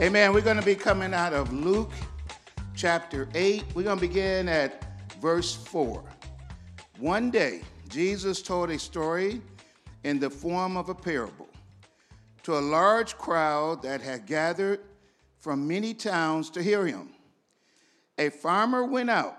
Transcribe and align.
Amen. 0.00 0.32
We're 0.32 0.40
going 0.40 0.56
to 0.56 0.64
be 0.64 0.74
coming 0.74 1.12
out 1.12 1.34
of 1.34 1.52
Luke 1.52 1.90
chapter 2.74 3.28
8. 3.34 3.62
We're 3.74 3.82
going 3.82 3.98
to 3.98 4.00
begin 4.00 4.48
at 4.48 4.82
verse 5.20 5.54
4. 5.54 6.02
One 6.98 7.30
day, 7.30 7.60
Jesus 7.90 8.40
told 8.40 8.70
a 8.70 8.78
story 8.78 9.42
in 10.02 10.18
the 10.18 10.30
form 10.30 10.78
of 10.78 10.88
a 10.88 10.94
parable 10.94 11.46
to 12.42 12.56
a 12.56 12.58
large 12.58 13.18
crowd 13.18 13.82
that 13.82 14.00
had 14.00 14.24
gathered 14.24 14.80
from 15.40 15.68
many 15.68 15.92
towns 15.92 16.48
to 16.50 16.62
hear 16.62 16.86
him. 16.86 17.10
A 18.16 18.30
farmer 18.30 18.86
went 18.86 19.10
out 19.10 19.36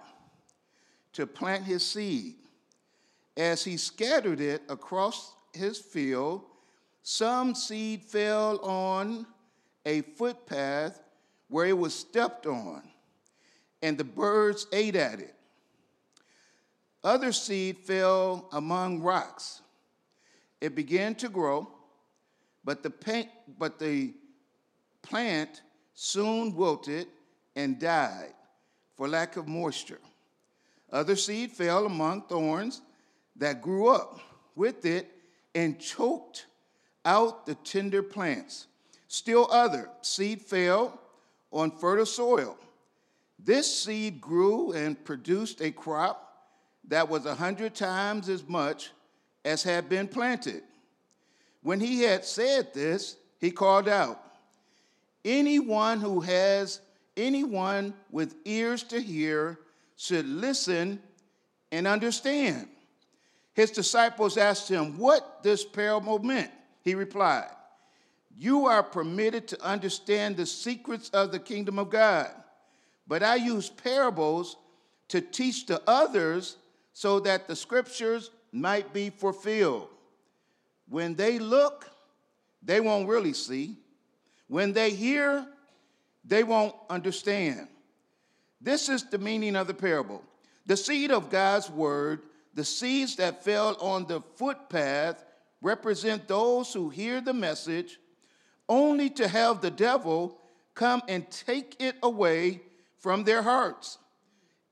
to 1.13 1.25
plant 1.25 1.63
his 1.63 1.83
seed. 1.83 2.35
As 3.35 3.63
he 3.63 3.75
scattered 3.75 4.39
it 4.39 4.61
across 4.69 5.33
his 5.51 5.79
field, 5.79 6.43
some 7.01 7.55
seed 7.55 8.03
fell 8.03 8.59
on 8.59 9.25
a 9.85 10.01
footpath 10.01 11.01
where 11.49 11.65
it 11.65 11.77
was 11.77 11.93
stepped 11.93 12.45
on, 12.45 12.83
and 13.81 13.97
the 13.97 14.03
birds 14.03 14.67
ate 14.71 14.95
at 14.95 15.19
it. 15.19 15.35
Other 17.03 17.31
seed 17.31 17.77
fell 17.79 18.47
among 18.53 19.01
rocks. 19.01 19.61
It 20.61 20.73
began 20.73 21.15
to 21.15 21.27
grow, 21.27 21.67
but 22.63 22.81
the, 22.81 22.89
paint, 22.89 23.29
but 23.59 23.77
the 23.77 24.13
plant 25.01 25.61
soon 25.93 26.55
wilted 26.55 27.07
and 27.55 27.77
died 27.77 28.33
for 28.95 29.07
lack 29.07 29.35
of 29.35 29.47
moisture. 29.47 29.99
Other 30.91 31.15
seed 31.15 31.51
fell 31.51 31.85
among 31.85 32.23
thorns 32.23 32.81
that 33.35 33.61
grew 33.61 33.89
up 33.89 34.19
with 34.55 34.85
it 34.85 35.11
and 35.53 35.79
choked 35.79 36.45
out 37.03 37.45
the 37.45 37.55
tender 37.55 38.01
plants. 38.01 38.67
Still 39.13 39.47
other 39.51 39.91
seed 40.01 40.41
fell 40.41 40.99
on 41.51 41.69
fertile 41.69 42.03
soil. 42.03 42.57
This 43.37 43.83
seed 43.83 44.19
grew 44.19 44.71
and 44.71 45.05
produced 45.05 45.61
a 45.61 45.69
crop 45.69 46.49
that 46.87 47.07
was 47.07 47.27
a 47.27 47.35
hundred 47.35 47.75
times 47.75 48.27
as 48.27 48.43
much 48.47 48.89
as 49.45 49.61
had 49.61 49.87
been 49.87 50.07
planted. 50.07 50.63
When 51.61 51.79
he 51.79 52.01
had 52.01 52.25
said 52.25 52.73
this, 52.73 53.17
he 53.39 53.51
called 53.51 53.87
out, 53.87 54.19
Anyone 55.23 55.99
who 55.99 56.21
has 56.21 56.81
anyone 57.15 57.93
with 58.09 58.33
ears 58.45 58.81
to 58.85 58.99
hear 58.99 59.59
should 59.95 60.25
listen 60.25 60.99
and 61.71 61.85
understand. 61.85 62.67
His 63.53 63.69
disciples 63.69 64.37
asked 64.37 64.69
him 64.69 64.97
what 64.97 65.43
this 65.43 65.63
parable 65.63 66.17
meant. 66.17 66.49
He 66.81 66.95
replied, 66.95 67.51
you 68.37 68.65
are 68.65 68.83
permitted 68.83 69.47
to 69.49 69.61
understand 69.61 70.37
the 70.37 70.45
secrets 70.45 71.09
of 71.09 71.31
the 71.31 71.39
kingdom 71.39 71.77
of 71.79 71.89
God. 71.89 72.29
But 73.07 73.21
I 73.21 73.35
use 73.35 73.69
parables 73.69 74.57
to 75.09 75.21
teach 75.21 75.65
to 75.67 75.81
others 75.87 76.57
so 76.93 77.19
that 77.21 77.47
the 77.47 77.55
scriptures 77.55 78.31
might 78.51 78.93
be 78.93 79.09
fulfilled. 79.09 79.89
When 80.87 81.15
they 81.15 81.39
look, 81.39 81.89
they 82.61 82.79
won't 82.79 83.07
really 83.07 83.33
see. 83.33 83.77
When 84.47 84.73
they 84.73 84.91
hear, 84.91 85.45
they 86.23 86.43
won't 86.43 86.75
understand. 86.89 87.67
This 88.61 88.89
is 88.89 89.03
the 89.03 89.17
meaning 89.17 89.55
of 89.55 89.67
the 89.67 89.73
parable. 89.73 90.23
The 90.65 90.77
seed 90.77 91.11
of 91.11 91.29
God's 91.29 91.69
word, 91.69 92.21
the 92.53 92.63
seeds 92.63 93.17
that 93.17 93.43
fell 93.43 93.75
on 93.81 94.07
the 94.07 94.21
footpath, 94.37 95.25
represent 95.61 96.27
those 96.27 96.73
who 96.73 96.89
hear 96.89 97.19
the 97.19 97.33
message 97.33 97.99
only 98.69 99.09
to 99.09 99.27
have 99.27 99.61
the 99.61 99.71
devil 99.71 100.39
come 100.73 101.01
and 101.07 101.29
take 101.29 101.75
it 101.79 101.95
away 102.01 102.61
from 102.99 103.23
their 103.23 103.41
hearts 103.41 103.97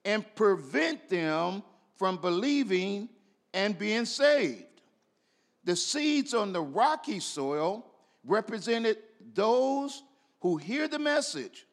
and 0.05 0.25
prevent 0.35 1.09
them 1.09 1.63
from 1.95 2.17
believing 2.17 3.09
and 3.53 3.77
being 3.77 4.05
saved. 4.05 4.65
The 5.63 5.75
seeds 5.75 6.33
on 6.33 6.53
the 6.53 6.61
rocky 6.61 7.19
soil 7.19 7.85
represented 8.23 8.97
those 9.33 10.03
who 10.39 10.57
hear 10.57 10.87
the 10.87 10.97
message 10.97 11.67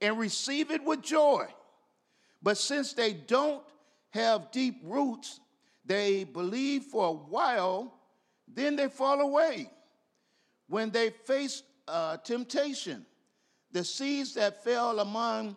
and 0.00 0.18
receive 0.18 0.70
it 0.70 0.82
with 0.84 1.02
joy. 1.02 1.46
But 2.42 2.58
since 2.58 2.92
they 2.92 3.12
don't 3.12 3.62
have 4.10 4.50
deep 4.50 4.80
roots, 4.82 5.40
they 5.84 6.24
believe 6.24 6.84
for 6.84 7.08
a 7.08 7.12
while, 7.12 7.94
then 8.52 8.76
they 8.76 8.88
fall 8.88 9.20
away 9.20 9.70
when 10.68 10.90
they 10.90 11.10
face 11.10 11.62
uh, 11.86 12.18
temptation. 12.18 13.04
The 13.72 13.84
seeds 13.84 14.34
that 14.34 14.62
fell 14.64 15.00
among 15.00 15.56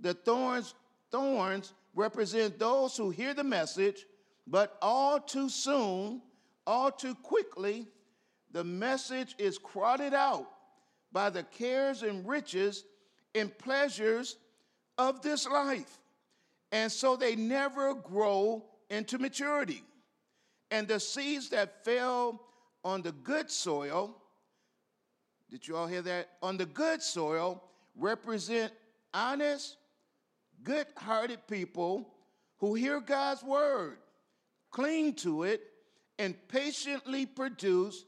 the 0.00 0.14
thorns, 0.14 0.74
thorns 1.10 1.74
represent 1.94 2.58
those 2.58 2.96
who 2.96 3.10
hear 3.10 3.34
the 3.34 3.44
message, 3.44 4.06
but 4.46 4.76
all 4.82 5.20
too 5.20 5.48
soon, 5.48 6.22
all 6.66 6.90
too 6.90 7.14
quickly, 7.16 7.86
the 8.50 8.64
message 8.64 9.34
is 9.38 9.58
crowded 9.58 10.14
out 10.14 10.48
by 11.12 11.30
the 11.30 11.42
cares 11.42 12.02
and 12.02 12.26
riches 12.26 12.84
and 13.34 13.56
pleasures 13.58 14.36
of 14.98 15.22
this 15.22 15.46
life. 15.48 15.98
And 16.70 16.90
so 16.90 17.16
they 17.16 17.36
never 17.36 17.94
grow 17.94 18.64
into 18.90 19.18
maturity. 19.18 19.82
And 20.70 20.88
the 20.88 21.00
seeds 21.00 21.50
that 21.50 21.84
fell 21.84 22.40
on 22.84 23.02
the 23.02 23.12
good 23.12 23.50
soil 23.50 24.21
did 25.52 25.68
you 25.68 25.76
all 25.76 25.86
hear 25.86 26.00
that? 26.00 26.30
On 26.42 26.56
the 26.56 26.64
good 26.64 27.02
soil 27.02 27.62
represent 27.94 28.72
honest, 29.12 29.76
good 30.64 30.86
hearted 30.96 31.46
people 31.46 32.08
who 32.56 32.74
hear 32.74 33.00
God's 33.00 33.42
word, 33.42 33.98
cling 34.70 35.12
to 35.16 35.42
it, 35.42 35.60
and 36.18 36.34
patiently 36.48 37.26
produce 37.26 38.06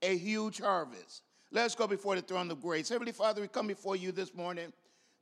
a 0.00 0.16
huge 0.16 0.60
harvest. 0.60 1.22
Let's 1.50 1.74
go 1.74 1.88
before 1.88 2.14
the 2.14 2.22
throne 2.22 2.48
of 2.52 2.60
grace. 2.60 2.88
Heavenly 2.88 3.12
Father, 3.12 3.40
we 3.40 3.48
come 3.48 3.66
before 3.66 3.96
you 3.96 4.12
this 4.12 4.32
morning, 4.32 4.72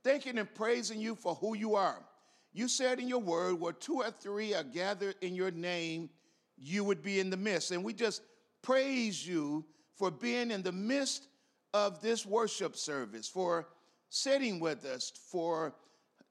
thanking 0.02 0.36
and 0.36 0.54
praising 0.54 1.00
you 1.00 1.14
for 1.14 1.34
who 1.34 1.56
you 1.56 1.76
are. 1.76 2.04
You 2.52 2.68
said 2.68 2.98
in 2.98 3.08
your 3.08 3.20
word, 3.20 3.58
where 3.58 3.72
two 3.72 4.02
or 4.02 4.10
three 4.10 4.52
are 4.52 4.64
gathered 4.64 5.14
in 5.22 5.34
your 5.34 5.50
name, 5.50 6.10
you 6.58 6.84
would 6.84 7.02
be 7.02 7.20
in 7.20 7.30
the 7.30 7.38
midst. 7.38 7.70
And 7.70 7.82
we 7.82 7.94
just 7.94 8.20
praise 8.60 9.26
you 9.26 9.64
for 9.94 10.10
being 10.10 10.50
in 10.50 10.62
the 10.62 10.72
midst 10.72 11.28
of 11.74 12.00
this 12.00 12.24
worship 12.24 12.76
service, 12.76 13.28
for 13.28 13.66
sitting 14.08 14.60
with 14.60 14.84
us, 14.84 15.12
for 15.30 15.74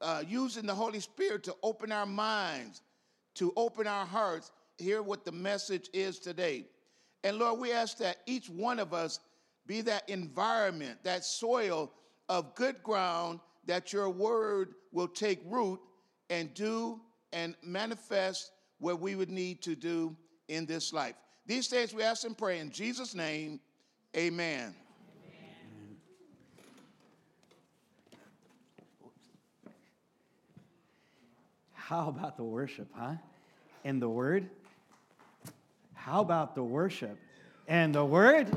uh, 0.00 0.22
using 0.26 0.66
the 0.66 0.74
Holy 0.74 1.00
Spirit 1.00 1.44
to 1.44 1.54
open 1.62 1.92
our 1.92 2.06
minds, 2.06 2.80
to 3.34 3.52
open 3.54 3.86
our 3.86 4.06
hearts, 4.06 4.50
hear 4.78 5.02
what 5.02 5.24
the 5.24 5.30
message 5.30 5.90
is 5.92 6.18
today. 6.18 6.64
And 7.22 7.38
Lord, 7.38 7.60
we 7.60 7.72
ask 7.72 7.98
that 7.98 8.16
each 8.26 8.48
one 8.48 8.78
of 8.78 8.94
us 8.94 9.20
be 9.66 9.82
that 9.82 10.08
environment, 10.08 10.98
that 11.04 11.24
soil 11.24 11.92
of 12.28 12.54
good 12.54 12.82
ground, 12.82 13.38
that 13.66 13.92
your 13.92 14.08
word 14.08 14.74
will 14.92 15.08
take 15.08 15.40
root 15.44 15.78
and 16.30 16.52
do 16.54 17.00
and 17.32 17.54
manifest 17.62 18.52
what 18.78 18.98
we 18.98 19.14
would 19.14 19.30
need 19.30 19.60
to 19.62 19.74
do 19.74 20.16
in 20.48 20.64
this 20.64 20.92
life. 20.92 21.14
These 21.46 21.68
things 21.68 21.92
we 21.92 22.02
ask 22.02 22.24
and 22.24 22.36
pray 22.36 22.60
in 22.60 22.70
Jesus' 22.70 23.14
name, 23.14 23.60
amen. 24.16 24.74
How 31.88 32.08
about 32.08 32.38
the 32.38 32.44
worship, 32.44 32.88
huh? 32.94 33.16
And 33.84 34.00
the 34.00 34.08
word? 34.08 34.48
How 35.92 36.22
about 36.22 36.54
the 36.54 36.62
worship? 36.64 37.18
And 37.68 37.94
the 37.94 38.02
word? 38.02 38.48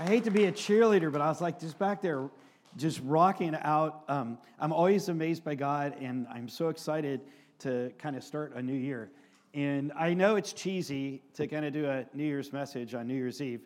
I 0.00 0.04
hate 0.06 0.24
to 0.24 0.32
be 0.32 0.46
a 0.46 0.52
cheerleader, 0.52 1.12
but 1.12 1.20
I 1.20 1.28
was 1.28 1.40
like 1.40 1.60
just 1.60 1.78
back 1.78 2.02
there, 2.02 2.28
just 2.76 3.00
rocking 3.04 3.54
out. 3.54 4.02
Um, 4.08 4.38
I'm 4.58 4.72
always 4.72 5.08
amazed 5.08 5.44
by 5.44 5.54
God, 5.54 5.94
and 6.00 6.26
I'm 6.34 6.48
so 6.48 6.68
excited 6.68 7.20
to 7.60 7.92
kind 7.96 8.16
of 8.16 8.24
start 8.24 8.56
a 8.56 8.60
new 8.60 8.72
year. 8.72 9.12
And 9.54 9.92
I 9.96 10.14
know 10.14 10.34
it's 10.34 10.52
cheesy 10.52 11.22
to 11.34 11.46
kind 11.46 11.64
of 11.64 11.72
do 11.72 11.86
a 11.86 12.04
New 12.12 12.24
Year's 12.24 12.52
message 12.52 12.92
on 12.92 13.06
New 13.06 13.14
Year's 13.14 13.40
Eve, 13.40 13.60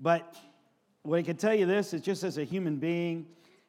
but 0.00 0.36
what 1.02 1.18
I 1.18 1.22
can 1.22 1.36
tell 1.36 1.54
you 1.54 1.66
this 1.66 1.92
is 1.92 2.00
just 2.00 2.24
as 2.24 2.38
a 2.38 2.44
human 2.44 2.76
being, 2.76 3.26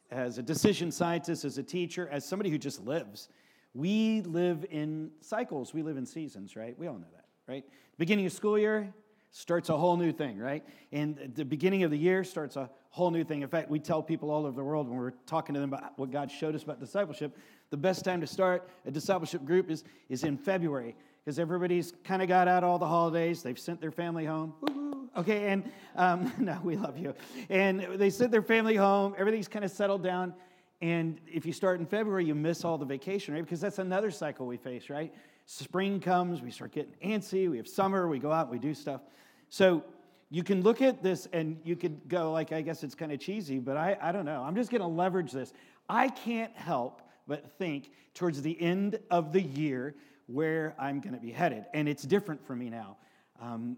as 0.09 0.37
a 0.37 0.41
decision 0.41 0.89
scientist, 0.89 1.43
as 1.43 1.57
a 1.57 1.63
teacher, 1.63 2.07
as 2.13 2.23
somebody 2.23 2.49
who 2.49 2.57
just 2.57 2.85
lives, 2.85 3.27
we 3.73 4.21
live 4.21 4.65
in 4.69 5.11
cycles, 5.21 5.73
we 5.73 5.81
live 5.81 5.97
in 5.97 6.05
seasons, 6.05 6.55
right? 6.55 6.77
We 6.77 6.87
all 6.87 6.95
know 6.95 7.07
that, 7.13 7.25
right? 7.47 7.65
Beginning 7.97 8.25
of 8.25 8.31
school 8.31 8.57
year 8.57 8.93
starts 9.31 9.69
a 9.69 9.77
whole 9.77 9.97
new 9.97 10.11
thing, 10.11 10.37
right? 10.37 10.63
And 10.91 11.31
the 11.35 11.43
beginning 11.43 11.83
of 11.83 11.89
the 11.89 11.97
year 11.97 12.23
starts 12.23 12.55
a 12.55 12.69
whole 12.89 13.09
new 13.09 13.23
thing. 13.23 13.41
In 13.41 13.47
fact, 13.47 13.69
we 13.69 13.79
tell 13.79 14.03
people 14.03 14.29
all 14.29 14.45
over 14.45 14.55
the 14.55 14.63
world 14.63 14.87
when 14.87 14.97
we're 14.97 15.13
talking 15.25 15.55
to 15.55 15.59
them 15.59 15.73
about 15.73 15.97
what 15.97 16.11
God 16.11 16.29
showed 16.29 16.53
us 16.53 16.61
about 16.61 16.79
discipleship, 16.79 17.35
the 17.71 17.77
best 17.77 18.05
time 18.05 18.21
to 18.21 18.27
start 18.27 18.69
a 18.85 18.91
discipleship 18.91 19.43
group 19.43 19.71
is, 19.71 19.83
is 20.07 20.23
in 20.23 20.37
February 20.37 20.95
because 21.25 21.39
everybody's 21.39 21.93
kind 22.03 22.21
of 22.21 22.27
got 22.27 22.47
out 22.47 22.63
all 22.63 22.77
the 22.77 22.87
holidays. 22.87 23.41
They've 23.41 23.57
sent 23.57 23.81
their 23.81 23.91
family 23.91 24.25
home. 24.25 24.53
Woo-hoo. 24.61 25.09
Okay, 25.17 25.47
and 25.47 25.71
um, 25.95 26.31
no, 26.39 26.59
we 26.63 26.75
love 26.75 26.99
you. 26.99 27.15
And 27.49 27.79
they 27.95 28.11
sent 28.11 28.31
their 28.31 28.43
family 28.43 28.75
home. 28.75 29.15
Everything's 29.17 29.47
kind 29.47 29.65
of 29.65 29.71
settled 29.71 30.03
down. 30.03 30.35
And 30.83 31.21
if 31.31 31.45
you 31.45 31.53
start 31.53 31.79
in 31.79 31.85
February, 31.85 32.25
you 32.25 32.35
miss 32.35 32.65
all 32.65 32.77
the 32.77 32.83
vacation, 32.83 33.33
right? 33.33 33.41
Because 33.41 33.61
that's 33.61 33.79
another 33.79 34.11
cycle 34.11 34.45
we 34.45 34.57
face, 34.57 34.89
right? 34.89 35.13
Spring 35.45 36.01
comes, 36.01 36.41
we 36.41 36.51
start 36.51 36.73
getting 36.73 36.91
antsy. 37.01 37.49
We 37.49 37.55
have 37.55 37.69
summer, 37.69 38.09
we 38.09 38.19
go 38.19 38.33
out, 38.33 38.51
we 38.51 38.59
do 38.59 38.73
stuff. 38.73 38.99
So 39.47 39.85
you 40.29 40.43
can 40.43 40.61
look 40.61 40.81
at 40.81 41.01
this 41.01 41.25
and 41.31 41.57
you 41.63 41.77
could 41.77 42.09
go, 42.09 42.33
like, 42.33 42.51
I 42.51 42.59
guess 42.59 42.83
it's 42.83 42.95
kind 42.95 43.13
of 43.13 43.21
cheesy, 43.21 43.59
but 43.59 43.77
I, 43.77 43.97
I 44.01 44.11
don't 44.11 44.25
know. 44.25 44.43
I'm 44.43 44.55
just 44.55 44.71
going 44.71 44.81
to 44.81 44.87
leverage 44.87 45.31
this. 45.31 45.53
I 45.87 46.09
can't 46.09 46.53
help 46.57 47.01
but 47.29 47.49
think 47.57 47.89
towards 48.13 48.41
the 48.41 48.61
end 48.61 48.99
of 49.09 49.31
the 49.31 49.41
year 49.41 49.95
where 50.25 50.75
I'm 50.77 50.99
going 50.99 51.15
to 51.15 51.21
be 51.21 51.31
headed. 51.31 51.63
And 51.73 51.87
it's 51.87 52.03
different 52.03 52.45
for 52.45 52.57
me 52.57 52.69
now. 52.69 52.97
Um, 53.41 53.77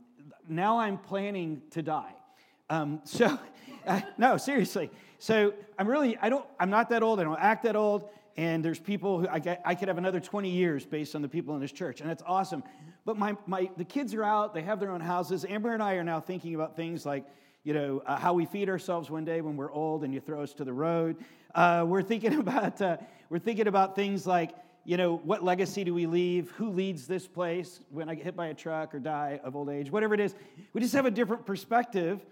now 0.49 0.79
I'm 0.79 0.97
planning 0.97 1.61
to 1.69 1.83
die. 1.83 2.15
Um, 2.67 3.01
so, 3.03 3.37
uh, 3.85 4.01
no, 4.17 4.37
seriously. 4.37 4.89
So 5.25 5.55
I'm 5.79 5.87
really, 5.87 6.19
I 6.21 6.29
don't, 6.29 6.45
I'm 6.59 6.69
not 6.69 6.89
that 6.89 7.01
old. 7.01 7.19
I 7.19 7.23
don't 7.23 7.39
act 7.39 7.63
that 7.63 7.75
old. 7.75 8.07
And 8.37 8.63
there's 8.63 8.77
people 8.77 9.19
who 9.19 9.27
I, 9.27 9.39
get, 9.39 9.59
I 9.65 9.73
could 9.73 9.87
have 9.87 9.97
another 9.97 10.19
20 10.19 10.51
years 10.51 10.85
based 10.85 11.15
on 11.15 11.23
the 11.23 11.27
people 11.27 11.55
in 11.55 11.61
this 11.61 11.71
church, 11.71 11.99
and 11.99 12.07
that's 12.07 12.21
awesome. 12.27 12.61
But 13.05 13.17
my, 13.17 13.35
my, 13.47 13.71
the 13.75 13.85
kids 13.85 14.13
are 14.13 14.23
out, 14.23 14.53
they 14.53 14.61
have 14.61 14.79
their 14.79 14.91
own 14.91 15.01
houses. 15.01 15.43
Amber 15.43 15.73
and 15.73 15.81
I 15.81 15.93
are 15.93 16.03
now 16.03 16.19
thinking 16.19 16.53
about 16.53 16.75
things 16.75 17.07
like, 17.07 17.25
you 17.63 17.73
know, 17.73 18.03
uh, 18.05 18.17
how 18.17 18.33
we 18.33 18.45
feed 18.45 18.69
ourselves 18.69 19.09
one 19.09 19.25
day 19.25 19.41
when 19.41 19.57
we're 19.57 19.71
old 19.71 20.03
and 20.03 20.13
you 20.13 20.19
throw 20.19 20.43
us 20.43 20.53
to 20.53 20.63
the 20.63 20.73
road. 20.73 21.15
Uh, 21.55 21.85
we're 21.87 22.03
thinking 22.03 22.35
about, 22.39 22.79
uh, 22.79 22.97
we're 23.31 23.39
thinking 23.39 23.65
about 23.65 23.95
things 23.95 24.27
like, 24.27 24.51
you 24.83 24.95
know, 24.95 25.15
what 25.15 25.43
legacy 25.43 25.83
do 25.83 25.95
we 25.95 26.05
leave? 26.05 26.51
Who 26.51 26.69
leads 26.69 27.07
this 27.07 27.27
place 27.27 27.79
when 27.89 28.09
I 28.09 28.13
get 28.13 28.25
hit 28.25 28.35
by 28.35 28.49
a 28.49 28.53
truck 28.53 28.93
or 28.93 28.99
die 28.99 29.39
of 29.43 29.55
old 29.55 29.69
age? 29.69 29.89
Whatever 29.89 30.13
it 30.13 30.19
is, 30.19 30.35
we 30.73 30.81
just 30.81 30.93
have 30.93 31.07
a 31.07 31.11
different 31.11 31.47
perspective. 31.47 32.23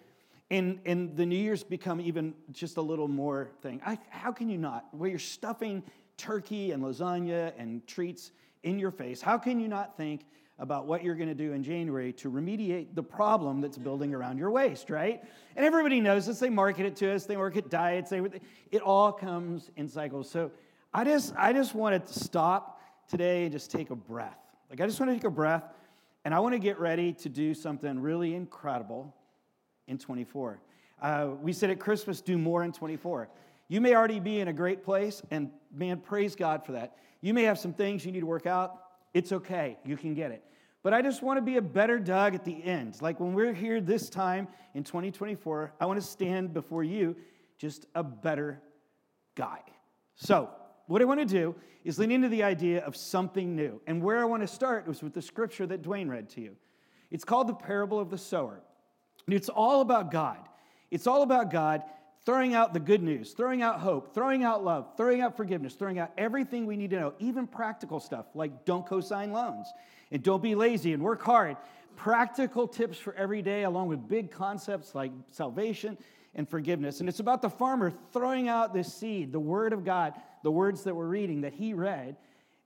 And, 0.54 0.80
and 0.86 1.18
the 1.18 1.26
New 1.26 1.36
Year's 1.36 1.64
become 1.64 2.00
even 2.00 2.36
just 2.52 2.78
a 2.78 2.82
little 2.82 3.08
more 3.08 3.50
thing. 3.64 3.82
I, 3.84 3.98
how 4.12 4.32
can 4.32 4.50
you 4.50 4.60
not? 4.60 4.86
Where 4.92 5.10
you're 5.10 5.18
stuffing 5.18 5.82
turkey 6.16 6.74
and 6.74 6.84
lasagna 6.84 7.54
and 7.58 7.86
treats 7.88 8.32
in 8.62 8.78
your 8.78 8.92
face, 8.92 9.20
how 9.20 9.40
can 9.40 9.60
you 9.60 9.68
not 9.68 9.98
think 9.98 10.28
about 10.60 10.86
what 10.86 11.04
you're 11.04 11.16
going 11.16 11.28
to 11.28 11.34
do 11.34 11.54
in 11.54 11.64
January 11.64 12.14
to 12.14 12.30
remediate 12.30 12.94
the 12.94 13.02
problem 13.02 13.62
that's 13.62 13.80
building 13.80 14.14
around 14.14 14.38
your 14.38 14.52
waist, 14.52 14.92
right? 14.92 15.24
And 15.56 15.66
everybody 15.66 16.00
knows 16.00 16.28
this. 16.28 16.38
They 16.38 16.52
market 16.52 16.86
it 16.86 16.96
to 16.98 17.12
us. 17.16 17.26
They 17.26 17.36
market 17.36 17.72
diets. 17.72 18.12
They, 18.12 18.22
it 18.72 18.84
all 18.84 19.12
comes 19.12 19.72
in 19.76 19.90
cycles. 19.90 20.30
So 20.30 20.52
I 20.94 21.04
just, 21.04 21.34
I 21.36 21.52
just 21.52 21.74
want 21.74 22.06
to 22.06 22.14
stop 22.14 22.80
today 23.08 23.46
and 23.46 23.52
just 23.52 23.72
take 23.72 23.90
a 23.90 23.96
breath. 23.96 24.38
Like, 24.70 24.82
I 24.82 24.86
just 24.86 25.00
want 25.00 25.10
to 25.10 25.16
take 25.16 25.24
a 25.24 25.32
breath, 25.32 25.64
and 26.24 26.32
I 26.32 26.40
want 26.42 26.54
to 26.54 26.60
get 26.60 26.80
ready 26.80 27.12
to 27.14 27.28
do 27.28 27.56
something 27.56 28.00
really 28.00 28.36
incredible 28.36 29.16
in 29.88 29.98
24. 29.98 30.60
Uh, 31.02 31.30
we 31.42 31.54
said 31.54 31.70
at 31.70 31.80
Christmas, 31.80 32.22
do 32.22 32.38
more 32.38 32.64
in 32.64 32.72
24. 32.72 33.30
You 33.68 33.82
may 33.82 33.96
already 33.96 34.20
be 34.20 34.40
in 34.40 34.48
a 34.48 34.54
great 34.54 34.84
place, 34.84 35.22
and 35.32 35.50
man, 35.74 36.00
praise 36.00 36.36
God 36.36 36.66
for 36.66 36.74
that. 36.74 36.98
You 37.22 37.34
may 37.34 37.44
have 37.44 37.58
some 37.58 37.74
things 37.74 38.06
you 38.06 38.12
need 38.12 38.22
to 38.22 38.26
work 38.26 38.46
out. 38.46 38.80
It's 39.14 39.32
okay, 39.32 39.78
you 39.86 39.98
can 39.98 40.14
get 40.14 40.32
it. 40.32 40.44
But 40.84 40.94
I 40.94 41.02
just 41.02 41.24
want 41.24 41.38
to 41.38 41.42
be 41.42 41.58
a 41.58 41.62
better 41.62 41.98
Doug 41.98 42.36
at 42.36 42.44
the 42.44 42.62
end. 42.64 43.02
Like 43.02 43.20
when 43.20 43.34
we're 43.34 43.54
here 43.54 43.80
this 43.80 44.10
time 44.10 44.48
in 44.74 44.84
2024, 44.84 45.74
I 45.80 45.86
want 45.86 46.00
to 46.00 46.06
stand 46.06 46.54
before 46.54 46.84
you 46.84 47.16
just 47.58 47.86
a 47.96 48.04
better 48.04 48.62
guy. 49.36 49.60
So, 50.16 50.50
what 50.88 51.02
I 51.02 51.06
want 51.06 51.22
to 51.22 51.26
do 51.26 51.56
is 51.86 51.98
lean 51.98 52.12
into 52.12 52.28
the 52.28 52.44
idea 52.44 52.84
of 52.84 52.96
something 52.96 53.56
new. 53.56 53.82
And 53.88 54.02
where 54.02 54.20
I 54.20 54.26
want 54.26 54.44
to 54.44 54.48
start 54.48 54.86
was 54.86 55.02
with 55.02 55.14
the 55.14 55.22
scripture 55.22 55.66
that 55.68 55.82
Dwayne 55.82 56.10
read 56.10 56.30
to 56.32 56.42
you. 56.42 56.58
It's 57.10 57.24
called 57.24 57.48
the 57.48 57.54
parable 57.54 58.00
of 58.00 58.10
the 58.10 58.18
sower. 58.18 58.62
It's 59.28 59.50
all 59.50 59.82
about 59.82 60.12
God. 60.12 60.38
It's 60.92 61.08
all 61.08 61.24
about 61.24 61.52
God 61.52 61.84
throwing 62.26 62.54
out 62.54 62.74
the 62.74 62.80
good 62.80 63.04
news, 63.04 63.34
throwing 63.34 63.62
out 63.62 63.80
hope, 63.80 64.14
throwing 64.14 64.44
out 64.44 64.64
love, 64.64 64.96
throwing 64.96 65.22
out 65.22 65.36
forgiveness, 65.36 65.74
throwing 65.74 66.00
out 66.00 66.12
everything 66.18 66.66
we 66.66 66.78
need 66.78 66.90
to 66.92 67.00
know, 67.00 67.14
even 67.20 67.46
practical 67.48 68.00
stuff 68.00 68.26
like 68.34 68.66
don't 68.66 68.86
co-sign 68.86 69.32
loans 69.32 69.68
and 70.12 70.24
don't 70.24 70.42
be 70.42 70.56
lazy 70.56 70.94
and 70.94 71.04
work 71.04 71.22
hard. 71.22 71.58
Practical 71.96 72.68
tips 72.68 72.98
for 72.98 73.14
every 73.16 73.42
day, 73.42 73.64
along 73.64 73.88
with 73.88 74.08
big 74.08 74.32
concepts 74.32 74.96
like 74.96 75.12
salvation 75.32 75.98
and 76.34 76.50
forgiveness. 76.50 77.02
And 77.02 77.10
it's 77.10 77.20
about 77.20 77.42
the 77.42 77.50
farmer 77.50 77.92
throwing 78.12 78.48
out 78.48 78.74
this 78.74 78.92
seed, 78.94 79.32
the 79.32 79.40
word 79.40 79.74
of 79.74 79.84
God, 79.84 80.14
the 80.44 80.52
words 80.52 80.84
that 80.84 80.96
we're 80.96 81.08
reading 81.08 81.42
that 81.42 81.54
he 81.54 81.74
read. 81.74 82.16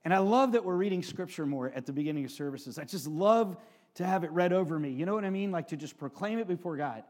And 0.04 0.14
I 0.14 0.18
love 0.18 0.52
that 0.52 0.64
we're 0.64 0.76
reading 0.76 1.02
scripture 1.02 1.44
more 1.44 1.70
at 1.74 1.84
the 1.84 1.92
beginning 1.92 2.24
of 2.24 2.30
services. 2.30 2.78
I 2.78 2.84
just 2.84 3.06
love 3.06 3.56
to 3.94 4.06
have 4.06 4.24
it 4.24 4.30
read 4.30 4.52
over 4.52 4.78
me. 4.78 4.90
You 4.90 5.06
know 5.06 5.14
what 5.14 5.24
I 5.24 5.30
mean? 5.30 5.50
Like 5.50 5.68
to 5.68 5.76
just 5.76 5.98
proclaim 5.98 6.38
it 6.38 6.46
before 6.46 6.76
God. 6.76 7.02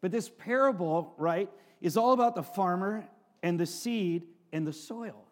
But 0.00 0.10
this 0.10 0.28
parable, 0.28 1.14
right, 1.18 1.50
is 1.80 1.96
all 1.96 2.12
about 2.12 2.34
the 2.34 2.42
farmer 2.42 3.04
and 3.42 3.58
the 3.58 3.66
seed 3.66 4.24
and 4.52 4.66
the 4.66 4.72
soil, 4.72 5.24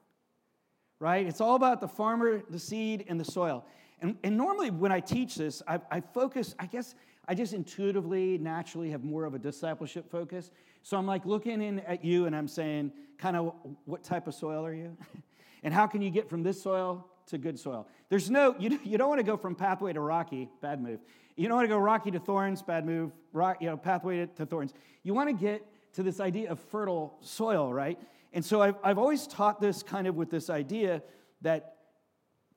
right? 0.99 1.27
It's 1.27 1.41
all 1.41 1.55
about 1.55 1.81
the 1.81 1.89
farmer, 1.89 2.43
the 2.49 2.59
seed, 2.59 3.05
and 3.09 3.19
the 3.19 3.25
soil. 3.25 3.65
And, 4.01 4.17
and 4.23 4.37
normally 4.37 4.71
when 4.71 4.93
I 4.93 5.01
teach 5.01 5.35
this, 5.35 5.63
I, 5.67 5.81
I 5.91 6.01
focus, 6.01 6.55
I 6.59 6.67
guess 6.67 6.95
I 7.27 7.35
just 7.35 7.53
intuitively, 7.53 8.39
naturally 8.39 8.91
have 8.91 9.05
more 9.05 9.25
of 9.25 9.35
a 9.35 9.39
discipleship 9.39 10.11
focus. 10.11 10.51
So 10.83 10.97
I'm 10.97 11.07
like 11.07 11.27
looking 11.27 11.61
in 11.61 11.81
at 11.81 12.05
you 12.05 12.27
and 12.27 12.35
I'm 12.35 12.49
saying, 12.49 12.93
kind 13.19 13.37
of, 13.37 13.55
what 13.85 14.05
type 14.05 14.27
of 14.27 14.35
soil 14.35 14.65
are 14.65 14.75
you? 14.75 14.97
and 15.63 15.75
how 15.75 15.87
can 15.87 16.01
you 16.01 16.11
get 16.11 16.31
from 16.31 16.43
this 16.43 16.63
soil 16.63 17.07
to 17.29 17.39
good 17.39 17.59
soil? 17.59 17.87
There's 18.09 18.31
no, 18.31 18.55
you, 18.59 18.79
you 18.85 18.99
don't 18.99 19.09
want 19.09 19.21
to 19.21 19.25
go 19.25 19.37
from 19.37 19.55
pathway 19.55 19.93
to 19.93 20.01
rocky, 20.01 20.49
bad 20.61 20.83
move. 20.83 21.01
You 21.37 21.47
don't 21.47 21.57
want 21.57 21.65
to 21.65 21.75
go 21.75 21.79
rocky 21.79 22.11
to 22.11 22.19
thorns, 22.19 22.63
bad 22.63 22.85
move, 22.85 23.13
rock, 23.33 23.59
you 23.61 23.69
know, 23.69 23.77
pathway 23.77 24.19
to, 24.19 24.27
to 24.27 24.47
thorns. 24.47 24.73
You 25.03 25.15
want 25.15 25.29
to 25.29 25.35
get 25.35 25.65
to 25.95 26.03
this 26.03 26.21
idea 26.21 26.51
of 26.51 26.59
fertile 26.59 27.17
soil, 27.21 27.73
right? 27.73 27.99
And 28.33 28.45
so 28.45 28.61
I've, 28.61 28.77
I've 28.83 28.99
always 28.99 29.27
taught 29.27 29.61
this 29.61 29.83
kind 29.83 30.07
of 30.07 30.17
with 30.17 30.31
this 30.31 30.51
idea 30.51 31.03
that 31.43 31.77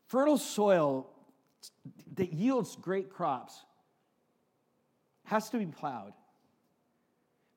fertile 0.08 0.38
soil 0.38 1.08
that 2.16 2.34
yields 2.34 2.76
great 2.76 3.10
crops 3.10 3.64
has 5.26 5.50
to 5.52 5.58
be 5.58 5.66
plowed. 5.66 6.14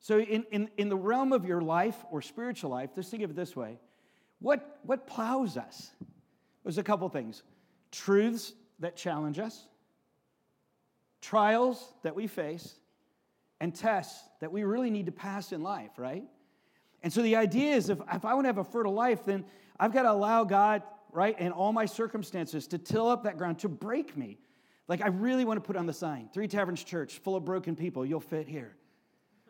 So, 0.01 0.21
in, 0.21 0.45
in, 0.53 0.69
in 0.77 0.91
the 0.91 0.97
realm 0.97 1.33
of 1.33 1.47
your 1.47 1.63
life 1.63 1.97
or 2.11 2.21
spiritual 2.21 2.71
life, 2.71 2.95
just 2.95 3.11
think 3.11 3.23
of 3.23 3.31
it 3.31 3.37
this 3.37 3.57
way 3.57 3.79
what, 4.39 4.81
what 4.83 5.07
plows 5.07 5.57
us? 5.57 5.91
There's 6.65 6.79
a 6.79 6.83
couple 6.83 7.09
things 7.09 7.43
truths 7.93 8.53
that 8.81 8.97
challenge 8.97 9.39
us, 9.39 9.67
trials 11.21 11.95
that 12.03 12.15
we 12.17 12.27
face, 12.27 12.75
and 13.61 13.75
tests 13.75 14.29
that 14.41 14.51
we 14.51 14.65
really 14.65 14.91
need 14.91 15.07
to 15.07 15.13
pass 15.13 15.53
in 15.53 15.63
life, 15.63 15.93
right? 15.97 16.25
And 17.03 17.13
so 17.13 17.23
the 17.23 17.37
idea 17.37 17.75
is 17.75 17.89
if, 17.89 18.01
if 18.13 18.25
I 18.25 18.35
want 18.35 18.45
to 18.45 18.49
have 18.49 18.59
a 18.59 18.65
fertile 18.65 18.95
life, 18.95 19.25
then 19.25 19.45
I've 19.79 19.93
got 19.93 20.03
to 20.03 20.11
allow 20.11 20.45
God, 20.45 20.83
right, 21.13 21.39
in 21.39 21.53
all 21.53 21.73
my 21.73 21.87
circumstances 21.87 22.67
to 22.69 22.79
till 22.79 23.09
up 23.09 23.25
that 23.25 23.39
ground, 23.39 23.61
to 23.61 23.69
break 23.69 24.17
me. 24.17 24.39
Like, 24.89 25.03
I 25.03 25.09
really 25.09 25.45
want 25.45 25.63
to 25.63 25.67
put 25.67 25.77
on 25.77 25.87
the 25.87 25.93
sign 25.93 26.29
Three 26.33 26.49
Taverns 26.49 26.83
Church, 26.83 27.19
full 27.19 27.37
of 27.37 27.45
broken 27.45 27.77
people, 27.77 28.05
you'll 28.05 28.21
fit 28.21 28.49
here. 28.49 28.75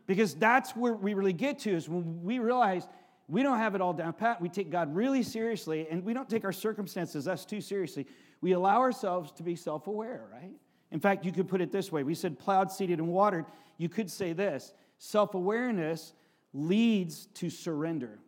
Because 0.07 0.35
that's 0.35 0.77
where 0.77 0.93
we 0.93 1.15
really 1.15 1.33
get 1.33 1.61
to, 1.61 1.75
is 1.75 1.89
when 1.89 2.23
we 2.23 2.39
realize 2.39 2.87
we 3.29 3.43
don't 3.43 3.59
have 3.59 3.75
it 3.75 3.81
all 3.81 3.93
down 3.93 4.13
pat. 4.13 4.41
We 4.41 4.49
take 4.49 4.71
God 4.71 4.95
really 4.95 5.23
seriously, 5.23 5.87
and 5.91 6.05
we 6.05 6.13
don't 6.13 6.29
take 6.29 6.45
our 6.45 6.53
circumstances 6.53 7.27
us 7.27 7.45
too 7.45 7.61
seriously. 7.61 8.07
We 8.41 8.53
allow 8.53 8.81
ourselves 8.81 9.33
to 9.33 9.43
be 9.43 9.57
self 9.57 9.87
aware, 9.87 10.27
right? 10.33 10.53
In 10.91 11.01
fact, 11.01 11.25
you 11.25 11.33
could 11.33 11.49
put 11.49 11.61
it 11.61 11.73
this 11.73 11.91
way 11.91 12.03
we 12.03 12.15
said 12.15 12.39
plowed, 12.39 12.71
seeded, 12.71 12.99
and 12.99 13.09
watered. 13.09 13.47
You 13.79 13.89
could 13.89 14.11
say 14.11 14.33
this 14.33 14.73
self 14.99 15.35
awareness 15.35 16.13
leads 16.53 17.27
to 17.35 17.51
surrender. 17.51 18.19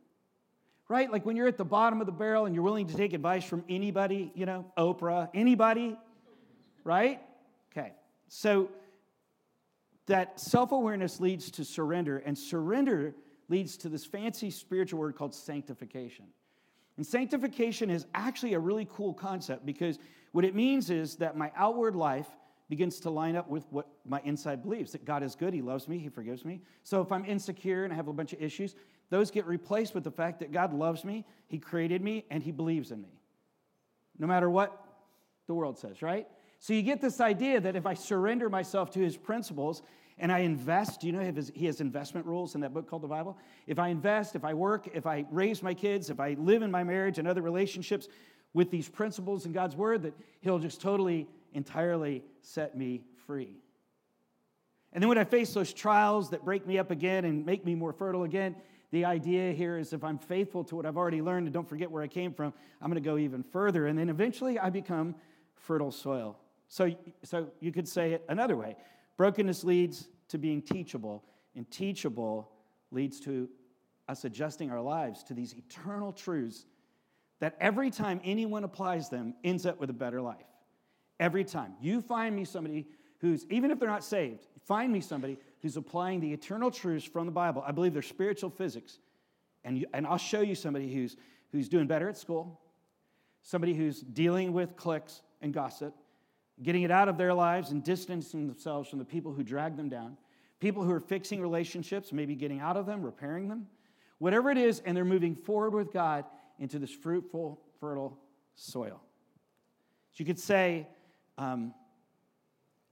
Right? 0.88 1.11
Like 1.11 1.26
when 1.26 1.35
you're 1.35 1.49
at 1.49 1.59
the 1.59 1.65
bottom 1.65 2.00
of 2.00 2.07
the 2.07 2.12
barrel 2.12 2.47
and 2.47 2.55
you're 2.55 2.62
willing 2.62 2.87
to 2.87 2.97
take 2.97 3.12
advice 3.12 3.45
from 3.45 3.65
anybody, 3.69 4.31
you 4.37 4.47
know, 4.47 4.67
Oprah, 4.79 5.29
anybody, 5.35 5.99
right? 6.85 7.21
Okay. 7.73 7.93
So 8.29 8.71
that 10.07 10.38
self 10.41 10.73
awareness 10.73 11.21
leads 11.21 11.50
to 11.53 11.65
surrender, 11.65 12.19
and 12.19 12.38
surrender 12.38 13.15
leads 13.49 13.76
to 13.79 13.88
this 13.88 14.05
fancy 14.05 14.50
spiritual 14.50 15.00
word 15.00 15.17
called 15.17 15.35
sanctification. 15.35 16.26
And 16.97 17.07
sanctification 17.07 17.91
is 17.91 18.07
actually 18.15 18.55
a 18.55 18.59
really 18.59 18.88
cool 18.91 19.12
concept 19.12 19.67
because 19.67 19.99
what 20.33 20.45
it 20.45 20.55
means 20.55 20.91
is 20.91 21.17
that 21.17 21.37
my 21.37 21.53
outward 21.57 21.95
life 21.95 22.29
begins 22.69 22.99
to 23.00 23.11
line 23.11 23.37
up 23.37 23.49
with 23.49 23.65
what 23.71 23.87
my 24.05 24.21
inside 24.25 24.62
believes 24.62 24.93
that 24.93 25.05
God 25.05 25.23
is 25.23 25.35
good, 25.35 25.55
He 25.55 25.62
loves 25.62 25.87
me, 25.88 25.99
He 25.99 26.09
forgives 26.09 26.45
me. 26.45 26.61
So 26.83 27.00
if 27.00 27.12
I'm 27.12 27.25
insecure 27.25 27.85
and 27.85 27.93
I 27.93 27.97
have 27.97 28.09
a 28.09 28.12
bunch 28.12 28.33
of 28.33 28.43
issues, 28.43 28.75
those 29.09 29.31
get 29.31 29.47
replaced 29.47 29.95
with 29.95 30.05
the 30.05 30.11
fact 30.11 30.41
that 30.41 30.53
God 30.53 30.73
loves 30.73 31.05
me, 31.05 31.25
He 31.47 31.59
created 31.59 32.03
me, 32.03 32.25
and 32.31 32.43
He 32.43 32.50
believes 32.50 32.91
in 32.91 33.00
me. 33.03 33.21
No 34.19 34.26
matter 34.26 34.50
what 34.50 34.85
the 35.47 35.55
world 35.55 35.79
says, 35.79 36.03
right? 36.03 36.26
So 36.59 36.73
you 36.73 36.83
get 36.83 37.00
this 37.00 37.21
idea 37.21 37.61
that 37.61 37.76
if 37.76 37.87
I 37.87 37.95
surrender 37.95 38.49
myself 38.49 38.91
to 38.93 38.99
His 38.99 39.17
principles 39.17 39.83
and 40.18 40.32
I 40.32 40.40
invest, 40.40 41.04
you 41.04 41.12
know, 41.12 41.42
He 41.54 41.66
has 41.66 41.80
investment 41.80 42.26
rules 42.26 42.54
in 42.54 42.62
that 42.62 42.73
book 42.73 42.88
called 42.88 43.02
the 43.02 43.08
Bible. 43.08 43.37
If 43.66 43.78
I 43.78 43.88
invest, 43.88 44.35
if 44.35 44.44
I 44.44 44.54
work, 44.54 44.88
if 44.94 45.06
I 45.06 45.26
raise 45.30 45.62
my 45.62 45.75
kids, 45.75 46.08
if 46.08 46.20
I 46.20 46.37
live 46.38 46.62
in 46.62 46.70
my 46.70 46.85
marriage 46.85 47.18
and 47.18 47.28
other 47.28 47.42
relationships, 47.42 48.08
with 48.54 48.70
these 48.70 48.88
principles 48.88 49.44
in 49.44 49.52
God's 49.52 49.76
word 49.76 50.02
that 50.02 50.14
He'll 50.40 50.58
just 50.58 50.80
totally, 50.80 51.28
entirely 51.52 52.25
set 52.40 52.76
me 52.76 53.02
free. 53.26 53.58
And 54.94 55.02
then 55.02 55.11
when 55.11 55.18
I 55.18 55.25
face 55.25 55.52
those 55.52 55.75
trials 55.75 56.30
that 56.30 56.42
break 56.42 56.66
me 56.66 56.78
up 56.78 56.90
again 56.90 57.26
and 57.26 57.44
make 57.44 57.66
me 57.66 57.75
more 57.75 57.92
fertile 57.92 58.25
again, 58.25 58.56
the 58.92 59.04
idea 59.04 59.52
here 59.52 59.76
is 59.76 59.92
if 59.92 60.02
I'm 60.02 60.16
faithful 60.16 60.64
to 60.64 60.76
what 60.76 60.87
I've 60.87 60.96
already 60.96 61.20
learned 61.20 61.46
and 61.46 61.52
don't 61.52 61.68
forget 61.68 61.90
where 61.90 62.02
I 62.02 62.08
came 62.08 62.32
from, 62.32 62.54
I'm 62.80 62.90
going 62.90 63.02
to 63.02 63.06
go 63.06 63.18
even 63.18 63.42
further. 63.42 63.88
And 63.88 63.99
then 63.99 64.08
eventually 64.08 64.58
I 64.58 64.70
become 64.70 65.16
fertile 65.54 65.90
soil. 65.90 66.38
So, 66.68 66.96
so 67.23 67.49
you 67.61 67.73
could 67.73 67.87
say 67.87 68.12
it 68.12 68.25
another 68.28 68.56
way 68.56 68.76
brokenness 69.16 69.64
leads 69.64 70.08
to 70.28 70.38
being 70.38 70.62
teachable, 70.62 71.25
and 71.54 71.70
teachable 71.70 72.50
leads 72.90 73.20
to 73.20 73.49
us 74.08 74.25
adjusting 74.25 74.70
our 74.70 74.80
lives 74.80 75.23
to 75.25 75.35
these 75.35 75.54
eternal 75.54 76.12
truths 76.12 76.66
that 77.40 77.56
every 77.61 77.90
time 77.90 78.20
anyone 78.25 78.64
applies 78.64 79.08
them 79.08 79.35
ends 79.44 79.66
up 79.66 79.78
with 79.78 79.90
a 79.90 79.94
better 79.94 80.20
life. 80.20 80.46
Every 81.18 81.44
time. 81.44 81.75
You 81.80 82.00
find 82.00 82.35
me 82.35 82.44
somebody 82.44 82.87
who's, 83.20 83.46
even 83.50 83.70
if 83.70 83.78
they're 83.78 83.88
not 83.88 84.04
saved, 84.04 84.46
find 84.66 84.92
me 84.92 85.00
somebody 85.00 85.38
who's 85.62 85.76
applying 85.76 86.20
the 86.20 86.32
eternal 86.32 86.70
truths 86.70 87.06
from 87.06 87.26
the 87.26 87.32
Bible. 87.32 87.62
I 87.66 87.73
believe 87.73 87.92
they're 87.92 88.02
spiritual 88.02 88.50
physics. 88.50 88.99
And, 89.64 89.78
you, 89.78 89.87
and 89.92 90.06
I'll 90.06 90.18
show 90.18 90.40
you 90.42 90.54
somebody 90.54 90.92
who's, 90.92 91.16
who's 91.52 91.68
doing 91.68 91.87
better 91.87 92.08
at 92.08 92.16
school, 92.16 92.61
somebody 93.42 93.75
who's 93.75 94.00
dealing 94.00 94.52
with 94.52 94.76
cliques 94.76 95.23
and 95.40 95.52
gossip, 95.52 95.94
getting 96.62 96.82
it 96.82 96.90
out 96.90 97.08
of 97.08 97.18
their 97.18 97.34
lives 97.34 97.70
and 97.70 97.84
distancing 97.84 98.46
themselves 98.46 98.88
from 98.88 98.98
the 98.98 99.04
people 99.04 99.32
who 99.32 99.42
drag 99.42 99.76
them 99.76 99.88
down, 99.88 100.16
people 100.60 100.82
who 100.82 100.90
are 100.90 101.00
fixing 101.00 101.40
relationships, 101.40 102.12
maybe 102.12 102.34
getting 102.34 102.60
out 102.60 102.76
of 102.76 102.86
them, 102.86 103.02
repairing 103.02 103.48
them, 103.48 103.66
whatever 104.18 104.50
it 104.50 104.58
is, 104.58 104.80
and 104.80 104.96
they're 104.96 105.04
moving 105.04 105.34
forward 105.34 105.75
with 105.75 105.92
God 105.92 106.25
into 106.58 106.78
this 106.78 106.90
fruitful, 106.90 107.60
fertile 107.78 108.18
soil. 108.54 109.02
So 110.12 110.22
you 110.22 110.25
could 110.25 110.38
say 110.38 110.88
um, 111.36 111.75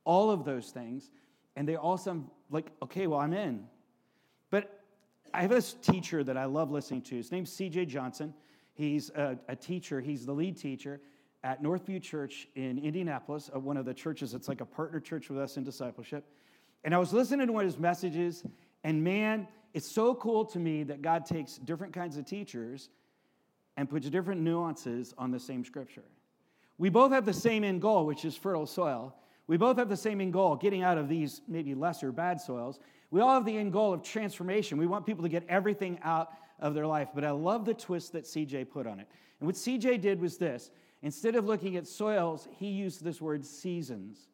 all 0.05 0.31
of 0.31 0.45
those 0.45 0.71
things, 0.71 1.11
and 1.57 1.67
they 1.67 1.77
all 1.77 1.97
sound 1.97 2.29
like, 2.51 2.67
okay, 2.83 3.07
well, 3.07 3.21
I'm 3.21 3.33
in. 3.33 3.65
But 4.51 4.85
I 5.33 5.41
have 5.41 5.51
this 5.51 5.73
teacher 5.73 6.23
that 6.23 6.37
I 6.37 6.45
love 6.45 6.71
listening 6.71 7.01
to. 7.03 7.17
His 7.17 7.33
name's 7.33 7.51
CJ 7.51 7.89
Johnson. 7.89 8.35
He's 8.75 9.09
a, 9.11 9.39
a 9.49 9.57
teacher, 9.57 10.01
he's 10.01 10.27
the 10.27 10.33
lead 10.33 10.59
teacher 10.59 11.01
at 11.45 11.63
Northview 11.63 12.03
Church 12.03 12.49
in 12.57 12.79
Indianapolis, 12.79 13.51
uh, 13.55 13.61
one 13.61 13.77
of 13.77 13.85
the 13.85 13.95
churches 13.95 14.33
that's 14.33 14.49
like 14.49 14.63
a 14.63 14.67
partner 14.67 14.99
church 14.99 15.29
with 15.29 15.39
us 15.39 15.59
in 15.59 15.63
discipleship. 15.63 16.25
And 16.83 16.95
I 16.95 16.99
was 16.99 17.13
listening 17.13 17.47
to 17.47 17.53
one 17.53 17.65
of 17.65 17.71
his 17.71 17.79
messages, 17.79 18.45
and 18.83 19.05
man, 19.05 19.47
it's 19.75 19.87
so 19.87 20.15
cool 20.15 20.45
to 20.47 20.59
me 20.59 20.83
that 20.85 21.03
God 21.03 21.27
takes 21.27 21.59
different 21.59 21.93
kinds 21.93 22.17
of 22.17 22.25
teachers 22.25 22.89
and 23.77 23.89
puts 23.89 24.09
different 24.09 24.41
nuances 24.41 25.15
on 25.19 25.31
the 25.31 25.39
same 25.39 25.65
scripture. 25.65 26.05
We 26.79 26.89
both 26.89 27.13
have 27.13 27.27
the 27.27 27.33
same 27.33 27.63
end 27.63 27.83
goal, 27.83 28.07
which 28.07 28.25
is 28.25 28.37
fertile 28.37 28.67
soil. 28.67 29.15
We 29.47 29.59
both 29.59 29.77
have 29.77 29.89
the 29.89 29.97
same 29.97 30.21
end 30.21 30.33
goal, 30.33 30.57
getting 30.57 30.83
out 30.83 30.97
of 30.97 31.09
these 31.09 31.43
maybe 31.47 31.75
lesser 31.75 32.11
bad 32.11 32.41
soils. 32.41 32.81
We 33.11 33.21
all 33.21 33.35
have 33.35 33.45
the 33.45 33.57
end 33.57 33.73
goal 33.73 33.93
of 33.93 34.03
transformation. 34.03 34.79
We 34.79 34.87
want 34.87 35.05
people 35.05 35.23
to 35.25 35.29
get 35.29 35.45
everything 35.49 35.99
out 36.03 36.33
of 36.59 36.75
their 36.75 36.87
life. 36.87 37.09
But 37.15 37.25
I 37.25 37.33
love 37.33 37.65
the 37.67 37.75
twist 37.75 38.13
that 38.13 38.25
CJ 38.25 38.71
put 38.71 38.87
on 38.87 38.99
it. 38.99 39.09
And 39.41 39.47
what 39.47 39.57
CJ 39.57 40.01
did 40.01 40.21
was 40.21 40.39
this 40.39 40.71
instead 41.05 41.37
of 41.37 41.45
looking 41.45 41.77
at 41.77 41.87
soils, 41.87 42.49
he 42.59 42.69
used 42.69 43.05
this 43.05 43.21
word 43.21 43.45
seasons. 43.45 44.27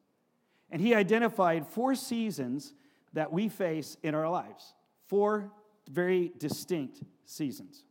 And 0.71 0.81
he 0.81 0.95
identified 0.95 1.67
four 1.67 1.97
seasons 1.97 2.73
that 3.13 3.33
we 3.33 3.49
face 3.49 3.97
in 4.05 4.15
our 4.15 4.31
lives, 4.31 4.73
four 5.09 5.51
very 5.91 6.33
distinct 6.39 7.03
seasons. 7.27 7.83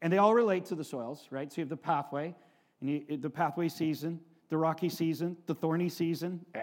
And 0.00 0.12
they 0.12 0.18
all 0.18 0.32
relate 0.32 0.66
to 0.66 0.76
the 0.76 0.84
soils, 0.84 1.26
right? 1.30 1.52
So 1.52 1.56
you 1.56 1.62
have 1.62 1.68
the 1.68 1.76
pathway, 1.76 2.36
and 2.80 2.88
you, 2.88 3.16
the 3.16 3.28
pathway 3.28 3.68
season, 3.68 4.20
the 4.48 4.56
rocky 4.56 4.88
season, 4.88 5.36
the 5.46 5.54
thorny 5.54 5.88
season, 5.88 6.46
eh, 6.54 6.62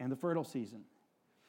and 0.00 0.10
the 0.10 0.16
fertile 0.16 0.44
season. 0.44 0.80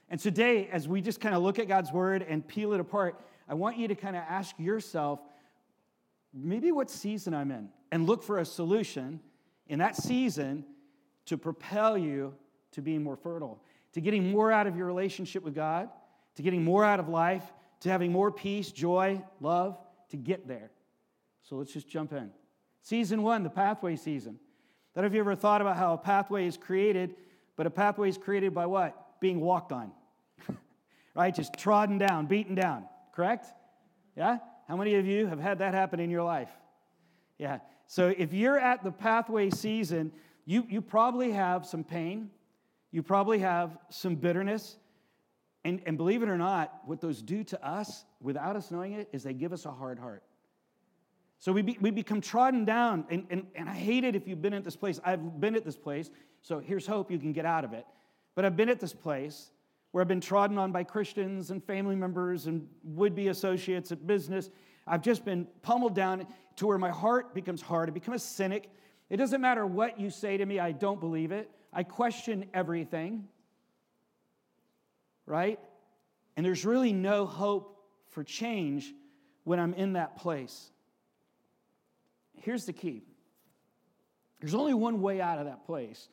And 0.07 0.19
today, 0.19 0.69
as 0.71 0.87
we 0.87 1.01
just 1.01 1.19
kind 1.19 1.33
of 1.33 1.41
look 1.41 1.57
at 1.57 1.67
God's 1.67 1.91
word 1.91 2.23
and 2.27 2.47
peel 2.47 2.73
it 2.73 2.79
apart, 2.79 3.19
I 3.47 3.55
want 3.55 3.77
you 3.77 3.87
to 3.87 3.95
kind 3.95 4.15
of 4.15 4.21
ask 4.29 4.57
yourself 4.59 5.19
maybe 6.31 6.71
what 6.71 6.91
season 6.91 7.33
I'm 7.33 7.49
in 7.49 7.69
and 7.91 8.07
look 8.07 8.23
for 8.23 8.39
a 8.39 8.45
solution 8.45 9.19
in 9.67 9.79
that 9.79 9.95
season 9.95 10.65
to 11.25 11.37
propel 11.37 11.97
you 11.97 12.35
to 12.71 12.81
being 12.81 13.03
more 13.03 13.15
fertile, 13.15 13.61
to 13.93 14.01
getting 14.01 14.31
more 14.31 14.51
out 14.51 14.67
of 14.67 14.75
your 14.75 14.85
relationship 14.85 15.43
with 15.43 15.55
God, 15.55 15.89
to 16.35 16.41
getting 16.41 16.63
more 16.63 16.83
out 16.83 16.99
of 16.99 17.09
life, 17.09 17.43
to 17.81 17.89
having 17.89 18.11
more 18.11 18.31
peace, 18.31 18.71
joy, 18.71 19.21
love, 19.39 19.77
to 20.09 20.17
get 20.17 20.47
there. 20.47 20.71
So 21.43 21.55
let's 21.55 21.71
just 21.71 21.87
jump 21.87 22.13
in. 22.13 22.31
Season 22.81 23.21
one, 23.23 23.43
the 23.43 23.49
pathway 23.49 23.95
season. 23.95 24.39
I 24.95 25.01
don't 25.01 25.03
know 25.03 25.07
if 25.07 25.13
you 25.13 25.19
ever 25.19 25.35
thought 25.35 25.61
about 25.61 25.77
how 25.77 25.93
a 25.93 25.97
pathway 25.97 26.45
is 26.45 26.57
created, 26.57 27.15
but 27.55 27.65
a 27.67 27.69
pathway 27.69 28.09
is 28.09 28.17
created 28.17 28.53
by 28.53 28.65
what? 28.65 29.19
Being 29.19 29.39
walked 29.39 29.71
on. 29.71 29.91
right? 31.15 31.33
Just 31.33 31.53
trodden 31.53 31.97
down, 31.97 32.25
beaten 32.25 32.55
down. 32.55 32.85
Correct? 33.13 33.47
Yeah? 34.15 34.37
How 34.67 34.77
many 34.77 34.95
of 34.95 35.05
you 35.05 35.27
have 35.27 35.39
had 35.39 35.59
that 35.59 35.73
happen 35.73 35.99
in 35.99 36.09
your 36.09 36.23
life? 36.23 36.49
Yeah. 37.37 37.59
So 37.89 38.13
if 38.15 38.33
you're 38.33 38.59
at 38.59 38.83
the 38.83 38.91
pathway 38.91 39.49
season, 39.49 40.11
you, 40.45 40.63
you 40.69 40.79
probably 40.79 41.31
have 41.31 41.65
some 41.65 41.83
pain. 41.83 42.29
You 42.91 43.01
probably 43.01 43.39
have 43.39 43.79
some 43.89 44.13
bitterness. 44.13 44.77
And, 45.65 45.81
and 45.87 45.97
believe 45.97 46.21
it 46.21 46.29
or 46.29 46.37
not, 46.37 46.81
what 46.85 47.01
those 47.01 47.23
do 47.23 47.43
to 47.45 47.67
us 47.67 48.05
without 48.21 48.55
us 48.55 48.69
knowing 48.69 48.93
it 48.93 49.09
is 49.11 49.23
they 49.23 49.33
give 49.33 49.51
us 49.53 49.65
a 49.65 49.71
hard 49.71 49.97
heart. 49.97 50.21
So 51.39 51.51
we, 51.51 51.63
be, 51.63 51.79
we 51.81 51.89
become 51.89 52.21
trodden 52.21 52.63
down. 52.63 53.05
And, 53.09 53.25
and, 53.31 53.47
and 53.55 53.67
I 53.67 53.73
hate 53.73 54.03
it 54.03 54.15
if 54.15 54.27
you've 54.27 54.41
been 54.41 54.53
at 54.53 54.63
this 54.63 54.75
place. 54.75 54.99
I've 55.03 55.41
been 55.41 55.55
at 55.55 55.65
this 55.65 55.75
place. 55.75 56.11
So 56.43 56.59
here's 56.59 56.85
hope 56.85 57.09
you 57.09 57.17
can 57.17 57.33
get 57.33 57.45
out 57.45 57.65
of 57.65 57.73
it. 57.73 57.87
But 58.35 58.45
I've 58.45 58.55
been 58.55 58.69
at 58.69 58.79
this 58.79 58.93
place 58.93 59.49
where 59.93 60.03
I've 60.03 60.07
been 60.07 60.21
trodden 60.21 60.59
on 60.59 60.71
by 60.71 60.83
Christians 60.83 61.49
and 61.49 61.63
family 61.63 61.95
members 61.95 62.45
and 62.45 62.67
would 62.83 63.15
be 63.15 63.29
associates 63.29 63.91
at 63.91 64.05
business. 64.05 64.51
I've 64.85 65.01
just 65.01 65.25
been 65.25 65.47
pummeled 65.63 65.95
down 65.95 66.27
to 66.59 66.67
where 66.67 66.77
my 66.77 66.91
heart 66.91 67.33
becomes 67.33 67.61
hard. 67.61 67.89
I 67.89 67.91
become 67.91 68.13
a 68.13 68.19
cynic. 68.19 68.69
It 69.09 69.17
doesn't 69.17 69.41
matter 69.41 69.65
what 69.65 69.99
you 69.99 70.09
say 70.09 70.37
to 70.37 70.45
me, 70.45 70.59
I 70.59 70.71
don't 70.71 70.99
believe 70.99 71.31
it. 71.31 71.51
I 71.73 71.83
question 71.83 72.45
everything 72.53 73.27
right? 75.29 75.59
And 76.35 76.45
there's 76.45 76.65
really 76.65 76.91
no 76.91 77.25
hope 77.25 77.79
for 78.09 78.23
change 78.23 78.91
when 79.43 79.59
I'm 79.59 79.75
in 79.75 79.93
that 79.93 80.17
place. 80.17 80.71
Here's 82.41 82.65
the 82.65 82.73
key 82.73 83.03
there's 84.41 84.55
only 84.55 84.73
one 84.73 85.01
way 85.01 85.21
out 85.21 85.37
of 85.37 85.45
that 85.45 85.65
place, 85.65 86.09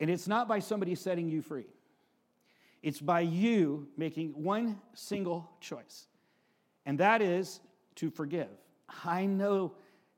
and 0.00 0.10
it's 0.10 0.26
not 0.26 0.48
by 0.48 0.60
somebody 0.60 0.94
setting 0.94 1.28
you 1.28 1.42
free. 1.42 1.66
It's 2.82 3.00
by 3.00 3.20
you 3.20 3.88
making 3.96 4.30
one 4.42 4.80
single 4.94 5.50
choice, 5.60 6.06
and 6.86 6.98
that 7.00 7.20
is 7.20 7.60
to 7.96 8.10
forgive. 8.10 8.48
I 9.04 9.26
know, 9.26 9.72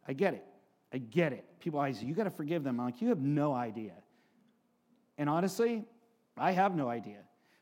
I 0.07 0.13
get 0.13 0.35
it. 0.35 0.45
I 0.93 0.99
get 0.99 1.33
it. 1.33 1.45
People 1.61 1.79
always 1.79 1.99
say, 1.99 2.07
you 2.07 2.15
got 2.15 2.25
to 2.25 2.31
forgive 2.31 2.65
them. 2.65 2.81
I'm 2.81 2.87
like, 2.87 3.01
you 3.03 3.09
have 3.09 3.21
no 3.21 3.53
idea. 3.53 3.93
And 5.19 5.29
honestly, 5.29 5.85
I 6.37 6.53
have 6.53 6.75
no 6.75 6.89
idea. 6.89 7.19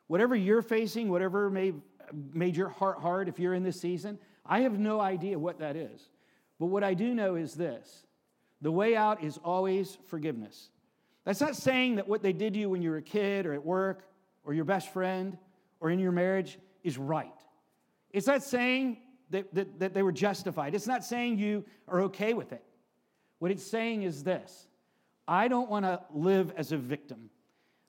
Whatever 0.06 0.36
you're 0.36 0.62
facing, 0.62 1.08
whatever 1.08 1.50
may 1.50 1.72
made 2.32 2.56
your 2.56 2.68
heart 2.68 3.00
hard 3.00 3.28
if 3.28 3.38
you're 3.38 3.54
in 3.54 3.64
this 3.64 3.80
season, 3.80 4.18
I 4.44 4.60
have 4.60 4.78
no 4.78 5.00
idea 5.00 5.38
what 5.38 5.58
that 5.58 5.74
is. 5.74 6.08
But 6.60 6.66
what 6.66 6.84
I 6.84 6.94
do 6.94 7.14
know 7.14 7.34
is 7.34 7.54
this 7.54 8.04
the 8.60 8.72
way 8.72 8.96
out 8.96 9.22
is 9.22 9.38
always 9.44 9.98
forgiveness. 10.06 10.70
That's 11.24 11.40
not 11.40 11.56
saying 11.56 11.96
that 11.96 12.06
what 12.08 12.22
they 12.22 12.32
did 12.32 12.54
to 12.54 12.60
you 12.60 12.70
when 12.70 12.82
you 12.82 12.90
were 12.90 12.98
a 12.98 13.02
kid 13.02 13.46
or 13.46 13.52
at 13.52 13.64
work 13.64 14.04
or 14.44 14.54
your 14.54 14.64
best 14.64 14.92
friend 14.92 15.36
or 15.80 15.90
in 15.90 15.98
your 15.98 16.12
marriage 16.12 16.58
is 16.84 16.96
right. 16.96 17.32
It's 18.12 18.28
not 18.28 18.42
saying 18.44 18.98
that, 19.30 19.52
that, 19.54 19.78
that 19.80 19.94
they 19.94 20.02
were 20.02 20.12
justified. 20.12 20.74
It's 20.74 20.86
not 20.86 21.04
saying 21.04 21.38
you 21.38 21.64
are 21.88 22.02
okay 22.02 22.34
with 22.34 22.52
it. 22.52 22.62
What 23.38 23.50
it's 23.50 23.64
saying 23.64 24.02
is 24.02 24.22
this 24.22 24.66
I 25.26 25.48
don't 25.48 25.68
want 25.68 25.84
to 25.84 26.00
live 26.12 26.52
as 26.56 26.72
a 26.72 26.76
victim. 26.76 27.30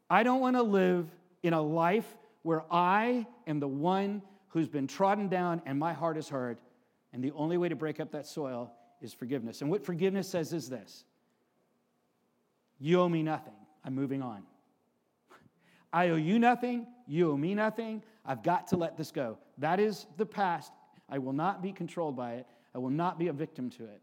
I 0.09 0.23
don't 0.23 0.39
want 0.39 0.55
to 0.55 0.63
live 0.63 1.09
in 1.43 1.53
a 1.53 1.61
life 1.61 2.17
where 2.43 2.63
I 2.71 3.27
am 3.45 3.59
the 3.59 3.67
one 3.67 4.21
who's 4.49 4.67
been 4.67 4.87
trodden 4.87 5.27
down 5.27 5.61
and 5.65 5.77
my 5.77 5.93
heart 5.93 6.17
is 6.17 6.29
hurt. 6.29 6.59
And 7.13 7.23
the 7.23 7.31
only 7.31 7.57
way 7.57 7.69
to 7.69 7.75
break 7.75 7.99
up 7.99 8.11
that 8.11 8.25
soil 8.25 8.71
is 9.01 9.13
forgiveness. 9.13 9.61
And 9.61 9.69
what 9.69 9.83
forgiveness 9.83 10.27
says 10.27 10.53
is 10.53 10.69
this 10.69 11.03
You 12.79 13.01
owe 13.01 13.09
me 13.09 13.23
nothing. 13.23 13.53
I'm 13.83 13.95
moving 13.95 14.21
on. 14.21 14.43
I 15.93 16.09
owe 16.09 16.15
you 16.15 16.39
nothing. 16.39 16.87
You 17.05 17.31
owe 17.31 17.37
me 17.37 17.53
nothing. 17.53 18.01
I've 18.25 18.43
got 18.43 18.67
to 18.67 18.77
let 18.77 18.97
this 18.97 19.11
go. 19.11 19.37
That 19.57 19.79
is 19.79 20.05
the 20.17 20.25
past. 20.25 20.71
I 21.09 21.19
will 21.19 21.33
not 21.33 21.61
be 21.61 21.71
controlled 21.71 22.15
by 22.15 22.33
it. 22.33 22.47
I 22.75 22.79
will 22.79 22.89
not 22.89 23.17
be 23.17 23.27
a 23.27 23.33
victim 23.33 23.69
to 23.71 23.83
it. 23.83 24.01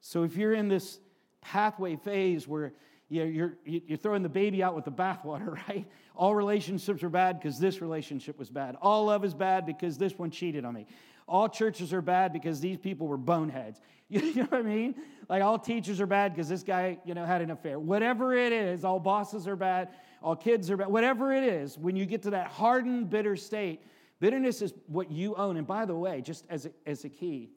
So 0.00 0.24
if 0.24 0.36
you're 0.36 0.54
in 0.54 0.68
this 0.68 0.98
pathway 1.40 1.96
phase 1.96 2.48
where 2.48 2.72
you're, 3.08 3.54
you're 3.64 3.98
throwing 3.98 4.22
the 4.22 4.28
baby 4.28 4.62
out 4.62 4.74
with 4.74 4.84
the 4.84 4.90
bathwater, 4.90 5.56
right? 5.68 5.86
All 6.16 6.34
relationships 6.34 7.02
are 7.02 7.08
bad 7.08 7.38
because 7.38 7.58
this 7.58 7.80
relationship 7.80 8.38
was 8.38 8.50
bad. 8.50 8.76
All 8.80 9.06
love 9.06 9.24
is 9.24 9.34
bad 9.34 9.66
because 9.66 9.98
this 9.98 10.18
one 10.18 10.30
cheated 10.30 10.64
on 10.64 10.74
me. 10.74 10.86
All 11.26 11.48
churches 11.48 11.92
are 11.92 12.02
bad 12.02 12.32
because 12.32 12.60
these 12.60 12.76
people 12.76 13.06
were 13.06 13.16
boneheads. 13.16 13.80
You 14.10 14.34
know 14.34 14.42
what 14.44 14.60
I 14.60 14.62
mean? 14.62 14.94
Like 15.30 15.42
all 15.42 15.58
teachers 15.58 16.00
are 16.00 16.06
bad 16.06 16.34
because 16.34 16.48
this 16.48 16.62
guy, 16.62 16.98
you 17.06 17.14
know, 17.14 17.24
had 17.24 17.40
an 17.40 17.50
affair. 17.50 17.80
Whatever 17.80 18.34
it 18.34 18.52
is, 18.52 18.84
all 18.84 19.00
bosses 19.00 19.48
are 19.48 19.56
bad, 19.56 19.88
all 20.22 20.36
kids 20.36 20.70
are 20.70 20.76
bad. 20.76 20.88
Whatever 20.88 21.32
it 21.32 21.42
is, 21.42 21.78
when 21.78 21.96
you 21.96 22.04
get 22.04 22.22
to 22.22 22.30
that 22.30 22.48
hardened, 22.48 23.08
bitter 23.08 23.34
state, 23.34 23.82
bitterness 24.20 24.62
is 24.62 24.74
what 24.86 25.10
you 25.10 25.34
own. 25.34 25.56
And 25.56 25.66
by 25.66 25.84
the 25.84 25.94
way, 25.94 26.20
just 26.20 26.44
as 26.48 26.66
a, 26.66 26.70
as 26.86 27.04
a 27.04 27.08
key, 27.08 27.50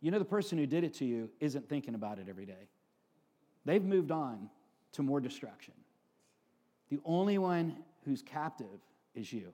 you 0.00 0.10
know, 0.10 0.18
the 0.18 0.24
person 0.24 0.58
who 0.58 0.66
did 0.66 0.84
it 0.84 0.94
to 0.94 1.04
you 1.04 1.30
isn't 1.40 1.68
thinking 1.68 1.94
about 1.94 2.18
it 2.18 2.26
every 2.28 2.46
day. 2.46 2.68
They've 3.64 3.84
moved 3.84 4.10
on 4.10 4.48
to 4.92 5.02
more 5.02 5.20
destruction. 5.20 5.74
The 6.90 7.00
only 7.04 7.38
one 7.38 7.76
who's 8.04 8.22
captive 8.22 8.80
is 9.14 9.32
you. 9.32 9.52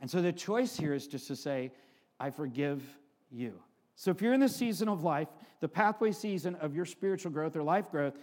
And 0.00 0.10
so 0.10 0.20
the 0.20 0.32
choice 0.32 0.76
here 0.76 0.94
is 0.94 1.06
just 1.06 1.28
to 1.28 1.36
say, 1.36 1.72
I 2.18 2.30
forgive 2.30 2.82
you. 3.30 3.54
So 3.96 4.10
if 4.10 4.20
you're 4.20 4.32
in 4.32 4.40
the 4.40 4.48
season 4.48 4.88
of 4.88 5.04
life, 5.04 5.28
the 5.60 5.68
pathway 5.68 6.12
season 6.12 6.54
of 6.56 6.74
your 6.74 6.84
spiritual 6.84 7.32
growth 7.32 7.54
or 7.54 7.62
life 7.62 7.90
growth, 7.90 8.14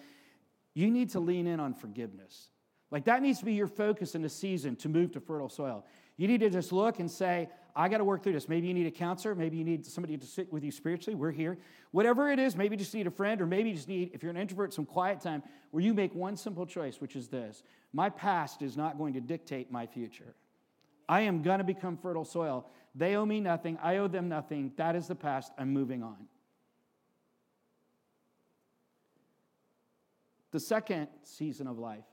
you 0.74 0.90
need 0.92 1.12
to 1.12 1.20
lean 1.20 1.48
in 1.48 1.60
on 1.60 1.74
forgiveness. 1.74 2.50
Like 2.92 3.06
that 3.06 3.22
needs 3.22 3.40
to 3.40 3.46
be 3.46 3.54
your 3.54 3.68
focus 3.68 4.16
in 4.16 4.22
the 4.22 4.30
season 4.30 4.76
to 4.78 4.90
move 4.90 5.12
to 5.14 5.20
fertile 5.20 5.50
soil. 5.50 5.86
You 6.18 6.28
need 6.28 6.40
to 6.40 6.50
just 6.50 6.72
look 6.72 7.00
and 7.00 7.10
say, 7.10 7.48
I 7.76 7.90
got 7.90 8.00
to 8.00 8.04
work 8.04 8.24
through 8.24 8.34
this. 8.34 8.50
Maybe 8.50 8.68
you 8.68 8.74
need 8.74 8.88
a 8.88 8.92
counselor. 8.92 9.36
Maybe 9.36 9.56
you 9.56 9.64
need 9.64 9.86
somebody 9.86 10.18
to 10.18 10.26
sit 10.26 10.52
with 10.52 10.64
you 10.64 10.72
spiritually. 10.72 11.14
We're 11.14 11.32
here. 11.32 11.60
Whatever 11.92 12.32
it 12.32 12.40
is, 12.40 12.56
maybe 12.56 12.74
you 12.74 12.80
just 12.80 12.94
need 12.96 13.06
a 13.06 13.12
friend, 13.12 13.40
or 13.40 13.46
maybe 13.46 13.70
you 13.70 13.76
just 13.76 13.88
need, 13.88 14.12
if 14.14 14.24
you're 14.24 14.32
an 14.32 14.38
introvert, 14.38 14.74
some 14.74 14.86
quiet 14.86 15.22
time 15.22 15.44
where 15.70 15.84
you 15.84 15.94
make 15.94 16.14
one 16.16 16.36
simple 16.36 16.66
choice, 16.66 17.00
which 17.00 17.16
is 17.16 17.28
this 17.28 17.62
My 17.94 18.10
past 18.10 18.64
is 18.64 18.76
not 18.76 18.98
going 18.98 19.14
to 19.14 19.22
dictate 19.22 19.72
my 19.72 19.86
future. 19.86 20.34
I 21.08 21.22
am 21.22 21.44
going 21.44 21.60
to 21.60 21.64
become 21.64 21.98
fertile 21.98 22.26
soil. 22.26 22.68
They 22.96 23.16
owe 23.16 23.26
me 23.26 23.40
nothing. 23.40 23.78
I 23.82 23.98
owe 23.98 24.08
them 24.08 24.28
nothing. 24.28 24.72
That 24.78 24.96
is 24.96 25.08
the 25.08 25.16
past. 25.16 25.54
I'm 25.58 25.72
moving 25.72 26.02
on. 26.02 26.28
The 30.52 30.60
second 30.60 31.10
season 31.22 31.68
of 31.68 31.78
life 31.78 32.06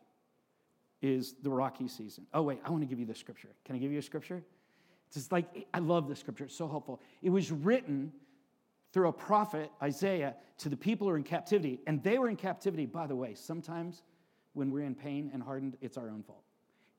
is 1.04 1.34
the 1.42 1.50
rocky 1.50 1.87
season. 1.87 2.26
Oh, 2.32 2.40
wait, 2.40 2.61
I 2.64 2.70
want 2.70 2.82
to 2.82 2.87
give 2.87 2.99
you 2.99 3.04
the 3.04 3.14
scripture. 3.14 3.50
Can 3.66 3.76
I 3.76 3.78
give 3.78 3.92
you 3.92 3.99
a 3.99 4.02
scripture? 4.02 4.42
It's 5.06 5.16
just 5.16 5.32
like, 5.32 5.66
I 5.75 5.78
love 5.78 6.08
the 6.08 6.16
scripture. 6.16 6.44
It's 6.44 6.56
so 6.56 6.66
helpful. 6.66 7.02
It 7.20 7.28
was 7.28 7.52
written 7.52 8.11
through 8.90 9.08
a 9.08 9.12
prophet, 9.12 9.70
Isaiah, 9.82 10.34
to 10.58 10.70
the 10.70 10.78
people 10.78 11.06
who 11.06 11.12
are 11.12 11.18
in 11.18 11.23
captivity. 11.23 11.78
And 11.87 12.02
they 12.02 12.16
were 12.16 12.30
in 12.30 12.37
captivity, 12.37 12.87
by 12.87 13.06
the 13.06 13.14
way. 13.14 13.34
Sometimes 13.34 14.02
when 14.54 14.70
we're 14.70 14.87
in 14.87 14.94
pain 14.94 15.30
and 15.34 15.42
hardened, 15.42 15.76
it's 15.82 15.99
our 15.99 16.08
own 16.08 16.23
fault. 16.23 16.42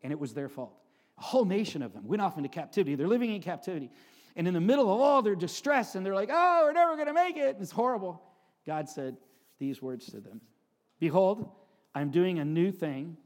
And 0.04 0.14
it 0.14 0.20
was 0.20 0.36
their 0.36 0.50
fault. 0.50 0.76
A 1.18 1.24
whole 1.24 1.46
nation 1.46 1.82
of 1.82 1.92
them 1.92 2.08
went 2.08 2.22
off 2.22 2.38
into 2.38 2.50
captivity. 2.50 2.94
They're 2.96 3.08
living 3.08 3.34
in 3.34 3.42
captivity. 3.42 3.90
And 4.36 4.48
in 4.48 4.54
the 4.54 4.62
middle 4.62 4.94
of 4.94 5.02
all 5.02 5.24
their 5.24 5.36
distress, 5.36 5.96
and 5.96 6.06
they're 6.06 6.14
like, 6.14 6.30
oh, 6.32 6.62
we're 6.66 6.74
never 6.74 6.94
going 6.94 7.08
to 7.08 7.14
make 7.14 7.38
it. 7.38 7.58
It's 7.60 7.72
horrible. 7.72 8.22
God 8.68 8.88
said 8.88 9.18
these 9.58 9.82
words 9.82 10.06
to 10.08 10.20
them 10.20 10.42
Behold, 11.00 11.50
I'm 11.96 12.12
doing 12.12 12.38
a 12.38 12.46
new 12.46 12.72
thing. 12.72 13.18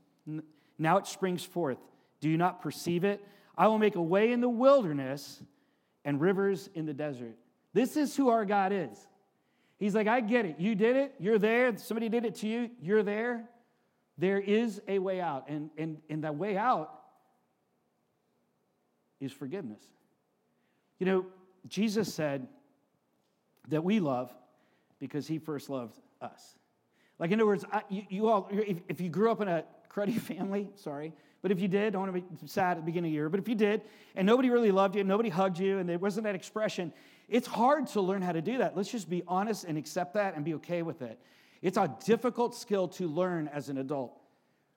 Now 0.80 0.98
it 0.98 1.06
springs 1.06 1.44
forth. 1.44 1.78
Do 2.22 2.30
you 2.30 2.38
not 2.38 2.62
perceive 2.62 3.04
it? 3.04 3.24
I 3.58 3.68
will 3.68 3.78
make 3.78 3.96
a 3.96 4.02
way 4.02 4.32
in 4.32 4.42
the 4.42 4.50
wilderness 4.50 5.44
and 6.06 6.20
rivers 6.20 6.70
in 6.74 6.86
the 6.86 6.94
desert. 6.94 7.36
This 7.74 7.98
is 7.98 8.16
who 8.16 8.30
our 8.30 8.46
God 8.46 8.72
is. 8.72 8.98
He's 9.78 9.94
like, 9.94 10.08
I 10.08 10.22
get 10.22 10.46
it. 10.46 10.60
You 10.60 10.76
did 10.76 10.96
it. 10.96 11.14
You're 11.20 11.40
there. 11.40 11.76
Somebody 11.78 12.10
did 12.10 12.26
it 12.26 12.36
to 12.36 12.48
you. 12.48 12.70
You're 12.82 13.04
there. 13.04 13.48
There 14.18 14.40
is 14.40 14.82
a 14.88 15.00
way 15.00 15.22
out. 15.22 15.46
And, 15.50 15.70
and, 15.78 15.98
and 16.10 16.24
that 16.24 16.36
way 16.36 16.58
out 16.58 16.90
is 19.20 19.32
forgiveness. 19.32 19.82
You 21.00 21.06
know, 21.06 21.26
Jesus 21.68 22.14
said 22.14 22.48
that 23.70 23.84
we 23.84 24.00
love 24.00 24.34
because 25.00 25.28
he 25.28 25.38
first 25.38 25.70
loved 25.70 25.98
us. 26.22 26.56
Like, 27.18 27.32
in 27.32 27.40
other 27.40 27.48
words, 27.48 27.66
I, 27.72 27.84
you, 27.90 28.04
you, 28.10 28.28
all, 28.28 28.50
if, 28.52 28.78
if, 28.88 29.02
you 29.02 29.10
grew 29.10 29.32
up 29.32 29.42
in 29.42 29.48
a 29.48 29.64
cruddy 29.90 30.20
family, 30.20 30.70
sorry, 30.76 31.14
but 31.42 31.52
if 31.52 31.60
you 31.60 31.68
did, 31.68 31.88
I 31.88 31.90
don't 31.92 32.02
want 32.02 32.16
to 32.16 32.22
be 32.22 32.48
sad 32.48 32.72
at 32.72 32.78
the 32.78 32.84
beginning 32.84 33.10
of 33.10 33.14
the 33.14 33.16
year, 33.16 33.30
but 33.30 33.40
if 33.40 33.48
you 33.48 33.56
did, 33.56 33.82
and 34.16 34.26
nobody 34.26 34.50
really 34.50 34.72
loved 34.72 34.96
you, 34.96 35.02
and 35.02 35.08
nobody 35.08 35.30
hugged 35.30 35.60
you, 35.60 35.78
and 35.80 35.88
there 35.88 35.98
wasn't 35.98 36.26
that 36.26 36.36
expression, 36.36 36.92
it's 37.30 37.48
hard 37.48 37.88
to 37.88 38.02
learn 38.02 38.22
how 38.22 38.32
to 38.32 38.42
do 38.42 38.58
that. 38.58 38.76
Let's 38.76 38.92
just 38.92 39.10
be 39.10 39.24
honest 39.28 39.64
and 39.64 39.78
accept 39.78 40.16
that 40.16 40.36
and 40.36 40.44
be 40.44 40.56
okay 40.56 40.82
with 40.82 41.02
it. 41.02 41.20
It's 41.62 41.78
a 41.78 41.96
difficult 42.06 42.56
skill 42.56 42.88
to 42.90 43.08
learn 43.08 43.48
as 43.48 43.70
an 43.70 43.78
adult. 43.78 44.20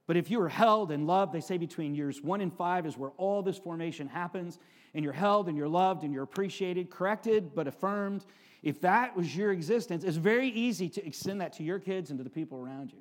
But 0.07 0.16
if 0.16 0.31
you 0.31 0.40
are 0.42 0.48
held 0.48 0.90
and 0.90 1.07
loved, 1.07 1.33
they 1.33 1.40
say 1.40 1.57
between 1.57 1.94
years 1.94 2.20
one 2.20 2.40
and 2.40 2.53
five 2.53 2.87
is 2.87 2.98
where 2.98 3.11
all 3.16 3.42
this 3.42 3.57
formation 3.57 4.09
happens, 4.09 4.59
and 4.94 5.05
you're 5.05 5.12
held 5.12 5.48
and 5.48 5.57
you're 5.57 5.68
loved 5.68 6.03
and 6.03 6.12
you're 6.12 6.25
appreciated, 6.25 6.90
corrected 6.90 7.55
but 7.55 7.66
affirmed. 7.66 8.25
If 8.62 8.81
that 8.83 9.16
was 9.16 9.35
your 9.35 9.53
existence, 9.53 10.05
it's 10.05 10.16
very 10.16 10.48
easy 10.48 10.88
to 10.90 11.07
extend 11.07 11.40
that 11.40 11.55
to 11.55 11.62
your 11.62 11.79
kids 11.79 12.11
and 12.11 12.18
to 12.18 12.25
the 12.25 12.31
people 12.31 12.59
around 12.59 12.92
you. 12.92 13.01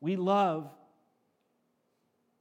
We 0.00 0.16
love 0.16 0.70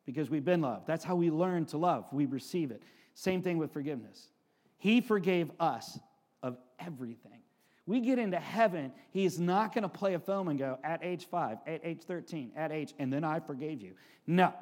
because 0.06 0.30
we've 0.30 0.46
been 0.46 0.62
loved. 0.62 0.88
That's 0.88 1.04
how 1.04 1.16
we 1.16 1.30
learn 1.30 1.66
to 1.68 1.78
love. 1.78 2.06
We 2.12 2.26
receive 2.26 2.72
it. 2.72 2.82
Same 3.14 3.42
thing 3.42 3.58
with 3.58 3.74
forgiveness. 3.74 4.30
He 4.78 5.02
forgave 5.02 5.52
us 5.60 6.00
of 6.44 6.58
everything. 6.80 7.40
We 7.86 8.02
get 8.02 8.20
into 8.20 8.38
heaven, 8.38 8.92
he 9.12 9.26
is 9.26 9.40
not 9.40 9.74
going 9.74 9.84
to 9.84 9.90
play 9.90 10.14
a 10.14 10.20
film 10.20 10.50
and 10.50 10.60
go, 10.60 10.78
at 10.84 11.04
age 11.04 11.26
five, 11.26 11.58
at 11.66 11.80
age 11.86 12.02
13, 12.04 12.52
at 12.56 12.72
age, 12.72 12.94
and 13.00 13.12
then 13.12 13.24
I 13.24 13.40
forgave 13.40 13.82
you. 13.82 13.94
No. 14.28 14.54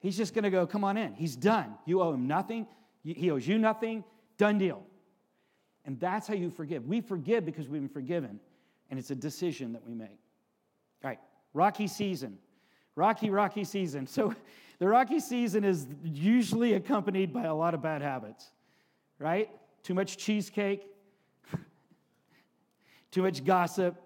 He's 0.00 0.16
just 0.16 0.34
going 0.34 0.42
to 0.42 0.50
go, 0.50 0.66
come 0.66 0.84
on 0.84 0.96
in. 0.96 1.14
He's 1.14 1.36
done. 1.36 1.76
You 1.86 2.02
owe 2.02 2.12
him 2.12 2.26
nothing. 2.26 2.66
He 3.04 3.30
owes 3.30 3.46
you 3.46 3.58
nothing. 3.58 4.02
Done 4.38 4.58
deal. 4.58 4.82
And 5.84 6.00
that's 6.00 6.26
how 6.26 6.34
you 6.34 6.50
forgive. 6.50 6.84
We 6.84 7.00
forgive 7.00 7.44
because 7.44 7.68
we've 7.68 7.80
been 7.80 7.88
forgiven, 7.88 8.40
and 8.90 8.98
it's 8.98 9.10
a 9.10 9.14
decision 9.14 9.72
that 9.74 9.86
we 9.86 9.94
make. 9.94 10.18
All 11.02 11.10
right, 11.10 11.20
rocky 11.54 11.86
season. 11.86 12.38
Rocky, 12.96 13.30
rocky 13.30 13.64
season. 13.64 14.06
So 14.06 14.34
the 14.78 14.86
rocky 14.86 15.20
season 15.20 15.64
is 15.64 15.86
usually 16.04 16.74
accompanied 16.74 17.32
by 17.32 17.44
a 17.44 17.54
lot 17.54 17.72
of 17.72 17.82
bad 17.82 18.02
habits, 18.02 18.50
right? 19.18 19.48
Too 19.82 19.94
much 19.94 20.18
cheesecake, 20.18 20.86
too 23.10 23.22
much 23.22 23.44
gossip, 23.44 23.96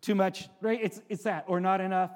too 0.00 0.14
much, 0.14 0.48
right? 0.60 0.80
It's, 0.82 1.00
it's 1.08 1.22
that, 1.22 1.44
or 1.46 1.60
not 1.60 1.80
enough 1.80 2.10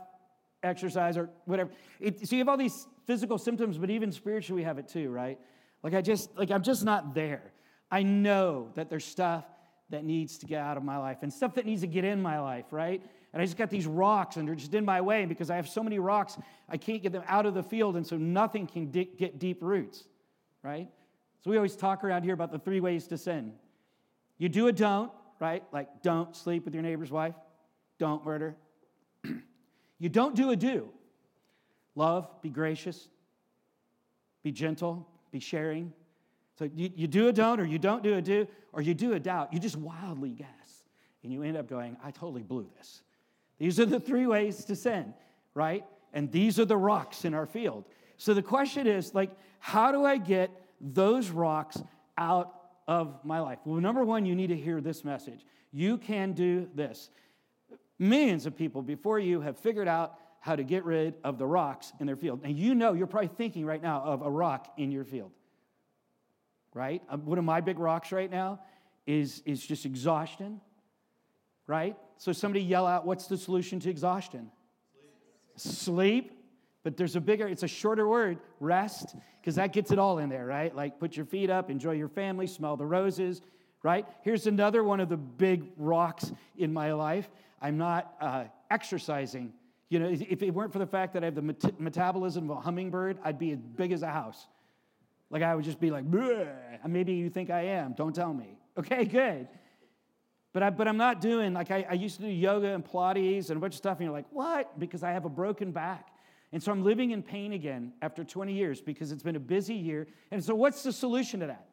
exercise, 0.63 1.17
or 1.17 1.31
whatever. 1.45 1.71
It, 2.01 2.27
so 2.29 2.35
you 2.35 2.41
have 2.41 2.49
all 2.49 2.57
these 2.57 2.87
physical 3.07 3.39
symptoms, 3.39 3.79
but 3.79 3.91
even 3.91 4.11
spiritually, 4.11 4.63
we 4.63 4.65
have 4.65 4.79
it 4.79 4.89
too, 4.89 5.11
right? 5.11 5.39
Like 5.83 5.95
I 5.95 6.01
just, 6.03 6.37
like 6.37 6.51
I'm 6.51 6.63
just 6.63 6.85
not 6.85 7.15
there. 7.15 7.53
I 7.91 8.03
know 8.03 8.71
that 8.75 8.91
there's 8.91 9.05
stuff 9.05 9.45
that 9.91 10.05
needs 10.05 10.39
to 10.39 10.47
get 10.47 10.61
out 10.61 10.77
of 10.77 10.83
my 10.83 10.97
life 10.97 11.19
and 11.23 11.33
stuff 11.33 11.55
that 11.55 11.65
needs 11.65 11.83
to 11.83 11.87
get 11.87 12.05
in 12.05 12.21
my 12.21 12.41
life, 12.41 12.65
right? 12.73 13.01
And 13.37 13.43
I 13.43 13.45
just 13.45 13.59
got 13.59 13.69
these 13.69 13.87
rocks 13.87 14.37
and 14.39 14.49
they're 14.49 14.55
just 14.55 14.73
in 14.73 14.87
my 14.87 15.03
way. 15.03 15.27
Because 15.27 15.51
I 15.51 15.57
have 15.57 15.69
so 15.69 15.83
many 15.83 15.99
rocks, 15.99 16.39
I 16.71 16.79
can't 16.79 17.03
get 17.03 17.13
them 17.13 17.23
out 17.27 17.45
of 17.45 17.53
the 17.53 17.63
field. 17.63 17.95
And 17.95 18.07
so 18.07 18.17
nothing 18.17 18.67
can 18.67 18.91
di- 18.91 19.11
get 19.19 19.39
deep 19.39 19.59
roots, 19.61 20.05
right? 20.63 20.89
So 21.45 21.51
we 21.51 21.59
always 21.59 21.77
talk 21.77 22.03
around 22.03 22.23
here 22.23 22.33
about 22.33 22.51
the 22.51 22.59
three 22.59 22.81
ways 22.81 23.07
to 23.09 23.19
sin. 23.19 23.53
You 24.39 24.49
do 24.49 24.69
a 24.69 24.73
don't, 24.73 25.13
right? 25.39 25.63
Like, 25.71 26.01
don't 26.01 26.35
sleep 26.35 26.65
with 26.65 26.73
your 26.73 26.83
neighbor's 26.83 27.11
wife, 27.11 27.35
don't 27.99 28.25
murder. 28.25 28.57
you 29.99 30.09
don't 30.09 30.35
do 30.35 30.49
a 30.49 30.57
do. 30.57 30.89
Love, 31.95 32.31
be 32.41 32.49
gracious, 32.49 33.07
be 34.43 34.51
gentle, 34.51 35.07
be 35.31 35.41
sharing. 35.41 35.93
So 36.59 36.71
you, 36.75 36.91
you 36.97 37.07
do 37.07 37.29
a 37.29 37.35
don't, 37.35 37.61
or 37.61 37.67
you 37.67 37.79
don't 37.79 38.03
do 38.03 38.15
a 38.15 38.23
do, 38.23 38.49
or 38.73 38.81
you 38.81 38.95
do 38.95 39.13
a 39.13 39.21
doubt. 39.21 39.53
You 39.53 39.59
just 39.59 39.77
wildly 39.77 40.31
guess. 40.31 40.85
And 41.23 41.31
you 41.31 41.43
end 41.43 41.59
up 41.59 41.69
going, 41.69 41.99
I 42.03 42.13
totally 42.13 42.43
blew 42.43 42.67
this. 42.79 43.03
These 43.59 43.81
are 43.81 43.87
the 43.87 44.01
three 44.01 44.27
ways 44.27 44.65
to 44.67 44.77
sin, 44.77 45.15
right? 45.55 45.85
And 46.13 46.31
these 46.31 46.59
are 46.59 46.65
the 46.65 46.77
rocks 46.77 47.25
in 47.25 47.35
our 47.35 47.47
field. 47.47 47.85
So 48.17 48.35
the 48.35 48.43
question 48.43 48.87
is, 48.87 49.15
like, 49.15 49.31
how 49.59 49.93
do 49.93 50.05
I 50.05 50.17
get 50.17 50.51
those 50.81 51.31
rocks 51.31 51.79
out 52.17 52.55
of 52.87 53.25
my 53.25 53.41
life? 53.41 53.59
Well, 53.65 53.81
number 53.81 54.05
one, 54.05 54.27
you 54.27 54.35
need 54.35 54.49
to 54.49 54.57
hear 54.57 54.81
this 54.81 55.05
message. 55.05 55.45
You 55.73 55.99
can 55.99 56.33
do 56.33 56.69
this. 56.75 57.11
Millions 57.99 58.47
of 58.47 58.57
people 58.57 58.83
before 58.83 59.19
you 59.19 59.41
have 59.41 59.59
figured 59.59 59.89
out 59.89 60.19
how 60.41 60.55
to 60.55 60.63
get 60.63 60.85
rid 60.85 61.15
of 61.25 61.39
the 61.39 61.47
rocks 61.47 61.93
in 61.99 62.07
their 62.07 62.17
field. 62.17 62.41
And 62.45 62.57
you 62.57 62.75
know, 62.75 62.93
you're 62.93 63.09
probably 63.09 63.31
thinking 63.37 63.67
right 63.67 63.83
now 63.83 64.03
of 64.03 64.23
a 64.23 64.31
rock 64.31 64.73
in 64.77 64.93
your 64.93 65.05
field, 65.05 65.33
right? 66.73 67.03
Um, 67.09 67.25
one 67.25 67.39
of 67.39 67.45
my 67.45 67.61
big 67.61 67.79
rocks 67.79 68.13
right 68.13 68.31
now 68.31 68.61
is, 69.07 69.43
is 69.45 69.67
just 69.67 69.85
exhaustion, 69.85 70.61
right? 71.67 71.97
So 72.19 72.33
somebody 72.33 72.65
yell 72.65 72.87
out, 72.87 73.07
what's 73.07 73.27
the 73.27 73.37
solution 73.37 73.81
to 73.81 73.91
exhaustion? 73.91 74.51
Sleep. 75.57 75.73
Sleep. 76.27 76.33
But 76.83 76.97
there's 76.97 77.17
a 77.17 77.21
bigger, 77.21 77.49
it's 77.49 77.65
a 77.65 77.69
shorter 77.69 78.07
word, 78.07 78.39
rest, 78.61 79.17
because 79.41 79.57
that 79.57 79.73
gets 79.73 79.91
it 79.91 79.99
all 79.99 80.19
in 80.19 80.29
there, 80.29 80.47
right? 80.47 80.73
Like 80.75 81.01
put 81.01 81.17
your 81.17 81.27
feet 81.27 81.51
up, 81.51 81.69
enjoy 81.69 81.93
your 81.93 82.09
family, 82.09 82.47
smell 82.47 82.77
the 82.77 82.87
roses, 82.87 83.43
right? 83.83 84.07
Here's 84.23 84.47
another 84.47 84.85
one 84.85 85.01
of 85.01 85.09
the 85.09 85.17
big 85.17 85.65
rocks 85.77 86.31
in 86.57 86.73
my 86.73 86.93
life. 86.93 87.29
I'm 87.61 87.77
not 87.77 88.15
uh, 88.21 88.45
exercising. 88.71 89.53
You 89.89 89.99
know, 89.99 90.09
if 90.09 90.43
it 90.43 90.51
weren't 90.53 90.73
for 90.73 90.79
the 90.79 90.87
fact 90.87 91.15
that 91.15 91.25
I 91.25 91.27
have 91.27 91.35
the 91.35 91.43
met- 91.43 91.81
metabolism 91.81 92.51
of 92.51 92.59
a 92.59 92.61
hummingbird, 92.61 93.19
I'd 93.25 93.39
be 93.39 93.51
as 93.51 93.59
big 93.59 93.91
as 93.91 94.03
a 94.03 94.11
house, 94.11 94.47
Like 95.31 95.43
I 95.43 95.55
would 95.57 95.65
just 95.65 95.81
be 95.81 95.91
like, 95.91 96.05
maybe 96.87 97.15
you 97.15 97.31
think 97.31 97.51
I 97.51 97.63
am. 97.63 97.95
Don't 97.95 98.15
tell 98.15 98.33
me. 98.33 98.59
Okay, 98.79 99.05
good. 99.05 99.49
But, 100.57 100.63
I, 100.63 100.71
but 100.71 100.89
I'm 100.89 100.97
not 100.97 101.21
doing, 101.21 101.53
like, 101.53 101.71
I, 101.71 101.87
I 101.91 101.93
used 101.93 102.17
to 102.17 102.23
do 102.23 102.29
yoga 102.29 102.69
and 102.69 102.83
Pilates 102.83 103.51
and 103.51 103.59
a 103.59 103.61
bunch 103.61 103.75
of 103.75 103.77
stuff, 103.77 103.99
and 103.99 104.07
you're 104.07 104.13
like, 104.15 104.25
what? 104.31 104.79
Because 104.79 105.03
I 105.03 105.11
have 105.11 105.27
a 105.27 105.29
broken 105.29 105.71
back. 105.71 106.09
And 106.51 106.63
so 106.63 106.73
I'm 106.73 106.83
living 106.83 107.11
in 107.11 107.23
pain 107.23 107.53
again 107.53 107.93
after 108.01 108.25
20 108.25 108.55
years 108.55 108.81
because 108.81 109.13
it's 109.13 109.23
been 109.23 109.37
a 109.37 109.39
busy 109.39 109.75
year. 109.75 110.07
And 110.31 110.43
so, 110.43 110.55
what's 110.55 110.83
the 110.83 110.95
solution 110.95 111.41
to 111.41 111.49
that? 111.49 111.67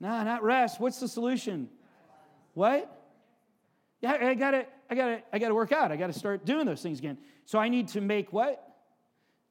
No, 0.00 0.24
not 0.24 0.42
rest. 0.42 0.80
What's 0.80 0.98
the 0.98 1.08
solution? 1.08 1.68
What? 2.54 2.90
Yeah, 4.00 4.16
I 4.22 4.32
gotta, 4.32 4.64
I 4.88 4.94
gotta, 4.94 5.22
I 5.30 5.38
gotta 5.38 5.54
work 5.54 5.72
out. 5.72 5.92
I 5.92 5.96
gotta 5.96 6.14
start 6.14 6.46
doing 6.46 6.64
those 6.64 6.80
things 6.80 7.00
again. 7.00 7.18
So 7.44 7.58
I 7.58 7.68
need 7.68 7.88
to 7.88 8.00
make 8.00 8.32
what? 8.32 8.66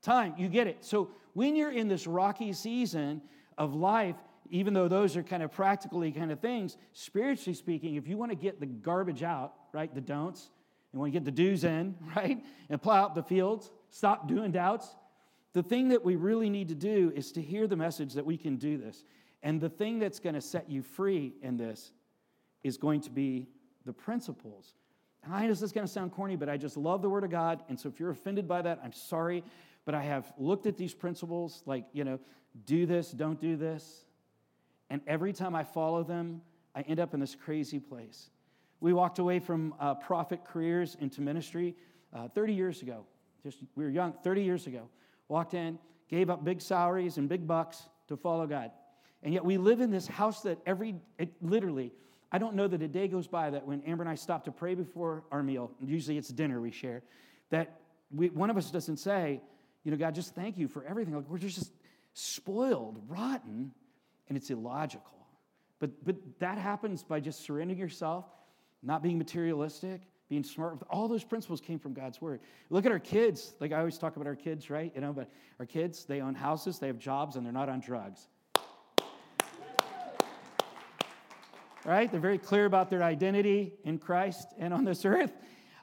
Time. 0.01 0.33
You 0.39 0.49
get 0.49 0.65
it. 0.65 0.83
So 0.83 1.11
when 1.33 1.55
you're 1.55 1.69
in 1.69 1.87
this 1.87 2.07
rocky 2.07 2.51
season 2.53 3.21
of 3.59 3.75
life, 3.75 4.15
even 4.49 4.73
though 4.73 4.87
those 4.87 5.15
are 5.15 5.23
kind 5.23 5.43
of 5.43 5.51
practically 5.51 6.11
kind 6.11 6.31
of 6.31 6.39
things, 6.39 6.77
spiritually 6.93 7.53
speaking, 7.53 7.95
if 7.95 8.07
you 8.07 8.17
want 8.17 8.31
to 8.31 8.35
get 8.35 8.59
the 8.59 8.65
garbage 8.65 9.23
out, 9.23 9.53
right, 9.73 9.93
the 9.93 10.01
don'ts, 10.01 10.49
you 10.93 10.99
want 10.99 11.13
to 11.13 11.19
get 11.19 11.25
the 11.25 11.31
do's 11.31 11.63
in, 11.63 11.95
right, 12.15 12.43
and 12.69 12.81
plow 12.81 13.03
out 13.03 13.15
the 13.15 13.23
fields, 13.23 13.71
stop 13.89 14.27
doing 14.27 14.51
doubts. 14.51 14.95
The 15.53 15.63
thing 15.63 15.89
that 15.89 16.03
we 16.03 16.15
really 16.15 16.49
need 16.49 16.69
to 16.69 16.75
do 16.75 17.11
is 17.15 17.31
to 17.33 17.41
hear 17.41 17.67
the 17.67 17.75
message 17.75 18.13
that 18.13 18.25
we 18.25 18.37
can 18.37 18.57
do 18.57 18.77
this. 18.77 19.03
And 19.43 19.61
the 19.61 19.69
thing 19.69 19.99
that's 19.99 20.19
going 20.19 20.35
to 20.35 20.41
set 20.41 20.69
you 20.69 20.81
free 20.81 21.33
in 21.41 21.57
this 21.57 21.91
is 22.63 22.77
going 22.77 23.01
to 23.01 23.09
be 23.09 23.47
the 23.85 23.93
principles. 23.93 24.73
And 25.23 25.33
I 25.33 25.41
know 25.43 25.49
this 25.49 25.61
is 25.61 25.71
going 25.71 25.85
to 25.85 25.91
sound 25.91 26.11
corny, 26.11 26.35
but 26.35 26.49
I 26.49 26.57
just 26.57 26.77
love 26.77 27.01
the 27.01 27.09
Word 27.09 27.23
of 27.23 27.29
God. 27.29 27.63
And 27.69 27.79
so 27.79 27.89
if 27.89 27.99
you're 27.99 28.11
offended 28.11 28.47
by 28.47 28.61
that, 28.61 28.79
I'm 28.83 28.93
sorry. 28.93 29.43
But 29.85 29.95
I 29.95 30.01
have 30.01 30.31
looked 30.37 30.67
at 30.67 30.77
these 30.77 30.93
principles 30.93 31.63
like, 31.65 31.85
you 31.93 32.03
know, 32.03 32.19
do 32.65 32.85
this, 32.85 33.11
don't 33.11 33.39
do 33.39 33.55
this. 33.55 34.06
And 34.89 35.01
every 35.07 35.33
time 35.33 35.55
I 35.55 35.63
follow 35.63 36.03
them, 36.03 36.41
I 36.75 36.81
end 36.81 36.99
up 36.99 37.13
in 37.13 37.19
this 37.19 37.35
crazy 37.35 37.79
place. 37.79 38.29
We 38.79 38.93
walked 38.93 39.19
away 39.19 39.39
from 39.39 39.73
uh, 39.79 39.95
profit 39.95 40.45
careers 40.45 40.95
into 40.99 41.21
ministry 41.21 41.75
uh, 42.13 42.27
30 42.27 42.53
years 42.53 42.81
ago. 42.81 43.05
Just 43.43 43.59
we 43.75 43.83
were 43.83 43.89
young, 43.89 44.13
30 44.23 44.43
years 44.43 44.67
ago. 44.67 44.87
Walked 45.27 45.53
in, 45.53 45.79
gave 46.09 46.29
up 46.29 46.43
big 46.43 46.61
salaries 46.61 47.17
and 47.17 47.27
big 47.27 47.47
bucks 47.47 47.89
to 48.07 48.15
follow 48.15 48.45
God. 48.45 48.71
And 49.23 49.33
yet 49.33 49.43
we 49.43 49.57
live 49.57 49.81
in 49.81 49.89
this 49.89 50.07
house 50.07 50.41
that 50.43 50.59
every, 50.65 50.95
it, 51.17 51.33
literally, 51.41 51.91
I 52.31 52.37
don't 52.37 52.55
know 52.55 52.67
that 52.67 52.81
a 52.81 52.87
day 52.87 53.07
goes 53.07 53.27
by 53.27 53.49
that 53.49 53.65
when 53.65 53.81
Amber 53.81 54.03
and 54.03 54.09
I 54.09 54.15
stop 54.15 54.45
to 54.45 54.51
pray 54.51 54.75
before 54.75 55.23
our 55.31 55.41
meal, 55.41 55.71
usually 55.83 56.17
it's 56.17 56.29
dinner 56.29 56.61
we 56.61 56.71
share, 56.71 57.01
that 57.49 57.79
we, 58.11 58.29
one 58.29 58.49
of 58.49 58.57
us 58.57 58.69
doesn't 58.69 58.97
say, 58.97 59.41
you 59.83 59.91
know, 59.91 59.97
God, 59.97 60.13
just 60.13 60.35
thank 60.35 60.57
you 60.57 60.67
for 60.67 60.83
everything. 60.83 61.15
Like 61.15 61.29
we're 61.29 61.37
just 61.37 61.71
spoiled, 62.13 63.01
rotten, 63.07 63.71
and 64.27 64.37
it's 64.37 64.49
illogical. 64.49 65.27
But, 65.79 65.91
but 66.05 66.15
that 66.39 66.57
happens 66.57 67.03
by 67.03 67.19
just 67.19 67.43
surrendering 67.43 67.79
yourself, 67.79 68.25
not 68.81 69.03
being 69.03 69.17
materialistic, 69.17 70.01
being 70.29 70.43
smart. 70.43 70.79
All 70.89 71.07
those 71.07 71.23
principles 71.23 71.61
came 71.61 71.79
from 71.79 71.93
God's 71.93 72.21
word. 72.21 72.41
Look 72.69 72.85
at 72.85 72.91
our 72.91 72.99
kids. 72.99 73.53
Like 73.59 73.71
I 73.71 73.79
always 73.79 73.97
talk 73.97 74.15
about 74.15 74.27
our 74.27 74.35
kids, 74.35 74.69
right? 74.69 74.91
You 74.93 75.01
know, 75.01 75.13
but 75.13 75.29
our 75.59 75.65
kids, 75.65 76.05
they 76.05 76.21
own 76.21 76.35
houses, 76.35 76.79
they 76.79 76.87
have 76.87 76.99
jobs, 76.99 77.35
and 77.35 77.45
they're 77.45 77.53
not 77.53 77.69
on 77.69 77.79
drugs. 77.79 78.27
right? 81.85 82.11
They're 82.11 82.19
very 82.19 82.37
clear 82.37 82.65
about 82.65 82.89
their 82.89 83.01
identity 83.01 83.73
in 83.85 83.97
Christ 83.97 84.49
and 84.57 84.73
on 84.73 84.83
this 84.83 85.05
earth. 85.05 85.31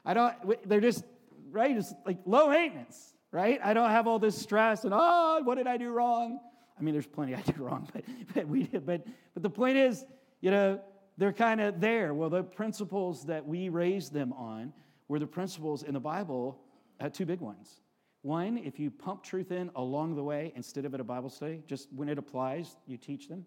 I 0.05 0.13
don't, 0.13 0.69
they're 0.69 0.79
just, 0.79 1.03
right? 1.49 1.75
It's 1.75 1.93
like 2.05 2.19
low 2.25 2.49
maintenance, 2.49 3.13
right? 3.31 3.59
I 3.63 3.73
don't 3.73 3.89
have 3.89 4.05
all 4.05 4.19
this 4.19 4.39
stress 4.39 4.83
and, 4.83 4.93
oh, 4.95 5.41
what 5.43 5.55
did 5.55 5.65
I 5.65 5.77
do 5.77 5.89
wrong? 5.89 6.39
I 6.77 6.81
mean, 6.81 6.93
there's 6.93 7.07
plenty 7.07 7.35
I 7.35 7.41
did 7.41 7.57
wrong, 7.59 7.87
but, 7.93 8.03
but 8.33 8.47
we 8.47 8.63
did. 8.63 8.85
But, 8.85 9.05
but 9.33 9.43
the 9.43 9.49
point 9.49 9.77
is, 9.77 10.05
you 10.41 10.51
know, 10.51 10.79
they're 11.17 11.33
kind 11.33 11.61
of 11.61 11.79
there. 11.79 12.13
Well, 12.13 12.29
the 12.29 12.43
principles 12.43 13.25
that 13.25 13.45
we 13.45 13.69
raised 13.69 14.13
them 14.13 14.33
on 14.33 14.73
were 15.07 15.19
the 15.19 15.27
principles 15.27 15.83
in 15.83 15.93
the 15.93 15.99
Bible, 15.99 16.59
uh, 16.99 17.09
two 17.09 17.25
big 17.25 17.39
ones. 17.39 17.81
One, 18.21 18.57
if 18.57 18.79
you 18.79 18.89
pump 18.89 19.23
truth 19.23 19.51
in 19.51 19.69
along 19.75 20.15
the 20.15 20.23
way 20.23 20.51
instead 20.55 20.85
of 20.85 20.93
at 20.93 20.99
a 20.99 21.03
Bible 21.03 21.29
study, 21.29 21.61
just 21.67 21.87
when 21.93 22.09
it 22.09 22.17
applies, 22.17 22.75
you 22.87 22.97
teach 22.97 23.27
them. 23.29 23.45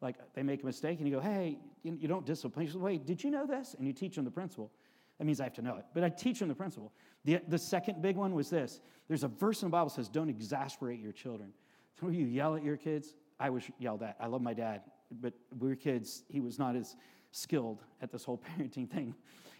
Like 0.00 0.16
they 0.34 0.42
make 0.42 0.62
a 0.62 0.66
mistake 0.66 0.98
and 0.98 1.06
you 1.06 1.14
go, 1.14 1.20
hey, 1.20 1.58
you, 1.84 2.08
don't 2.08 2.26
discipline. 2.26 2.66
You 2.66 2.72
say, 2.72 2.78
wait, 2.78 3.06
did 3.06 3.22
you 3.22 3.30
know 3.30 3.46
this? 3.46 3.74
And 3.78 3.86
you 3.86 3.92
teach 3.92 4.16
them 4.16 4.24
the 4.24 4.30
principle. 4.30 4.72
That 5.18 5.26
means 5.26 5.40
I 5.40 5.44
have 5.44 5.54
to 5.54 5.62
know 5.62 5.76
it. 5.76 5.84
But 5.94 6.02
I 6.02 6.08
teach 6.08 6.40
them 6.40 6.48
the 6.48 6.54
principle. 6.54 6.92
The, 7.24 7.40
the 7.48 7.58
second 7.58 8.02
big 8.02 8.16
one 8.16 8.34
was 8.34 8.50
this 8.50 8.80
there's 9.08 9.24
a 9.24 9.28
verse 9.28 9.62
in 9.62 9.66
the 9.66 9.72
Bible 9.72 9.90
says, 9.90 10.08
don't 10.08 10.28
exasperate 10.28 11.00
your 11.00 11.12
children. 11.12 11.52
Some 12.00 12.08
of 12.08 12.14
you 12.14 12.24
yell 12.24 12.56
at 12.56 12.64
your 12.64 12.78
kids. 12.78 13.14
I 13.38 13.50
was 13.50 13.62
yelled 13.78 14.02
at. 14.02 14.16
I 14.18 14.26
love 14.26 14.40
my 14.40 14.54
dad, 14.54 14.80
but 15.20 15.34
we 15.58 15.68
were 15.68 15.76
kids. 15.76 16.24
He 16.28 16.40
was 16.40 16.58
not 16.58 16.74
as 16.74 16.96
skilled 17.30 17.82
at 18.00 18.10
this 18.10 18.24
whole 18.24 18.42
parenting 18.58 18.90
thing. 18.90 19.14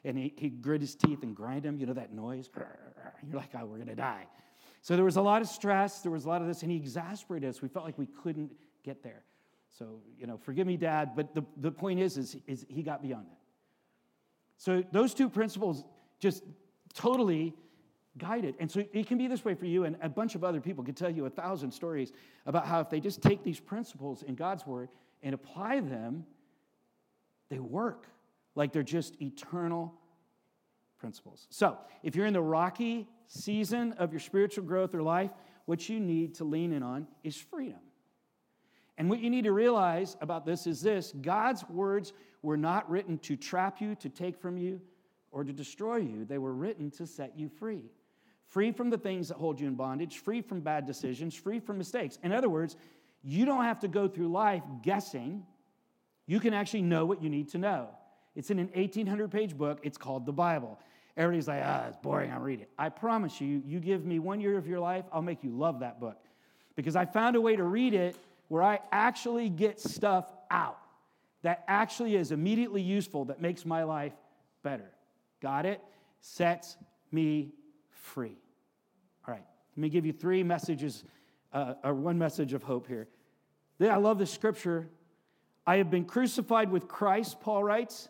And 0.04 0.16
he, 0.16 0.32
he 0.36 0.48
grit 0.48 0.80
his 0.80 0.94
teeth 0.94 1.22
and 1.22 1.36
grind 1.36 1.64
them, 1.64 1.78
you 1.78 1.84
know, 1.84 1.92
that 1.92 2.14
noise. 2.14 2.48
You're 2.56 3.36
like, 3.36 3.50
oh, 3.54 3.66
we're 3.66 3.76
going 3.76 3.88
to 3.88 3.94
die. 3.94 4.26
So 4.80 4.96
there 4.96 5.04
was 5.04 5.16
a 5.16 5.22
lot 5.22 5.42
of 5.42 5.48
stress. 5.48 6.00
There 6.00 6.10
was 6.10 6.24
a 6.24 6.28
lot 6.28 6.40
of 6.40 6.48
this, 6.48 6.62
and 6.62 6.70
he 6.70 6.78
exasperated 6.78 7.50
us. 7.50 7.60
We 7.60 7.68
felt 7.68 7.84
like 7.84 7.98
we 7.98 8.06
couldn't 8.06 8.52
get 8.82 9.02
there. 9.02 9.22
So, 9.78 10.00
you 10.18 10.26
know, 10.26 10.38
forgive 10.38 10.66
me, 10.66 10.78
Dad, 10.78 11.10
but 11.14 11.34
the, 11.34 11.44
the 11.58 11.70
point 11.70 12.00
is, 12.00 12.16
is, 12.16 12.36
is 12.46 12.64
he 12.70 12.82
got 12.82 13.02
beyond 13.02 13.26
that. 13.26 13.38
So 14.56 14.82
those 14.92 15.12
two 15.12 15.28
principles 15.28 15.84
just 16.18 16.42
totally 16.94 17.54
guided. 18.18 18.54
And 18.58 18.70
so 18.70 18.84
it 18.92 19.06
can 19.06 19.18
be 19.18 19.26
this 19.26 19.44
way 19.44 19.54
for 19.54 19.66
you, 19.66 19.84
and 19.84 19.96
a 20.02 20.08
bunch 20.08 20.34
of 20.34 20.44
other 20.44 20.60
people 20.60 20.84
could 20.84 20.96
tell 20.96 21.10
you 21.10 21.26
a 21.26 21.30
thousand 21.30 21.70
stories 21.70 22.12
about 22.46 22.66
how 22.66 22.80
if 22.80 22.90
they 22.90 23.00
just 23.00 23.22
take 23.22 23.42
these 23.42 23.60
principles 23.60 24.22
in 24.22 24.34
God's 24.34 24.66
word 24.66 24.88
and 25.22 25.34
apply 25.34 25.80
them, 25.80 26.24
they 27.48 27.58
work 27.58 28.06
like 28.54 28.72
they're 28.72 28.82
just 28.82 29.20
eternal 29.20 29.94
principles. 30.98 31.46
So 31.50 31.78
if 32.02 32.14
you're 32.14 32.26
in 32.26 32.32
the 32.32 32.42
rocky 32.42 33.08
season 33.26 33.92
of 33.94 34.12
your 34.12 34.20
spiritual 34.20 34.64
growth 34.64 34.94
or 34.94 35.02
life, 35.02 35.30
what 35.66 35.88
you 35.88 36.00
need 36.00 36.34
to 36.36 36.44
lean 36.44 36.72
in 36.72 36.82
on 36.82 37.06
is 37.22 37.36
freedom. 37.36 37.78
And 38.98 39.08
what 39.08 39.20
you 39.20 39.30
need 39.30 39.44
to 39.44 39.52
realize 39.52 40.16
about 40.20 40.44
this 40.44 40.66
is 40.66 40.82
this 40.82 41.14
God's 41.22 41.66
words 41.68 42.12
were 42.42 42.56
not 42.56 42.90
written 42.90 43.18
to 43.18 43.36
trap 43.36 43.80
you, 43.80 43.94
to 43.96 44.08
take 44.08 44.38
from 44.38 44.58
you, 44.58 44.80
or 45.30 45.44
to 45.44 45.52
destroy 45.52 45.96
you. 45.96 46.24
They 46.24 46.38
were 46.38 46.52
written 46.52 46.90
to 46.92 47.06
set 47.06 47.38
you 47.38 47.48
free. 47.48 47.84
Free 48.50 48.72
from 48.72 48.90
the 48.90 48.98
things 48.98 49.28
that 49.28 49.36
hold 49.36 49.60
you 49.60 49.68
in 49.68 49.74
bondage, 49.76 50.18
free 50.18 50.42
from 50.42 50.60
bad 50.60 50.84
decisions, 50.84 51.34
free 51.34 51.60
from 51.60 51.78
mistakes. 51.78 52.18
In 52.24 52.32
other 52.32 52.48
words, 52.48 52.76
you 53.22 53.44
don't 53.44 53.62
have 53.62 53.78
to 53.80 53.88
go 53.88 54.08
through 54.08 54.28
life 54.28 54.64
guessing. 54.82 55.44
You 56.26 56.40
can 56.40 56.52
actually 56.52 56.82
know 56.82 57.06
what 57.06 57.22
you 57.22 57.30
need 57.30 57.48
to 57.50 57.58
know. 57.58 57.88
It's 58.34 58.50
in 58.50 58.58
an 58.58 58.68
1800 58.74 59.30
page 59.30 59.56
book. 59.56 59.78
It's 59.84 59.96
called 59.96 60.26
the 60.26 60.32
Bible. 60.32 60.80
Everybody's 61.16 61.46
like, 61.46 61.62
ah, 61.64 61.86
it's 61.88 61.96
boring. 61.98 62.32
I'll 62.32 62.40
read 62.40 62.60
it. 62.60 62.70
I 62.76 62.88
promise 62.88 63.40
you, 63.40 63.62
you 63.64 63.78
give 63.78 64.04
me 64.04 64.18
one 64.18 64.40
year 64.40 64.58
of 64.58 64.66
your 64.66 64.80
life, 64.80 65.04
I'll 65.12 65.22
make 65.22 65.44
you 65.44 65.50
love 65.50 65.80
that 65.80 66.00
book. 66.00 66.18
Because 66.74 66.96
I 66.96 67.04
found 67.04 67.36
a 67.36 67.40
way 67.40 67.54
to 67.54 67.64
read 67.64 67.94
it 67.94 68.16
where 68.48 68.62
I 68.62 68.80
actually 68.90 69.48
get 69.48 69.78
stuff 69.78 70.32
out 70.50 70.78
that 71.42 71.64
actually 71.68 72.16
is 72.16 72.32
immediately 72.32 72.82
useful 72.82 73.26
that 73.26 73.40
makes 73.40 73.64
my 73.64 73.84
life 73.84 74.12
better. 74.62 74.90
Got 75.40 75.66
it? 75.66 75.80
Sets 76.20 76.76
me 77.12 77.52
free. 78.10 78.36
All 79.26 79.34
right, 79.34 79.44
let 79.76 79.80
me 79.80 79.88
give 79.88 80.04
you 80.04 80.12
three 80.12 80.42
messages, 80.42 81.04
uh, 81.52 81.74
or 81.84 81.94
one 81.94 82.18
message 82.18 82.52
of 82.52 82.62
hope 82.62 82.86
here. 82.86 83.08
I 83.80 83.96
love 83.96 84.18
the 84.18 84.26
scripture. 84.26 84.88
I 85.66 85.76
have 85.76 85.90
been 85.90 86.04
crucified 86.04 86.70
with 86.70 86.88
Christ, 86.88 87.40
Paul 87.40 87.64
writes. 87.64 88.08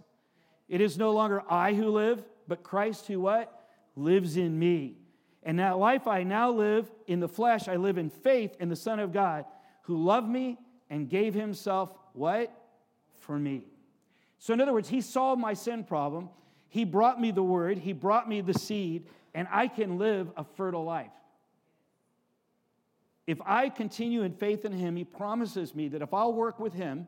It 0.68 0.80
is 0.80 0.98
no 0.98 1.12
longer 1.12 1.42
I 1.48 1.74
who 1.74 1.90
live, 1.90 2.24
but 2.48 2.62
Christ 2.62 3.06
who 3.06 3.20
what? 3.20 3.68
Lives 3.94 4.36
in 4.36 4.58
me. 4.58 4.96
And 5.42 5.58
that 5.58 5.78
life 5.78 6.06
I 6.06 6.22
now 6.22 6.50
live 6.50 6.90
in 7.06 7.20
the 7.20 7.28
flesh, 7.28 7.68
I 7.68 7.76
live 7.76 7.98
in 7.98 8.10
faith 8.10 8.56
in 8.60 8.68
the 8.68 8.76
Son 8.76 8.98
of 8.98 9.12
God 9.12 9.44
who 9.82 9.96
loved 9.96 10.28
me 10.28 10.58
and 10.88 11.08
gave 11.08 11.34
himself 11.34 11.92
what? 12.12 12.52
For 13.20 13.38
me. 13.38 13.64
So, 14.38 14.52
in 14.54 14.60
other 14.60 14.72
words, 14.72 14.88
he 14.88 15.00
solved 15.00 15.40
my 15.40 15.54
sin 15.54 15.84
problem. 15.84 16.30
He 16.68 16.84
brought 16.84 17.20
me 17.20 17.30
the 17.30 17.42
word, 17.42 17.78
he 17.78 17.92
brought 17.92 18.28
me 18.28 18.40
the 18.40 18.54
seed, 18.54 19.06
and 19.34 19.48
I 19.50 19.68
can 19.68 19.98
live 19.98 20.30
a 20.36 20.44
fertile 20.44 20.84
life. 20.84 21.12
If 23.26 23.38
I 23.46 23.68
continue 23.68 24.22
in 24.22 24.32
faith 24.32 24.64
in 24.64 24.72
him, 24.72 24.96
he 24.96 25.04
promises 25.04 25.74
me 25.74 25.88
that 25.88 26.02
if 26.02 26.12
I'll 26.12 26.32
work 26.32 26.58
with 26.58 26.72
him, 26.72 27.06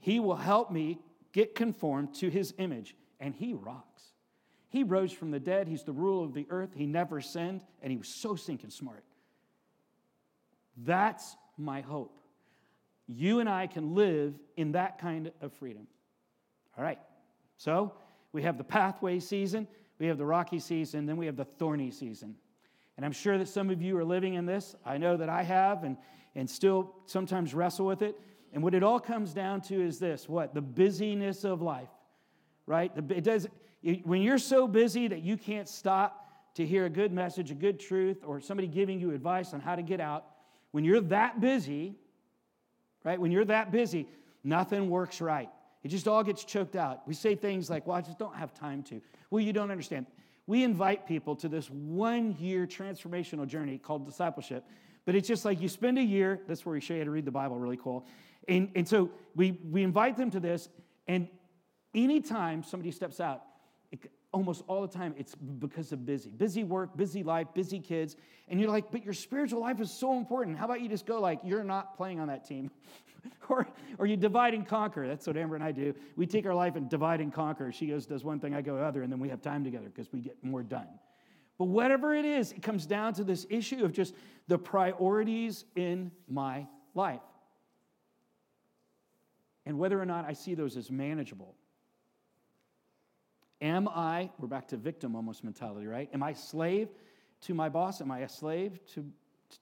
he 0.00 0.18
will 0.18 0.36
help 0.36 0.72
me 0.72 0.98
get 1.32 1.54
conformed 1.54 2.14
to 2.16 2.28
his 2.28 2.52
image. 2.58 2.96
And 3.20 3.34
he 3.34 3.54
rocks. 3.54 4.02
He 4.68 4.82
rose 4.82 5.12
from 5.12 5.30
the 5.30 5.38
dead. 5.38 5.68
He's 5.68 5.84
the 5.84 5.92
ruler 5.92 6.24
of 6.24 6.34
the 6.34 6.46
earth. 6.50 6.70
He 6.74 6.86
never 6.86 7.20
sinned, 7.20 7.62
and 7.82 7.92
he 7.92 7.98
was 7.98 8.08
so 8.08 8.34
sinking 8.34 8.70
smart. 8.70 9.04
That's 10.76 11.36
my 11.56 11.82
hope. 11.82 12.18
You 13.06 13.40
and 13.40 13.48
I 13.48 13.66
can 13.66 13.94
live 13.94 14.34
in 14.56 14.72
that 14.72 14.98
kind 14.98 15.30
of 15.40 15.52
freedom. 15.52 15.86
All 16.76 16.82
right, 16.82 16.98
so 17.58 17.92
we 18.32 18.42
have 18.42 18.56
the 18.56 18.64
pathway 18.64 19.20
season, 19.20 19.68
we 19.98 20.06
have 20.06 20.18
the 20.18 20.26
rocky 20.26 20.58
season, 20.58 21.06
then 21.06 21.16
we 21.16 21.26
have 21.26 21.36
the 21.36 21.44
thorny 21.44 21.90
season. 21.90 22.34
And 22.96 23.06
I'm 23.06 23.12
sure 23.12 23.38
that 23.38 23.48
some 23.48 23.70
of 23.70 23.80
you 23.80 23.96
are 23.96 24.04
living 24.04 24.34
in 24.34 24.46
this. 24.46 24.74
I 24.84 24.98
know 24.98 25.16
that 25.16 25.28
I 25.28 25.42
have. 25.42 25.84
And, 25.84 25.96
and 26.34 26.48
still 26.48 26.94
sometimes 27.06 27.54
wrestle 27.54 27.86
with 27.86 28.02
it. 28.02 28.18
And 28.52 28.62
what 28.62 28.74
it 28.74 28.82
all 28.82 29.00
comes 29.00 29.32
down 29.32 29.60
to 29.62 29.80
is 29.80 29.98
this 29.98 30.28
what? 30.28 30.54
The 30.54 30.60
busyness 30.60 31.44
of 31.44 31.62
life, 31.62 31.88
right? 32.66 32.92
It 33.10 33.24
does, 33.24 33.46
when 34.04 34.22
you're 34.22 34.38
so 34.38 34.68
busy 34.68 35.08
that 35.08 35.22
you 35.22 35.36
can't 35.36 35.68
stop 35.68 36.18
to 36.54 36.66
hear 36.66 36.84
a 36.84 36.90
good 36.90 37.12
message, 37.12 37.50
a 37.50 37.54
good 37.54 37.80
truth, 37.80 38.18
or 38.26 38.40
somebody 38.40 38.68
giving 38.68 39.00
you 39.00 39.12
advice 39.12 39.54
on 39.54 39.60
how 39.60 39.74
to 39.74 39.82
get 39.82 40.00
out, 40.00 40.26
when 40.70 40.84
you're 40.84 41.00
that 41.00 41.40
busy, 41.40 41.96
right? 43.04 43.18
When 43.18 43.32
you're 43.32 43.46
that 43.46 43.72
busy, 43.72 44.06
nothing 44.44 44.90
works 44.90 45.20
right. 45.20 45.48
It 45.82 45.88
just 45.88 46.06
all 46.06 46.22
gets 46.22 46.44
choked 46.44 46.76
out. 46.76 47.06
We 47.06 47.14
say 47.14 47.34
things 47.34 47.68
like, 47.68 47.86
well, 47.86 47.96
I 47.96 48.00
just 48.00 48.18
don't 48.18 48.36
have 48.36 48.54
time 48.54 48.82
to. 48.84 49.00
Well, 49.30 49.40
you 49.40 49.52
don't 49.52 49.70
understand. 49.70 50.06
We 50.46 50.64
invite 50.64 51.06
people 51.06 51.36
to 51.36 51.48
this 51.48 51.70
one 51.70 52.36
year 52.38 52.66
transformational 52.66 53.46
journey 53.46 53.78
called 53.78 54.06
discipleship. 54.06 54.64
But 55.04 55.14
it's 55.14 55.26
just 55.26 55.44
like 55.44 55.60
you 55.60 55.68
spend 55.68 55.98
a 55.98 56.02
year, 56.02 56.40
that's 56.46 56.64
where 56.64 56.72
we 56.72 56.80
show 56.80 56.94
you 56.94 57.00
how 57.00 57.04
to 57.04 57.10
read 57.10 57.24
the 57.24 57.32
Bible 57.32 57.58
really 57.58 57.76
cool. 57.76 58.06
And, 58.48 58.70
and 58.74 58.86
so 58.88 59.10
we, 59.34 59.58
we 59.70 59.82
invite 59.82 60.16
them 60.16 60.30
to 60.30 60.40
this, 60.40 60.68
and 61.06 61.28
anytime 61.94 62.62
somebody 62.62 62.90
steps 62.90 63.20
out, 63.20 63.42
almost 64.32 64.64
all 64.66 64.80
the 64.80 64.88
time 64.88 65.14
it's 65.18 65.34
because 65.34 65.92
of 65.92 66.04
busy. 66.04 66.30
Busy 66.30 66.64
work 66.64 66.96
busy 66.96 67.22
life 67.22 67.48
busy 67.54 67.78
kids. 67.78 68.16
And 68.48 68.58
you're 68.58 68.70
like 68.70 68.90
but 68.90 69.04
your 69.04 69.14
spiritual 69.14 69.60
life 69.60 69.80
is 69.80 69.90
so 69.90 70.16
important. 70.16 70.58
How 70.58 70.64
about 70.64 70.80
you 70.80 70.88
just 70.88 71.06
go 71.06 71.20
like 71.20 71.40
you're 71.44 71.64
not 71.64 71.96
playing 71.96 72.18
on 72.20 72.28
that 72.28 72.46
team. 72.46 72.70
Or, 73.48 73.68
or 73.98 74.06
you 74.06 74.16
divide 74.16 74.52
and 74.52 74.66
conquer. 74.66 75.06
That's 75.06 75.28
what 75.28 75.36
amber 75.36 75.54
and 75.54 75.62
i 75.62 75.70
do. 75.70 75.94
We 76.16 76.26
take 76.26 76.44
our 76.44 76.54
life 76.54 76.74
and 76.74 76.90
divide 76.90 77.20
and 77.20 77.32
conquer. 77.32 77.70
She 77.70 77.86
goes 77.86 78.04
does 78.04 78.24
one 78.24 78.40
thing 78.40 78.52
i 78.52 78.62
go 78.62 78.78
other 78.78 79.02
and 79.02 79.12
then 79.12 79.20
we 79.20 79.28
have 79.28 79.40
time 79.40 79.62
together 79.62 79.86
because 79.86 80.12
we 80.12 80.20
get 80.20 80.42
more 80.42 80.64
done. 80.64 80.88
But 81.56 81.66
whatever 81.66 82.14
it 82.16 82.24
is 82.24 82.50
it 82.50 82.62
comes 82.62 82.84
down 82.84 83.14
to 83.14 83.24
this 83.24 83.46
issue 83.48 83.84
of 83.84 83.92
just 83.92 84.14
the 84.48 84.58
priorities 84.58 85.64
in 85.76 86.10
my 86.28 86.66
life. 86.94 87.20
And 89.66 89.78
whether 89.78 90.00
or 90.00 90.06
not 90.06 90.24
i 90.24 90.32
see 90.32 90.54
those 90.54 90.76
as 90.76 90.90
manageable 90.90 91.54
Am 93.62 93.86
I, 93.86 94.28
we're 94.40 94.48
back 94.48 94.66
to 94.68 94.76
victim 94.76 95.14
almost 95.14 95.44
mentality, 95.44 95.86
right? 95.86 96.10
Am 96.12 96.20
I 96.20 96.32
slave 96.32 96.88
to 97.42 97.54
my 97.54 97.68
boss? 97.68 98.00
Am 98.00 98.10
I 98.10 98.18
a 98.18 98.28
slave 98.28 98.80
to, 98.94 99.06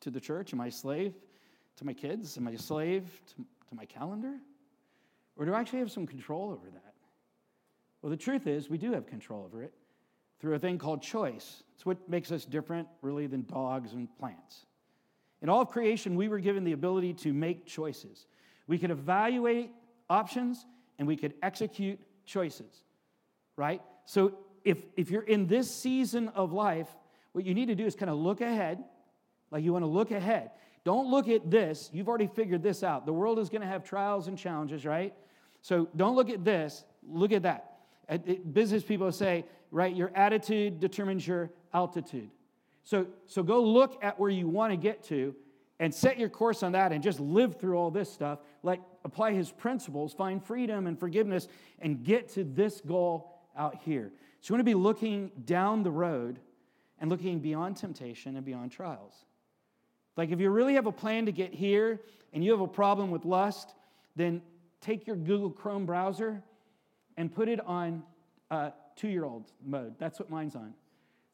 to 0.00 0.10
the 0.10 0.18
church? 0.18 0.54
Am 0.54 0.60
I 0.62 0.68
a 0.68 0.72
slave 0.72 1.12
to 1.76 1.84
my 1.84 1.92
kids? 1.92 2.38
Am 2.38 2.48
I 2.48 2.52
a 2.52 2.58
slave 2.58 3.04
to, 3.26 3.34
to 3.68 3.74
my 3.74 3.84
calendar? 3.84 4.38
Or 5.36 5.44
do 5.44 5.52
I 5.52 5.60
actually 5.60 5.80
have 5.80 5.90
some 5.90 6.06
control 6.06 6.50
over 6.50 6.70
that? 6.70 6.94
Well, 8.00 8.08
the 8.08 8.16
truth 8.16 8.46
is, 8.46 8.70
we 8.70 8.78
do 8.78 8.92
have 8.92 9.06
control 9.06 9.44
over 9.44 9.62
it 9.62 9.74
through 10.40 10.54
a 10.54 10.58
thing 10.58 10.78
called 10.78 11.02
choice. 11.02 11.62
It's 11.74 11.84
what 11.84 12.08
makes 12.08 12.32
us 12.32 12.46
different, 12.46 12.88
really, 13.02 13.26
than 13.26 13.42
dogs 13.42 13.92
and 13.92 14.08
plants. 14.18 14.64
In 15.42 15.50
all 15.50 15.60
of 15.60 15.68
creation, 15.68 16.16
we 16.16 16.28
were 16.28 16.38
given 16.38 16.64
the 16.64 16.72
ability 16.72 17.12
to 17.14 17.34
make 17.34 17.66
choices. 17.66 18.26
We 18.66 18.78
could 18.78 18.90
evaluate 18.90 19.72
options 20.08 20.64
and 20.98 21.06
we 21.06 21.16
could 21.16 21.34
execute 21.42 22.00
choices, 22.24 22.82
right? 23.56 23.82
So 24.10 24.32
if, 24.64 24.78
if 24.96 25.08
you're 25.08 25.22
in 25.22 25.46
this 25.46 25.72
season 25.72 26.30
of 26.30 26.52
life, 26.52 26.88
what 27.30 27.46
you 27.46 27.54
need 27.54 27.66
to 27.66 27.76
do 27.76 27.86
is 27.86 27.94
kind 27.94 28.10
of 28.10 28.16
look 28.16 28.40
ahead, 28.40 28.82
like 29.52 29.62
you 29.62 29.72
want 29.72 29.84
to 29.84 29.88
look 29.88 30.10
ahead. 30.10 30.50
Don't 30.82 31.08
look 31.12 31.28
at 31.28 31.48
this. 31.48 31.88
You've 31.92 32.08
already 32.08 32.26
figured 32.26 32.60
this 32.60 32.82
out. 32.82 33.06
The 33.06 33.12
world 33.12 33.38
is 33.38 33.48
going 33.48 33.60
to 33.60 33.68
have 33.68 33.84
trials 33.84 34.26
and 34.26 34.36
challenges, 34.36 34.84
right? 34.84 35.14
So 35.62 35.88
don't 35.94 36.16
look 36.16 36.28
at 36.28 36.44
this, 36.44 36.84
look 37.08 37.30
at 37.30 37.44
that. 37.44 37.76
Uh, 38.08 38.18
business 38.52 38.82
people 38.82 39.12
say, 39.12 39.44
right, 39.70 39.94
your 39.94 40.10
attitude 40.16 40.80
determines 40.80 41.24
your 41.24 41.52
altitude. 41.72 42.30
So, 42.82 43.06
so 43.26 43.44
go 43.44 43.62
look 43.62 43.96
at 44.02 44.18
where 44.18 44.30
you 44.30 44.48
want 44.48 44.72
to 44.72 44.76
get 44.76 45.04
to 45.04 45.36
and 45.78 45.94
set 45.94 46.18
your 46.18 46.30
course 46.30 46.64
on 46.64 46.72
that 46.72 46.90
and 46.90 47.00
just 47.00 47.20
live 47.20 47.60
through 47.60 47.76
all 47.76 47.92
this 47.92 48.12
stuff. 48.12 48.40
Like 48.64 48.80
apply 49.04 49.34
his 49.34 49.52
principles, 49.52 50.12
find 50.12 50.44
freedom 50.44 50.88
and 50.88 50.98
forgiveness, 50.98 51.46
and 51.78 52.02
get 52.02 52.30
to 52.30 52.42
this 52.42 52.80
goal 52.80 53.36
out 53.56 53.76
here. 53.84 54.12
So 54.40 54.52
you 54.52 54.54
want 54.54 54.60
to 54.60 54.70
be 54.70 54.74
looking 54.74 55.30
down 55.44 55.82
the 55.82 55.90
road 55.90 56.38
and 56.98 57.10
looking 57.10 57.40
beyond 57.40 57.76
temptation 57.76 58.36
and 58.36 58.44
beyond 58.44 58.72
trials. 58.72 59.14
Like 60.16 60.30
if 60.30 60.40
you 60.40 60.50
really 60.50 60.74
have 60.74 60.86
a 60.86 60.92
plan 60.92 61.26
to 61.26 61.32
get 61.32 61.52
here 61.52 62.00
and 62.32 62.44
you 62.44 62.50
have 62.52 62.60
a 62.60 62.68
problem 62.68 63.10
with 63.10 63.24
lust, 63.24 63.74
then 64.16 64.42
take 64.80 65.06
your 65.06 65.16
Google 65.16 65.50
Chrome 65.50 65.86
browser 65.86 66.42
and 67.16 67.34
put 67.34 67.48
it 67.48 67.60
on 67.66 68.02
uh, 68.50 68.70
two 68.96 69.08
year 69.08 69.24
old 69.24 69.50
mode. 69.64 69.94
That's 69.98 70.18
what 70.18 70.30
mine's 70.30 70.56
on. 70.56 70.74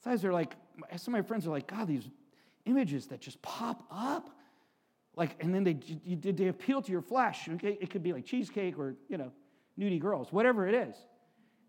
Sometimes 0.03 0.23
they're 0.23 0.33
like, 0.33 0.55
some 0.97 1.15
of 1.15 1.23
my 1.23 1.27
friends 1.27 1.47
are 1.47 1.51
like, 1.51 1.67
God, 1.67 1.89
these 1.89 2.09
images 2.65 3.07
that 3.09 3.21
just 3.21 3.41
pop 3.43 3.85
up. 3.91 4.31
Like, 5.17 5.37
and 5.41 5.55
then 5.55 5.65
they, 5.65 5.79
they 6.15 6.49
appeal 6.49 6.83
to 6.83 6.93
your 6.93 7.01
flesh. 7.01 7.49
It 7.49 7.91
could 7.91 8.03
be 8.03 8.13
like 8.13 8.27
cheesecake 8.27 8.79
or, 8.79 8.95
you 9.09 9.17
know, 9.17 9.33
nudie 9.79 9.99
girls, 9.99 10.31
whatever 10.31 10.69
it 10.69 10.75
is. 10.75 10.95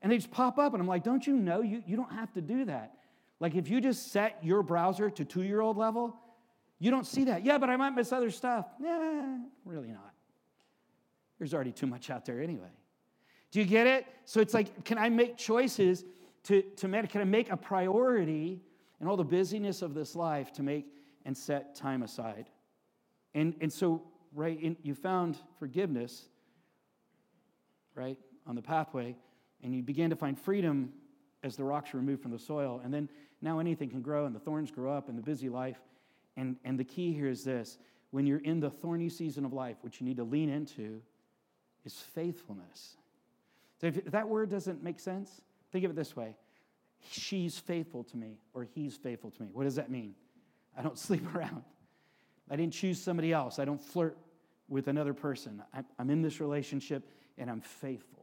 And 0.01 0.12
they 0.12 0.17
just 0.17 0.31
pop 0.31 0.57
up, 0.60 0.73
and 0.73 0.81
I'm 0.81 0.88
like, 0.88 1.03
don't 1.03 1.25
you 1.25 1.36
know 1.36 1.62
you, 1.62 1.83
you 1.88 1.95
don't 1.95 2.12
have 2.12 2.31
to 2.33 2.41
do 2.41 2.65
that? 2.65 2.93
Like, 3.39 3.55
if 3.55 3.69
you 3.69 3.81
just 3.81 4.12
set 4.12 4.38
your 4.43 4.63
browser 4.63 5.10
to 5.10 5.25
two 5.25 5.43
year 5.43 5.62
old 5.62 5.77
level, 5.77 6.15
you 6.79 6.91
don't 6.91 7.05
see 7.05 7.25
that. 7.25 7.43
Yeah, 7.43 7.57
but 7.57 7.69
I 7.69 7.77
might 7.77 7.91
miss 7.91 8.12
other 8.12 8.31
stuff. 8.31 8.67
Nah, 8.79 9.38
really 9.65 9.89
not. 9.89 10.13
There's 11.38 11.53
already 11.53 11.71
too 11.71 11.88
much 11.88 12.10
out 12.10 12.25
there 12.25 12.41
anyway. 12.41 12.71
Do 13.51 13.60
you 13.60 13.65
get 13.65 13.88
it? 13.88 14.05
So 14.25 14.39
it's 14.39 14.53
like, 14.53 14.83
can 14.86 14.97
I 14.97 15.10
make 15.10 15.38
choices 15.38 16.03
to, 16.43 16.62
to 16.62 16.88
make, 16.88 17.10
can 17.10 17.21
I 17.21 17.25
make 17.25 17.49
a 17.49 17.57
priority 17.57 18.62
in 18.99 19.07
all 19.07 19.17
the 19.17 19.23
busyness 19.23 19.81
of 19.81 19.93
this 19.93 20.15
life 20.15 20.51
to 20.53 20.63
make 20.63 20.86
and 21.25 21.36
set 21.36 21.75
time 21.75 22.03
aside? 22.03 22.49
And, 23.33 23.55
and 23.62 23.71
so, 23.71 24.03
right, 24.33 24.60
in, 24.60 24.77
you 24.81 24.95
found 24.95 25.38
forgiveness, 25.60 26.27
right, 27.95 28.17
on 28.45 28.55
the 28.55 28.62
pathway 28.62 29.15
and 29.63 29.75
you 29.75 29.81
begin 29.81 30.09
to 30.09 30.15
find 30.15 30.39
freedom 30.39 30.91
as 31.43 31.55
the 31.55 31.63
rocks 31.63 31.93
are 31.93 31.97
removed 31.97 32.21
from 32.21 32.31
the 32.31 32.39
soil. 32.39 32.81
And 32.83 32.93
then 32.93 33.09
now 33.41 33.59
anything 33.59 33.89
can 33.89 34.01
grow, 34.01 34.25
and 34.25 34.35
the 34.35 34.39
thorns 34.39 34.71
grow 34.71 34.91
up 34.91 35.09
in 35.09 35.15
the 35.15 35.21
busy 35.21 35.49
life. 35.49 35.79
And, 36.35 36.57
and 36.63 36.79
the 36.79 36.83
key 36.83 37.13
here 37.13 37.27
is 37.27 37.43
this 37.43 37.77
when 38.11 38.25
you're 38.25 38.39
in 38.39 38.59
the 38.59 38.69
thorny 38.69 39.09
season 39.09 39.45
of 39.45 39.53
life, 39.53 39.77
what 39.81 39.99
you 39.99 40.05
need 40.05 40.17
to 40.17 40.23
lean 40.23 40.49
into 40.49 41.01
is 41.85 41.93
faithfulness. 41.93 42.97
So 43.79 43.87
if 43.87 44.05
that 44.05 44.27
word 44.27 44.49
doesn't 44.49 44.83
make 44.83 44.99
sense, 44.99 45.41
think 45.71 45.85
of 45.85 45.91
it 45.91 45.95
this 45.95 46.15
way 46.15 46.35
She's 47.11 47.57
faithful 47.57 48.03
to 48.05 48.17
me, 48.17 48.39
or 48.53 48.63
he's 48.63 48.95
faithful 48.95 49.31
to 49.31 49.41
me. 49.41 49.49
What 49.51 49.65
does 49.65 49.75
that 49.75 49.89
mean? 49.89 50.15
I 50.77 50.81
don't 50.81 50.97
sleep 51.07 51.35
around. 51.35 51.63
I 52.49 52.55
didn't 52.55 52.73
choose 52.73 52.99
somebody 53.01 53.33
else. 53.33 53.59
I 53.59 53.65
don't 53.65 53.81
flirt 53.81 54.17
with 54.69 54.87
another 54.87 55.13
person. 55.13 55.61
I'm 55.99 56.09
in 56.09 56.21
this 56.21 56.39
relationship 56.39 57.09
and 57.37 57.49
I'm 57.49 57.61
faithful 57.61 58.16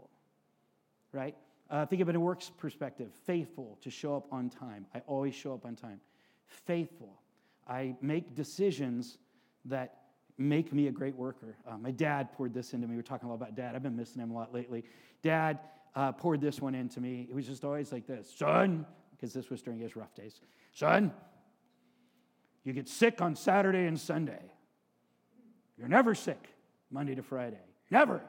right? 1.14 1.35
Uh, 1.70 1.87
think 1.87 2.03
of 2.03 2.09
it 2.09 2.11
in 2.11 2.16
a 2.16 2.20
works 2.20 2.50
perspective. 2.59 3.11
Faithful 3.24 3.79
to 3.81 3.90
show 3.90 4.16
up 4.16 4.27
on 4.31 4.50
time. 4.50 4.87
I 4.94 5.00
always 5.07 5.35
show 5.35 5.55
up 5.55 5.64
on 5.64 5.77
time. 5.77 6.00
Faithful. 6.46 7.20
I 7.66 7.96
make 8.03 8.35
decisions 8.35 9.18
that 9.64 9.98
make 10.37 10.72
me 10.72 10.88
a 10.88 10.92
great 10.92 11.16
worker. 11.16 11.57
Uh, 11.66 11.79
my 11.79 11.90
dad 11.90 12.33
poured 12.33 12.53
this 12.53 12.74
into 12.74 12.87
me. 12.87 12.94
We 12.94 13.00
are 13.00 13.05
talking 13.05 13.29
a 13.29 13.33
lot 13.33 13.37
about 13.37 13.55
dad. 13.55 13.74
I've 13.74 13.83
been 13.83 13.96
missing 13.96 14.20
him 14.20 14.31
a 14.31 14.35
lot 14.35 14.53
lately. 14.53 14.85
Dad 15.22 15.59
uh, 15.94 16.12
poured 16.12 16.40
this 16.40 16.61
one 16.61 16.74
into 16.74 17.00
me. 17.00 17.27
It 17.31 17.35
was 17.35 17.46
just 17.46 17.64
always 17.64 17.92
like 17.92 18.07
this 18.07 18.31
Son, 18.37 18.85
because 19.12 19.33
this 19.33 19.48
was 19.48 19.62
during 19.62 19.81
his 19.81 19.96
rough 19.96 20.14
days. 20.14 20.40
Son, 20.72 21.12
you 22.64 22.72
get 22.72 22.88
sick 22.88 23.22
on 23.22 23.37
Saturday 23.37 23.87
and 23.87 23.98
Sunday. 23.98 24.42
You're 25.79 25.88
never 25.88 26.14
sick 26.14 26.48
Monday 26.90 27.14
to 27.14 27.22
Friday. 27.22 27.61
Never 27.90 28.20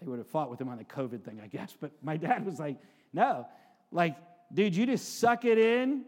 they 0.00 0.06
would 0.06 0.18
have 0.18 0.28
fought 0.28 0.50
with 0.50 0.60
him 0.60 0.68
on 0.68 0.78
the 0.78 0.84
COVID 0.84 1.22
thing, 1.22 1.40
I 1.42 1.46
guess. 1.46 1.76
But 1.78 1.92
my 2.02 2.16
dad 2.16 2.44
was 2.44 2.58
like, 2.58 2.76
no, 3.12 3.46
like, 3.90 4.16
dude, 4.52 4.74
you 4.76 4.86
just 4.86 5.18
suck 5.18 5.44
it 5.44 5.58
in 5.58 6.04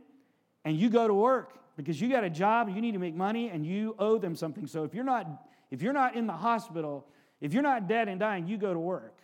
and 0.64 0.76
you 0.76 0.90
go 0.90 1.06
to 1.08 1.14
work 1.14 1.58
because 1.76 2.00
you 2.00 2.08
got 2.08 2.24
a 2.24 2.30
job, 2.30 2.68
you 2.68 2.80
need 2.80 2.92
to 2.92 2.98
make 2.98 3.14
money, 3.14 3.48
and 3.48 3.64
you 3.64 3.96
owe 3.98 4.18
them 4.18 4.36
something. 4.36 4.66
So 4.66 4.84
if 4.84 4.94
you're 4.94 5.04
not, 5.04 5.26
if 5.70 5.82
you're 5.82 5.92
not 5.92 6.14
in 6.14 6.26
the 6.26 6.34
hospital, 6.34 7.06
if 7.40 7.54
you're 7.54 7.62
not 7.62 7.88
dead 7.88 8.08
and 8.08 8.20
dying, 8.20 8.46
you 8.46 8.58
go 8.58 8.72
to 8.72 8.78
work. 8.78 9.18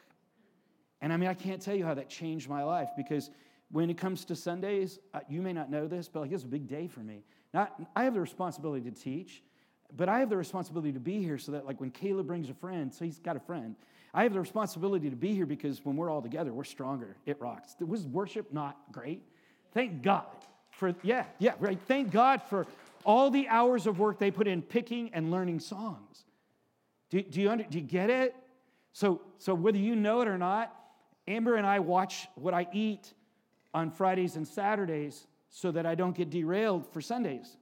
And 1.01 1.13
I 1.13 1.17
mean, 1.17 1.29
I 1.29 1.35
can't 1.35 1.61
tell 1.61 1.75
you 1.75 1.85
how 1.85 1.95
that 1.95 2.09
changed 2.09 2.49
my 2.49 2.65
life 2.65 2.89
because 2.97 3.31
when 3.71 3.91
it 3.91 3.99
comes 3.99 4.25
to 4.27 4.37
Sundays, 4.37 4.99
uh, 5.13 5.21
you 5.29 5.43
may 5.43 5.53
not 5.53 5.71
know 5.71 5.87
this, 5.87 6.09
but 6.09 6.21
like 6.21 6.33
it's 6.33 6.45
a 6.45 6.49
big 6.49 6.67
day 6.67 6.87
for 6.87 7.01
me. 7.01 7.25
Not, 7.53 7.79
I 7.95 8.05
have 8.05 8.15
the 8.15 8.21
responsibility 8.21 8.91
to 8.91 8.97
teach, 8.97 9.43
but 9.95 10.09
I 10.09 10.21
have 10.21 10.31
the 10.31 10.37
responsibility 10.37 10.93
to 10.93 11.01
be 11.01 11.23
here 11.23 11.39
so 11.39 11.53
that 11.53 11.67
like 11.67 11.81
when 11.81 11.91
Caleb 11.91 12.27
brings 12.27 12.49
a 12.49 12.55
friend, 12.55 12.93
so 12.93 13.05
he's 13.05 13.19
got 13.19 13.37
a 13.37 13.41
friend, 13.41 13.77
I 14.17 14.23
have 14.23 14.33
the 14.33 14.41
responsibility 14.41 15.11
to 15.11 15.15
be 15.15 15.35
here 15.35 15.45
because 15.45 15.85
when 15.85 15.95
we're 15.95 16.09
all 16.09 16.23
together, 16.23 16.51
we're 16.51 16.65
stronger. 16.65 17.19
It 17.27 17.39
rocks. 17.39 17.77
Was 17.87 18.07
worship 18.07 18.51
not 18.51 18.79
great? 18.91 19.23
Thank 19.75 20.03
God 20.03 20.25
for, 20.71 20.95
yeah, 21.03 21.27
yeah, 21.39 21.53
right. 21.61 21.79
Thank 21.87 22.13
God 22.13 22.41
for 22.43 22.67
all 23.05 23.31
the 23.31 23.47
hours 23.47 23.87
of 23.87 23.99
work 23.99 24.19
they 24.19 24.31
put 24.31 24.49
in 24.49 24.63
picking 24.63 25.11
and 25.13 25.31
learning 25.31 25.61
songs. 25.61 26.25
Do, 27.11 27.21
do, 27.21 27.43
you, 27.43 27.51
under, 27.51 27.65
do 27.65 27.79
you 27.79 27.85
get 27.85 28.09
it? 28.09 28.35
So, 28.95 29.21
so, 29.37 29.55
whether 29.55 29.77
you 29.77 29.95
know 29.95 30.23
it 30.23 30.29
or 30.29 30.39
not, 30.39 30.75
Amber 31.29 31.57
and 31.57 31.67
I 31.67 31.81
watch 31.81 32.27
what 32.37 32.55
I 32.55 32.67
eat 32.73 33.13
on 33.75 33.91
Fridays 33.91 34.37
and 34.37 34.49
Saturdays 34.49 35.27
so 35.51 35.71
that 35.73 35.85
I 35.85 35.95
don't 35.95 36.17
get 36.17 36.31
derailed 36.31 36.91
for 36.91 37.03
Sundays. 37.03 37.59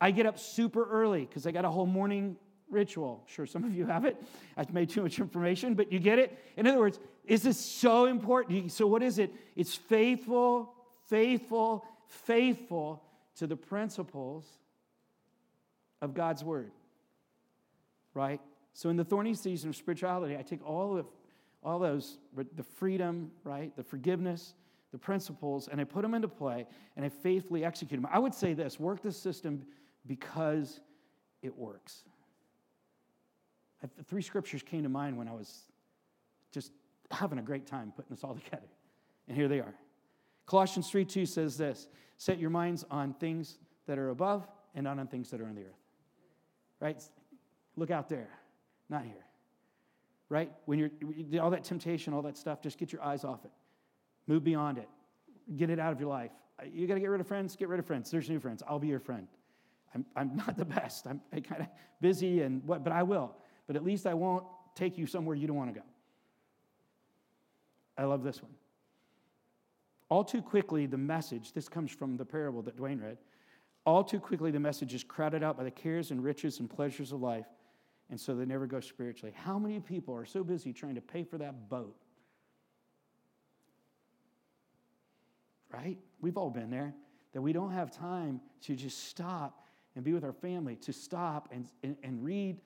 I 0.00 0.10
get 0.10 0.26
up 0.26 0.36
super 0.36 0.84
early 0.90 1.26
because 1.26 1.46
I 1.46 1.52
got 1.52 1.64
a 1.64 1.70
whole 1.70 1.86
morning 1.86 2.36
ritual. 2.70 3.22
Sure, 3.26 3.46
some 3.46 3.64
of 3.64 3.74
you 3.74 3.86
have 3.86 4.04
it. 4.04 4.22
I've 4.56 4.72
made 4.72 4.90
too 4.90 5.02
much 5.02 5.18
information, 5.18 5.74
but 5.74 5.92
you 5.92 5.98
get 5.98 6.18
it. 6.18 6.38
In 6.56 6.66
other 6.66 6.78
words, 6.78 6.98
is 7.24 7.42
this 7.42 7.58
so 7.58 8.06
important? 8.06 8.72
So, 8.72 8.86
what 8.86 9.02
is 9.02 9.18
it? 9.18 9.32
It's 9.56 9.74
faithful, 9.74 10.74
faithful, 11.08 11.84
faithful 12.06 13.02
to 13.36 13.46
the 13.46 13.56
principles 13.56 14.46
of 16.02 16.14
God's 16.14 16.44
word. 16.44 16.72
Right? 18.12 18.40
So, 18.72 18.88
in 18.88 18.96
the 18.96 19.04
thorny 19.04 19.34
season 19.34 19.70
of 19.70 19.76
spirituality, 19.76 20.36
I 20.36 20.42
take 20.42 20.64
all 20.66 20.98
of 20.98 21.06
all 21.62 21.78
those, 21.78 22.18
the 22.34 22.62
freedom, 22.62 23.30
right, 23.42 23.74
the 23.74 23.82
forgiveness, 23.82 24.54
the 24.92 24.98
principles, 24.98 25.66
and 25.68 25.80
I 25.80 25.84
put 25.84 26.02
them 26.02 26.14
into 26.14 26.28
play 26.28 26.66
and 26.96 27.04
I 27.04 27.08
faithfully 27.08 27.64
execute 27.64 28.00
them. 28.00 28.08
I 28.12 28.18
would 28.18 28.34
say 28.34 28.52
this 28.52 28.78
work 28.78 29.02
the 29.02 29.10
system 29.10 29.64
because 30.06 30.80
it 31.42 31.56
works. 31.56 32.04
Three 34.06 34.22
scriptures 34.22 34.62
came 34.62 34.82
to 34.82 34.88
mind 34.88 35.16
when 35.16 35.28
I 35.28 35.32
was 35.32 35.64
just 36.52 36.72
having 37.10 37.38
a 37.38 37.42
great 37.42 37.66
time 37.66 37.92
putting 37.94 38.14
this 38.14 38.24
all 38.24 38.34
together. 38.44 38.68
And 39.28 39.36
here 39.36 39.48
they 39.48 39.60
are. 39.60 39.74
Colossians 40.46 40.90
3 40.90 41.04
2 41.04 41.26
says 41.26 41.56
this 41.56 41.88
Set 42.16 42.38
your 42.38 42.50
minds 42.50 42.84
on 42.90 43.14
things 43.14 43.58
that 43.86 43.98
are 43.98 44.10
above 44.10 44.46
and 44.74 44.84
not 44.84 44.98
on 44.98 45.06
things 45.06 45.30
that 45.30 45.40
are 45.40 45.46
on 45.46 45.54
the 45.54 45.62
earth. 45.62 45.82
Right? 46.80 47.02
Look 47.76 47.90
out 47.90 48.08
there, 48.08 48.28
not 48.88 49.04
here. 49.04 49.24
Right? 50.28 50.50
When 50.66 50.78
you're 50.78 50.90
all 51.42 51.50
that 51.50 51.64
temptation, 51.64 52.12
all 52.12 52.22
that 52.22 52.36
stuff, 52.36 52.60
just 52.62 52.78
get 52.78 52.92
your 52.92 53.02
eyes 53.02 53.24
off 53.24 53.44
it. 53.44 53.50
Move 54.26 54.42
beyond 54.42 54.78
it. 54.78 54.88
Get 55.56 55.70
it 55.70 55.78
out 55.78 55.92
of 55.92 56.00
your 56.00 56.08
life. 56.08 56.30
Uh, 56.58 56.64
you 56.72 56.86
got 56.86 56.94
to 56.94 57.00
get 57.00 57.10
rid 57.10 57.20
of 57.20 57.26
friends, 57.26 57.56
get 57.56 57.68
rid 57.68 57.78
of 57.78 57.86
friends. 57.86 58.10
There's 58.10 58.28
new 58.28 58.40
friends. 58.40 58.62
I'll 58.66 58.78
be 58.78 58.88
your 58.88 59.00
friend. 59.00 59.28
I'm, 59.94 60.04
I'm 60.16 60.36
not 60.36 60.56
the 60.56 60.64
best. 60.64 61.06
I'm 61.06 61.20
kind 61.42 61.62
of 61.62 61.68
busy 62.00 62.42
and 62.42 62.64
what, 62.64 62.82
but 62.82 62.92
I 62.92 63.02
will. 63.02 63.36
But 63.66 63.76
at 63.76 63.84
least 63.84 64.06
I 64.06 64.14
won't 64.14 64.44
take 64.74 64.98
you 64.98 65.06
somewhere 65.06 65.36
you 65.36 65.46
don't 65.46 65.56
want 65.56 65.72
to 65.72 65.80
go. 65.80 65.86
I 67.96 68.04
love 68.04 68.22
this 68.22 68.42
one. 68.42 68.52
All 70.08 70.24
too 70.24 70.42
quickly, 70.42 70.86
the 70.86 70.98
message, 70.98 71.52
this 71.52 71.68
comes 71.68 71.90
from 71.90 72.16
the 72.16 72.24
parable 72.24 72.62
that 72.62 72.76
Dwayne 72.76 73.02
read, 73.02 73.18
all 73.86 74.02
too 74.02 74.20
quickly, 74.20 74.50
the 74.50 74.60
message 74.60 74.94
is 74.94 75.04
crowded 75.04 75.42
out 75.42 75.58
by 75.58 75.64
the 75.64 75.70
cares 75.70 76.10
and 76.10 76.24
riches 76.24 76.60
and 76.60 76.70
pleasures 76.70 77.12
of 77.12 77.20
life, 77.20 77.46
and 78.10 78.18
so 78.18 78.34
they 78.34 78.46
never 78.46 78.66
go 78.66 78.80
spiritually. 78.80 79.34
How 79.36 79.58
many 79.58 79.78
people 79.80 80.14
are 80.14 80.24
so 80.24 80.42
busy 80.42 80.72
trying 80.72 80.94
to 80.94 81.02
pay 81.02 81.22
for 81.22 81.36
that 81.38 81.68
boat? 81.68 81.96
Right? 85.70 85.98
We've 86.20 86.38
all 86.38 86.50
been 86.50 86.70
there, 86.70 86.94
that 87.32 87.42
we 87.42 87.52
don't 87.52 87.72
have 87.72 87.90
time 87.90 88.40
to 88.62 88.74
just 88.74 89.08
stop 89.08 89.66
and 89.96 90.04
be 90.04 90.12
with 90.12 90.24
our 90.24 90.32
family, 90.32 90.76
to 90.76 90.92
stop 90.92 91.48
and, 91.52 91.68
and, 91.82 91.96
and 92.02 92.24
read 92.24 92.60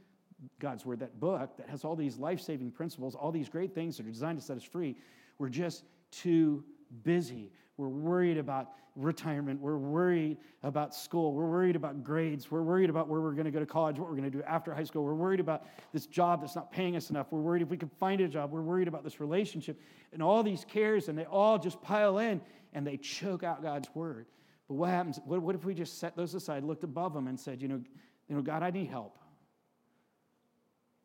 God's 0.60 0.86
Word, 0.86 1.00
that 1.00 1.18
book 1.18 1.56
that 1.56 1.68
has 1.68 1.84
all 1.84 1.96
these 1.96 2.18
life 2.18 2.40
saving 2.40 2.70
principles, 2.70 3.14
all 3.14 3.32
these 3.32 3.48
great 3.48 3.74
things 3.74 3.96
that 3.96 4.06
are 4.06 4.10
designed 4.10 4.38
to 4.38 4.44
set 4.44 4.56
us 4.56 4.62
free. 4.62 4.96
We're 5.38 5.48
just 5.48 5.84
too 6.10 6.64
busy. 7.02 7.52
We're 7.76 7.88
worried 7.88 8.38
about 8.38 8.70
retirement. 8.96 9.60
We're 9.60 9.78
worried 9.78 10.38
about 10.62 10.94
school. 10.94 11.32
We're 11.32 11.48
worried 11.48 11.76
about 11.76 12.02
grades. 12.02 12.50
We're 12.50 12.62
worried 12.62 12.90
about 12.90 13.08
where 13.08 13.20
we're 13.20 13.32
going 13.32 13.44
to 13.44 13.50
go 13.50 13.60
to 13.60 13.66
college, 13.66 13.98
what 13.98 14.08
we're 14.08 14.16
going 14.16 14.30
to 14.30 14.36
do 14.36 14.42
after 14.42 14.74
high 14.74 14.84
school. 14.84 15.04
We're 15.04 15.14
worried 15.14 15.40
about 15.40 15.66
this 15.92 16.06
job 16.06 16.40
that's 16.40 16.56
not 16.56 16.72
paying 16.72 16.96
us 16.96 17.10
enough. 17.10 17.28
We're 17.30 17.40
worried 17.40 17.62
if 17.62 17.68
we 17.68 17.76
can 17.76 17.88
find 17.88 18.20
a 18.20 18.28
job. 18.28 18.50
We're 18.50 18.62
worried 18.62 18.88
about 18.88 19.04
this 19.04 19.20
relationship 19.20 19.80
and 20.12 20.22
all 20.22 20.42
these 20.42 20.64
cares, 20.64 21.08
and 21.08 21.16
they 21.16 21.26
all 21.26 21.58
just 21.58 21.80
pile 21.80 22.18
in 22.18 22.40
and 22.72 22.86
they 22.86 22.96
choke 22.96 23.44
out 23.44 23.62
God's 23.62 23.88
word. 23.94 24.26
But 24.66 24.74
what 24.74 24.90
happens? 24.90 25.20
What, 25.24 25.42
what 25.42 25.54
if 25.54 25.64
we 25.64 25.74
just 25.74 25.98
set 25.98 26.16
those 26.16 26.34
aside, 26.34 26.64
looked 26.64 26.84
above 26.84 27.14
them, 27.14 27.28
and 27.28 27.38
said, 27.38 27.62
you 27.62 27.68
know, 27.68 27.80
you 28.28 28.36
know, 28.36 28.42
God, 28.42 28.62
I 28.62 28.70
need 28.70 28.88
help. 28.88 29.16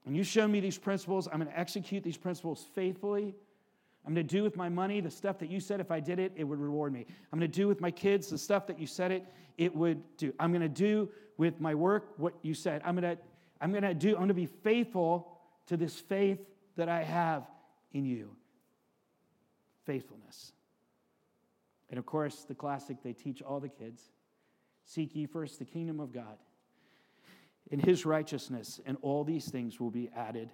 And 0.05 0.15
you 0.15 0.23
show 0.23 0.47
me 0.47 0.59
these 0.59 0.77
principles. 0.77 1.27
I'm 1.31 1.39
going 1.39 1.51
to 1.51 1.59
execute 1.59 2.03
these 2.03 2.17
principles 2.17 2.65
faithfully. 2.75 3.35
I'm 4.05 4.13
going 4.13 4.27
to 4.27 4.35
do 4.35 4.43
with 4.43 4.57
my 4.57 4.67
money 4.67 4.99
the 4.99 5.09
stuff 5.09 5.39
that 5.39 5.49
you 5.49 5.59
said 5.59 5.79
if 5.79 5.91
I 5.91 5.99
did 5.99 6.19
it, 6.19 6.33
it 6.35 6.43
would 6.43 6.59
reward 6.59 6.91
me. 6.91 7.05
I'm 7.31 7.39
going 7.39 7.49
to 7.49 7.57
do 7.59 7.67
with 7.67 7.79
my 7.79 7.91
kids 7.91 8.29
the 8.29 8.37
stuff 8.37 8.67
that 8.67 8.79
you 8.79 8.85
said 8.85 9.11
it, 9.11 9.25
it 9.57 9.73
would 9.73 10.01
do. 10.17 10.33
I'm 10.39 10.51
going 10.51 10.61
to 10.61 10.67
do 10.67 11.09
with 11.37 11.61
my 11.61 11.73
work 11.73 12.13
what 12.17 12.33
you 12.41 12.53
said. 12.53 12.81
I'm 12.83 12.95
going 12.95 13.15
to, 13.15 13.21
I'm 13.61 13.71
going 13.71 13.83
to 13.83 13.93
do, 13.93 14.09
I'm 14.09 14.17
going 14.17 14.27
to 14.27 14.33
be 14.33 14.45
faithful 14.45 15.39
to 15.67 15.77
this 15.77 15.97
faith 15.97 16.39
that 16.75 16.89
I 16.89 17.03
have 17.03 17.43
in 17.93 18.05
you. 18.05 18.35
Faithfulness. 19.85 20.51
And 21.89 21.97
of 21.97 22.05
course, 22.05 22.43
the 22.43 22.55
classic 22.55 22.97
they 23.03 23.13
teach 23.13 23.41
all 23.41 23.59
the 23.59 23.69
kids 23.69 24.03
seek 24.85 25.15
ye 25.15 25.25
first 25.25 25.59
the 25.59 25.65
kingdom 25.65 26.01
of 26.01 26.11
God 26.11 26.37
and 27.71 27.81
his 27.81 28.05
righteousness, 28.05 28.79
and 28.85 28.97
all 29.01 29.23
these 29.23 29.49
things 29.49 29.79
will 29.79 29.91
be 29.91 30.09
added 30.15 30.49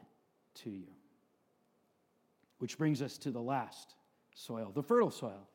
to 0.56 0.70
you. 0.70 0.88
Which 2.60 2.78
brings 2.78 3.02
us 3.02 3.18
to 3.20 3.32
the 3.32 3.42
last 3.42 3.96
soil, 4.34 4.72
the 4.74 4.84
fertile 4.84 5.12
soil. 5.12 5.48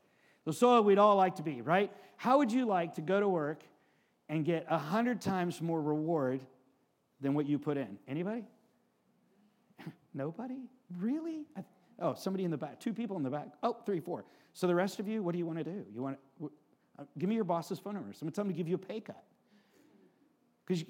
The 0.44 0.52
soil 0.52 0.82
we'd 0.82 0.98
all 0.98 1.16
like 1.16 1.36
to 1.36 1.42
be, 1.42 1.62
right? 1.62 1.90
How 2.16 2.38
would 2.38 2.52
you 2.52 2.66
like 2.66 2.94
to 2.94 3.00
go 3.00 3.18
to 3.18 3.28
work 3.28 3.62
and 4.28 4.44
get 4.44 4.66
a 4.68 4.78
hundred 4.78 5.20
times 5.20 5.60
more 5.60 5.80
reward 5.80 6.40
than 7.20 7.34
what 7.34 7.46
you 7.46 7.58
put 7.58 7.76
in? 7.76 7.98
Anybody? 8.06 8.44
Nobody? 10.14 10.68
Really? 10.98 11.46
oh, 11.98 12.14
somebody 12.14 12.44
in 12.44 12.50
the 12.50 12.58
back. 12.58 12.78
Two 12.78 12.92
people 12.92 13.16
in 13.16 13.22
the 13.22 13.30
back. 13.30 13.48
Oh, 13.62 13.76
three, 13.86 14.00
four. 14.00 14.24
So 14.52 14.66
the 14.66 14.74
rest 14.74 15.00
of 15.00 15.08
you, 15.08 15.22
what 15.22 15.32
do 15.32 15.38
you 15.38 15.46
want 15.46 15.58
to 15.58 15.64
do? 15.64 15.84
You 15.94 16.02
want 16.02 16.18
to, 16.38 16.52
uh, 16.98 17.04
give 17.18 17.28
me 17.28 17.34
your 17.34 17.44
boss's 17.44 17.78
phone 17.78 17.94
number. 17.94 18.12
Someone 18.12 18.32
tell 18.32 18.44
him 18.44 18.50
to 18.50 18.56
give 18.56 18.68
you 18.68 18.76
a 18.76 18.78
pay 18.78 19.00
cut. 19.00 19.24
Because 20.66 20.84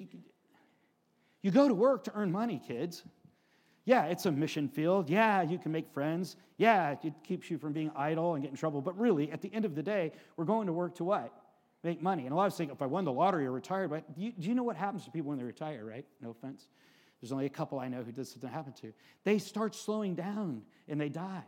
you, 1.44 1.50
go 1.50 1.68
to 1.68 1.74
work 1.74 2.04
to 2.04 2.12
earn 2.14 2.32
money, 2.32 2.60
kids. 2.66 3.04
Yeah, 3.84 4.04
it's 4.06 4.24
a 4.24 4.32
mission 4.32 4.68
field. 4.68 5.10
Yeah, 5.10 5.42
you 5.42 5.58
can 5.58 5.70
make 5.70 5.92
friends. 5.92 6.36
Yeah, 6.56 6.96
it 7.02 7.12
keeps 7.22 7.50
you 7.50 7.58
from 7.58 7.72
being 7.72 7.90
idle 7.94 8.34
and 8.34 8.42
get 8.42 8.50
in 8.50 8.56
trouble. 8.56 8.80
But 8.80 8.98
really, 8.98 9.30
at 9.30 9.42
the 9.42 9.52
end 9.52 9.66
of 9.66 9.74
the 9.74 9.82
day, 9.82 10.12
we're 10.36 10.46
going 10.46 10.66
to 10.66 10.72
work 10.72 10.94
to 10.96 11.04
what? 11.04 11.32
Make 11.82 12.00
money. 12.00 12.24
And 12.24 12.32
a 12.32 12.34
lot 12.34 12.46
of 12.46 12.52
us 12.52 12.56
think 12.56 12.72
if 12.72 12.80
I 12.80 12.86
won 12.86 13.04
the 13.04 13.12
lottery 13.12 13.44
or 13.44 13.52
retired, 13.52 13.90
but 13.90 14.14
do 14.14 14.22
you, 14.22 14.32
do 14.32 14.48
you 14.48 14.54
know 14.54 14.62
what 14.62 14.76
happens 14.76 15.04
to 15.04 15.10
people 15.10 15.28
when 15.28 15.38
they 15.38 15.44
retire, 15.44 15.84
right? 15.84 16.06
No 16.22 16.30
offense. 16.30 16.66
There's 17.20 17.30
only 17.30 17.46
a 17.46 17.50
couple 17.50 17.78
I 17.78 17.88
know 17.88 18.02
who 18.02 18.12
this 18.12 18.32
doesn't 18.32 18.48
happen 18.48 18.72
to. 18.80 18.92
They 19.24 19.38
start 19.38 19.74
slowing 19.74 20.14
down 20.14 20.62
and 20.88 20.98
they 20.98 21.10
die. 21.10 21.44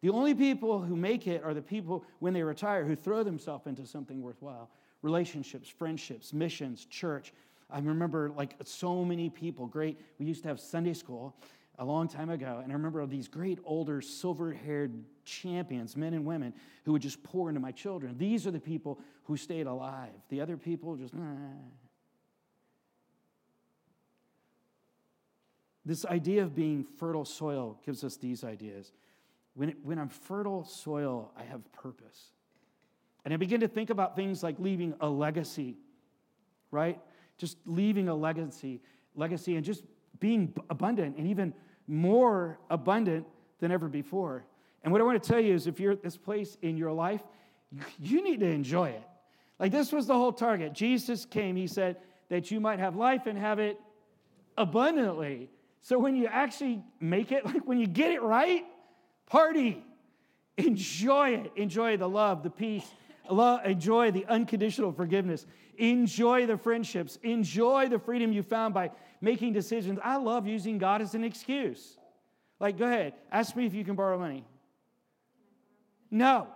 The 0.00 0.10
only 0.10 0.34
people 0.34 0.80
who 0.80 0.96
make 0.96 1.26
it 1.26 1.42
are 1.44 1.54
the 1.54 1.62
people 1.62 2.04
when 2.20 2.32
they 2.32 2.42
retire 2.42 2.84
who 2.84 2.96
throw 2.96 3.22
themselves 3.22 3.66
into 3.66 3.86
something 3.86 4.22
worthwhile 4.22 4.70
relationships, 5.02 5.68
friendships, 5.68 6.32
missions, 6.32 6.84
church. 6.84 7.32
I 7.72 7.78
remember 7.78 8.30
like 8.30 8.54
so 8.64 9.04
many 9.04 9.30
people, 9.30 9.66
great. 9.66 10.00
We 10.18 10.26
used 10.26 10.42
to 10.42 10.48
have 10.48 10.60
Sunday 10.60 10.94
school 10.94 11.36
a 11.78 11.84
long 11.84 12.08
time 12.08 12.28
ago, 12.28 12.60
and 12.62 12.70
I 12.70 12.74
remember 12.74 13.04
these 13.06 13.26
great 13.26 13.58
older 13.64 14.02
silver 14.02 14.52
haired 14.52 15.02
champions, 15.24 15.96
men 15.96 16.12
and 16.12 16.26
women, 16.26 16.52
who 16.84 16.92
would 16.92 17.02
just 17.02 17.22
pour 17.22 17.48
into 17.48 17.60
my 17.60 17.72
children. 17.72 18.16
These 18.18 18.46
are 18.46 18.50
the 18.50 18.60
people 18.60 19.00
who 19.24 19.36
stayed 19.36 19.66
alive. 19.66 20.10
The 20.28 20.42
other 20.42 20.56
people 20.56 20.96
just, 20.96 21.14
nah. 21.14 21.24
This 25.86 26.04
idea 26.04 26.42
of 26.42 26.54
being 26.54 26.84
fertile 26.84 27.24
soil 27.24 27.78
gives 27.84 28.04
us 28.04 28.16
these 28.16 28.44
ideas. 28.44 28.92
When, 29.54 29.74
when 29.82 29.98
I'm 29.98 30.10
fertile 30.10 30.64
soil, 30.64 31.32
I 31.36 31.44
have 31.44 31.72
purpose. 31.72 32.32
And 33.24 33.34
I 33.34 33.38
begin 33.38 33.60
to 33.60 33.68
think 33.68 33.90
about 33.90 34.16
things 34.16 34.42
like 34.42 34.56
leaving 34.58 34.94
a 35.00 35.08
legacy, 35.08 35.76
right? 36.70 37.00
Just 37.40 37.56
leaving 37.64 38.10
a 38.10 38.14
legacy, 38.14 38.82
legacy 39.14 39.56
and 39.56 39.64
just 39.64 39.82
being 40.18 40.52
abundant 40.68 41.16
and 41.16 41.26
even 41.26 41.54
more 41.86 42.58
abundant 42.68 43.26
than 43.60 43.72
ever 43.72 43.88
before. 43.88 44.44
And 44.84 44.92
what 44.92 45.00
I 45.00 45.04
want 45.04 45.22
to 45.22 45.26
tell 45.26 45.40
you 45.40 45.54
is 45.54 45.66
if 45.66 45.80
you're 45.80 45.92
at 45.92 46.02
this 46.02 46.18
place 46.18 46.58
in 46.60 46.76
your 46.76 46.92
life, 46.92 47.22
you 47.98 48.22
need 48.22 48.40
to 48.40 48.46
enjoy 48.46 48.90
it. 48.90 49.02
Like 49.58 49.72
this 49.72 49.90
was 49.90 50.06
the 50.06 50.14
whole 50.14 50.32
target. 50.32 50.74
Jesus 50.74 51.24
came, 51.24 51.56
he 51.56 51.66
said, 51.66 51.96
that 52.28 52.50
you 52.50 52.60
might 52.60 52.78
have 52.78 52.94
life 52.94 53.26
and 53.26 53.38
have 53.38 53.58
it 53.58 53.80
abundantly. 54.58 55.48
So 55.80 55.98
when 55.98 56.14
you 56.14 56.26
actually 56.26 56.82
make 57.00 57.32
it, 57.32 57.46
like 57.46 57.66
when 57.66 57.78
you 57.78 57.86
get 57.86 58.12
it 58.12 58.20
right, 58.20 58.64
party, 59.26 59.82
enjoy 60.58 61.30
it. 61.30 61.52
Enjoy 61.56 61.96
the 61.96 62.08
love, 62.08 62.42
the 62.42 62.50
peace, 62.50 62.86
enjoy 63.30 64.10
the 64.10 64.26
unconditional 64.26 64.92
forgiveness, 64.92 65.46
enjoy 65.78 66.46
the 66.46 66.56
friendships, 66.56 67.18
enjoy 67.22 67.88
the 67.88 67.98
freedom 67.98 68.32
you 68.32 68.42
found 68.42 68.74
by 68.74 68.90
making 69.20 69.52
decisions. 69.52 69.98
I 70.02 70.16
love 70.16 70.46
using 70.46 70.78
God 70.78 71.02
as 71.02 71.14
an 71.14 71.24
excuse. 71.24 71.96
Like, 72.58 72.78
go 72.78 72.86
ahead, 72.86 73.14
ask 73.32 73.56
me 73.56 73.66
if 73.66 73.74
you 73.74 73.84
can 73.84 73.94
borrow 73.94 74.18
money. 74.18 74.44
No. 76.10 76.48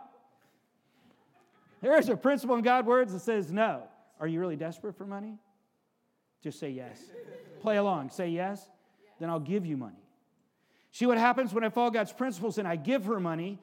There 1.81 1.99
is 1.99 2.09
a 2.09 2.17
principle 2.17 2.57
in 2.57 2.63
God's 2.63 2.87
words 2.87 3.13
that 3.13 3.21
says 3.21 3.53
no. 3.53 3.83
Are 4.21 4.27
you 4.27 4.41
really 4.41 4.57
desperate 4.57 4.97
for 4.97 5.07
money? 5.07 5.39
Just 6.43 6.59
say 6.59 6.71
yes. 6.71 7.01
Play 7.61 7.77
along. 7.77 8.11
Say 8.11 8.29
yes, 8.29 8.69
then 9.19 9.31
I'll 9.31 9.41
give 9.41 9.65
you 9.65 9.77
money. 9.77 10.03
See 10.93 11.07
what 11.07 11.19
happens 11.19 11.53
when 11.53 11.65
I 11.65 11.71
follow 11.71 11.91
God's 11.91 12.13
principles 12.13 12.59
and 12.59 12.69
I 12.69 12.77
give 12.77 13.07
her 13.07 13.19
money? 13.19 13.59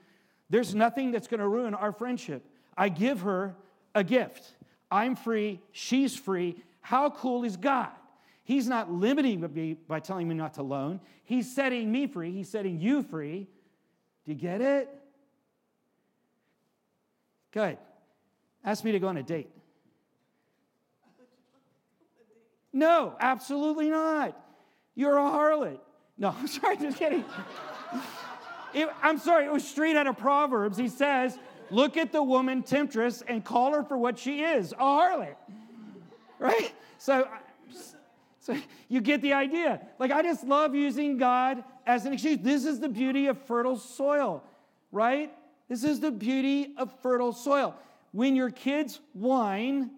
There's 0.50 0.76
nothing 0.76 1.12
that's 1.12 1.28
going 1.28 1.40
to 1.40 1.48
ruin 1.48 1.74
our 1.74 1.92
friendship. 1.94 2.44
I 2.78 2.90
give 2.90 3.22
her 3.22 3.56
a 3.94 4.04
gift. 4.04 4.44
I'm 4.90 5.16
free, 5.16 5.62
she's 5.72 6.16
free. 6.16 6.56
How 6.82 7.10
cool 7.10 7.44
is 7.44 7.58
God? 7.58 7.90
He's 8.44 8.68
not 8.68 8.92
limiting 8.92 9.42
me 9.54 9.78
by 9.88 10.00
telling 10.00 10.28
me 10.28 10.36
not 10.36 10.56
to 10.56 10.64
loan. 10.64 11.00
He's 11.24 11.54
setting 11.54 11.92
me 11.92 12.08
free. 12.08 12.32
He's 12.32 12.50
setting 12.50 12.82
you 12.82 13.04
free. 13.04 13.48
Do 14.26 14.32
you 14.32 14.38
get 14.38 14.62
it? 14.62 14.90
Good. 17.52 17.78
Ask 18.64 18.84
me 18.84 18.92
to 18.92 19.00
go 19.00 19.08
on 19.08 19.18
a 19.18 19.24
date. 19.24 19.50
No, 22.74 23.16
absolutely 23.20 23.90
not. 23.90 24.38
You're 24.96 25.18
a 25.18 25.22
harlot. 25.22 25.80
No, 26.18 26.30
I'm 26.40 26.48
sorry, 26.48 26.78
just 26.78 26.98
kidding. 26.98 27.26
It, 28.74 28.90
I'm 29.02 29.18
sorry, 29.18 29.46
it 29.46 29.52
was 29.52 29.68
straight 29.68 29.96
out 29.96 30.08
of 30.08 30.18
Proverbs. 30.18 30.78
He 30.78 30.88
says, 30.88 31.38
Look 31.72 31.98
at 31.98 32.12
the 32.12 32.22
woman 32.22 32.64
temptress 32.64 33.24
and 33.26 33.44
call 33.44 33.74
her 33.74 33.84
for 33.84 33.98
what 33.98 34.20
she 34.20 34.44
is 34.44 34.74
a 34.74 34.76
harlot. 34.76 35.36
Right? 36.38 36.74
So, 36.98 37.28
so 38.40 38.58
you 38.90 39.02
get 39.02 39.22
the 39.22 39.34
idea. 39.34 39.82
Like, 39.98 40.12
I 40.12 40.22
just 40.22 40.44
love 40.44 40.76
using 40.76 41.18
God 41.18 41.64
as 41.86 42.06
an 42.06 42.14
excuse. 42.14 42.40
This 42.40 42.66
is 42.66 42.80
the 42.80 42.90
beauty 42.90 43.28
of 43.28 43.42
fertile 43.46 43.78
soil, 43.78 44.44
right? 44.92 45.34
This 45.70 45.84
is 45.84 46.00
the 46.00 46.12
beauty 46.12 46.74
of 46.78 46.94
fertile 47.02 47.32
soil. 47.32 47.76
When 48.12 48.36
your 48.36 48.50
kids 48.50 49.00
whine, 49.14 49.92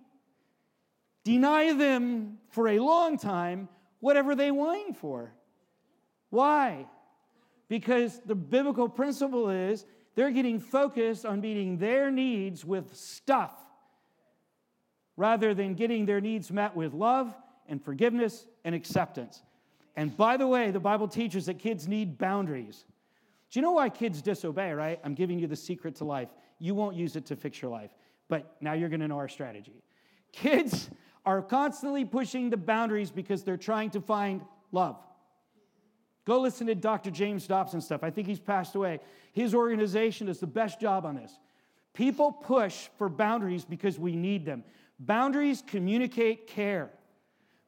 deny 1.24 1.74
them 1.74 2.38
for 2.50 2.68
a 2.68 2.80
long 2.80 3.18
time 3.18 3.68
whatever 4.00 4.36
they 4.36 4.52
whine 4.52 4.94
for. 4.94 5.34
Why? 6.30 6.86
Because 7.70 8.20
the 8.26 8.36
biblical 8.36 8.90
principle 8.90 9.50
is 9.50 9.86
they're 10.16 10.32
getting 10.32 10.60
focused 10.60 11.26
on 11.26 11.42
meeting 11.42 11.78
their 11.78 12.12
needs 12.12 12.64
with 12.64 12.96
stuff 12.96 13.54
rather 15.18 15.54
than 15.54 15.74
getting 15.74 16.06
their 16.06 16.22
needs 16.22 16.52
met 16.52 16.76
with 16.76 16.94
love 16.94 17.34
and 17.68 17.84
forgiveness 17.84 18.46
and 18.64 18.74
acceptance. 18.74 19.44
And 19.96 20.16
by 20.16 20.38
the 20.38 20.48
way, 20.48 20.72
the 20.72 20.80
Bible 20.80 21.08
teaches 21.08 21.46
that 21.46 21.60
kids 21.60 21.88
need 21.88 22.18
boundaries. 22.18 22.86
Do 23.52 23.60
you 23.60 23.62
know 23.62 23.74
why 23.74 23.90
kids 23.90 24.22
disobey, 24.22 24.72
right? 24.72 25.00
I'm 25.04 25.14
giving 25.14 25.38
you 25.38 25.48
the 25.48 25.56
secret 25.56 25.96
to 25.98 26.06
life. 26.06 26.30
You 26.60 26.74
won't 26.74 26.96
use 26.96 27.16
it 27.16 27.26
to 27.28 27.36
fix 27.36 27.62
your 27.62 27.70
life, 27.70 27.92
but 28.28 28.56
now 28.62 28.74
you're 28.74 28.90
going 28.90 29.02
to 29.02 29.08
know 29.08 29.18
our 29.18 29.28
strategy. 29.28 29.84
Kids 30.32 30.90
are 31.26 31.42
constantly 31.42 32.06
pushing 32.06 32.50
the 32.50 32.58
boundaries 32.58 33.12
because 33.12 33.44
they're 33.44 33.58
trying 33.58 33.92
to 33.92 34.02
find 34.02 34.42
love. 34.72 34.98
Go 36.26 36.40
listen 36.40 36.68
to 36.68 36.76
Dr. 36.76 37.12
James 37.12 37.48
Dobson 37.48 37.82
stuff. 37.82 38.04
I 38.04 38.10
think 38.10 38.28
he's 38.28 38.40
passed 38.40 38.76
away. 38.76 39.00
His 39.34 39.54
organization 39.54 40.28
does 40.28 40.40
the 40.40 40.48
best 40.48 40.80
job 40.80 41.06
on 41.06 41.16
this. 41.16 41.38
People 41.94 42.32
push 42.32 42.88
for 42.98 43.10
boundaries 43.10 43.66
because 43.66 44.00
we 44.00 44.16
need 44.16 44.46
them. 44.46 44.64
Boundaries 45.00 45.64
communicate 45.66 46.48
care. 46.48 46.92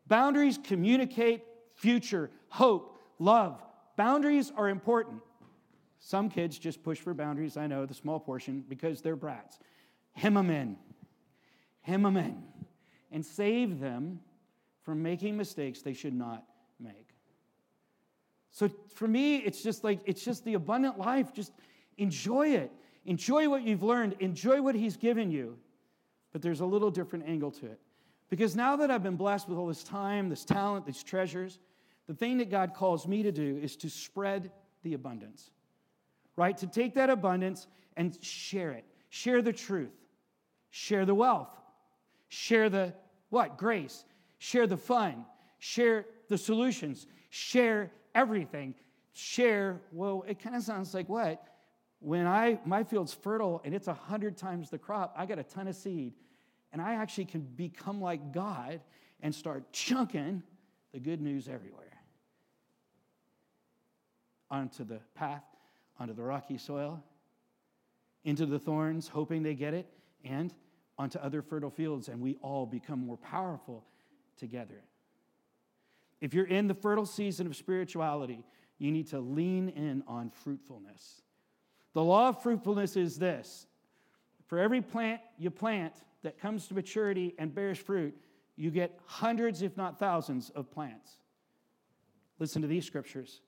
Boundaries 0.07 0.57
communicate 0.63 1.43
future, 1.73 2.31
hope, 2.47 2.97
love. 3.19 3.61
Boundaries 3.97 4.51
are 4.55 4.69
important. 4.69 5.21
Some 5.99 6.29
kids 6.29 6.57
just 6.57 6.83
push 6.83 6.99
for 6.99 7.13
boundaries, 7.13 7.57
I 7.57 7.67
know, 7.67 7.85
the 7.85 7.93
small 7.93 8.19
portion, 8.19 8.63
because 8.67 9.01
they're 9.01 9.15
brats. 9.15 9.57
Hem 10.13 10.35
them 10.35 10.49
in. 10.49 10.77
Hem 11.81 12.03
them 12.03 12.17
in. 12.17 12.43
And 13.11 13.25
save 13.25 13.79
them 13.79 14.19
from 14.83 15.01
making 15.01 15.35
mistakes 15.35 15.81
they 15.81 15.93
should 15.93 16.13
not 16.13 16.45
make. 16.79 17.14
So 18.55 18.69
for 18.93 19.05
me, 19.05 19.35
it's 19.35 19.61
just 19.61 19.83
like, 19.83 19.99
it's 20.05 20.23
just 20.23 20.45
the 20.45 20.53
abundant 20.53 20.97
life. 20.97 21.33
Just 21.33 21.51
enjoy 21.97 22.51
it. 22.51 22.71
Enjoy 23.03 23.49
what 23.49 23.63
you've 23.63 23.83
learned. 23.83 24.15
Enjoy 24.21 24.61
what 24.61 24.75
He's 24.75 24.95
given 24.95 25.29
you. 25.29 25.57
But 26.31 26.41
there's 26.41 26.61
a 26.61 26.65
little 26.65 26.89
different 26.89 27.25
angle 27.27 27.51
to 27.51 27.65
it. 27.65 27.81
Because 28.29 28.55
now 28.55 28.77
that 28.77 28.89
I've 28.89 29.03
been 29.03 29.17
blessed 29.17 29.49
with 29.49 29.57
all 29.57 29.67
this 29.67 29.83
time, 29.83 30.29
this 30.29 30.45
talent, 30.45 30.85
these 30.85 31.03
treasures, 31.03 31.59
the 32.07 32.13
thing 32.13 32.37
that 32.37 32.49
God 32.49 32.73
calls 32.73 33.05
me 33.05 33.23
to 33.23 33.31
do 33.33 33.59
is 33.61 33.75
to 33.75 33.89
spread 33.89 34.49
the 34.83 34.93
abundance, 34.93 35.51
right? 36.37 36.57
To 36.59 36.67
take 36.67 36.93
that 36.93 37.09
abundance 37.09 37.67
and 37.97 38.17
share 38.23 38.71
it. 38.71 38.85
Share 39.09 39.41
the 39.41 39.51
truth. 39.51 39.91
Share 40.69 41.05
the 41.05 41.13
wealth. 41.13 41.51
Share 42.29 42.69
the 42.69 42.93
what? 43.31 43.57
Grace. 43.57 44.05
Share 44.37 44.65
the 44.65 44.77
fun. 44.77 45.25
Share 45.59 46.05
the 46.29 46.37
solutions. 46.37 47.05
Share 47.31 47.91
everything. 48.15 48.73
Share, 49.13 49.81
well, 49.91 50.23
it 50.27 50.39
kind 50.39 50.55
of 50.55 50.63
sounds 50.63 50.93
like 50.93 51.07
what? 51.07 51.43
When 51.99 52.25
I 52.25 52.59
my 52.65 52.83
field's 52.83 53.13
fertile 53.13 53.61
and 53.63 53.75
it's 53.75 53.87
a 53.87 53.93
hundred 53.93 54.37
times 54.37 54.69
the 54.69 54.77
crop, 54.77 55.13
I 55.17 55.25
got 55.25 55.37
a 55.37 55.43
ton 55.43 55.67
of 55.67 55.75
seed. 55.75 56.13
And 56.71 56.81
I 56.81 56.95
actually 56.95 57.25
can 57.25 57.41
become 57.41 58.01
like 58.01 58.33
God 58.33 58.81
and 59.21 59.33
start 59.33 59.71
chunking 59.71 60.43
the 60.91 60.99
good 60.99 61.21
news 61.21 61.47
everywhere. 61.47 61.85
Onto 64.51 64.83
the 64.83 64.99
path, 65.13 65.43
onto 65.99 66.13
the 66.13 66.23
rocky 66.23 66.57
soil, 66.57 67.01
into 68.25 68.45
the 68.45 68.59
thorns, 68.59 69.07
hoping 69.07 69.41
they 69.41 69.53
get 69.53 69.73
it, 69.73 69.87
and 70.23 70.53
onto 70.97 71.17
other 71.19 71.41
fertile 71.41 71.69
fields, 71.69 72.09
and 72.09 72.19
we 72.19 72.35
all 72.41 72.65
become 72.65 72.99
more 72.99 73.17
powerful 73.17 73.85
together. 74.37 74.83
If 76.21 76.33
you're 76.33 76.45
in 76.45 76.67
the 76.67 76.73
fertile 76.73 77.05
season 77.05 77.47
of 77.47 77.55
spirituality, 77.55 78.43
you 78.77 78.91
need 78.91 79.07
to 79.07 79.19
lean 79.19 79.69
in 79.69 80.03
on 80.07 80.29
fruitfulness. 80.29 81.21
The 81.93 82.03
law 82.03 82.29
of 82.29 82.41
fruitfulness 82.41 82.95
is 82.95 83.17
this 83.17 83.67
for 84.47 84.59
every 84.59 84.81
plant 84.81 85.21
you 85.37 85.49
plant 85.49 85.93
that 86.23 86.39
comes 86.39 86.67
to 86.67 86.73
maturity 86.73 87.35
and 87.37 87.53
bears 87.53 87.77
fruit, 87.77 88.15
you 88.55 88.71
get 88.71 88.99
hundreds, 89.05 89.61
if 89.61 89.77
not 89.77 89.99
thousands, 89.99 90.49
of 90.51 90.71
plants. 90.71 91.17
Listen 92.39 92.61
to 92.61 92.67
these 92.67 92.85
scriptures 92.85 93.41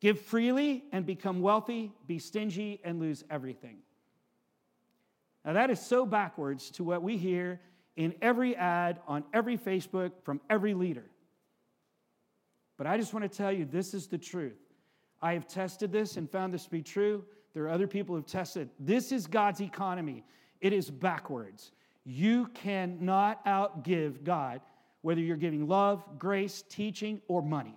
Give 0.00 0.18
freely 0.18 0.84
and 0.92 1.04
become 1.04 1.40
wealthy, 1.40 1.92
be 2.06 2.18
stingy 2.18 2.80
and 2.84 3.00
lose 3.00 3.24
everything. 3.30 3.78
Now, 5.44 5.54
that 5.54 5.70
is 5.70 5.80
so 5.80 6.06
backwards 6.06 6.70
to 6.72 6.84
what 6.84 7.02
we 7.02 7.16
hear 7.16 7.60
in 7.96 8.14
every 8.22 8.54
ad 8.54 9.00
on 9.08 9.24
every 9.32 9.58
Facebook 9.58 10.12
from 10.22 10.40
every 10.48 10.74
leader. 10.74 11.04
But 12.78 12.86
I 12.86 12.96
just 12.96 13.12
want 13.12 13.30
to 13.30 13.36
tell 13.36 13.52
you 13.52 13.66
this 13.66 13.92
is 13.92 14.06
the 14.06 14.16
truth. 14.16 14.56
I 15.20 15.34
have 15.34 15.46
tested 15.46 15.92
this 15.92 16.16
and 16.16 16.30
found 16.30 16.54
this 16.54 16.64
to 16.64 16.70
be 16.70 16.82
true. 16.82 17.24
There 17.52 17.64
are 17.64 17.70
other 17.70 17.88
people 17.88 18.14
who've 18.14 18.24
tested. 18.24 18.70
This 18.78 19.10
is 19.12 19.26
God's 19.26 19.60
economy. 19.60 20.24
It 20.60 20.72
is 20.72 20.90
backwards. 20.90 21.72
You 22.04 22.46
cannot 22.54 23.44
outgive 23.44 24.22
God, 24.22 24.60
whether 25.02 25.20
you're 25.20 25.36
giving 25.36 25.66
love, 25.66 26.04
grace, 26.18 26.62
teaching, 26.68 27.20
or 27.26 27.42
money. 27.42 27.76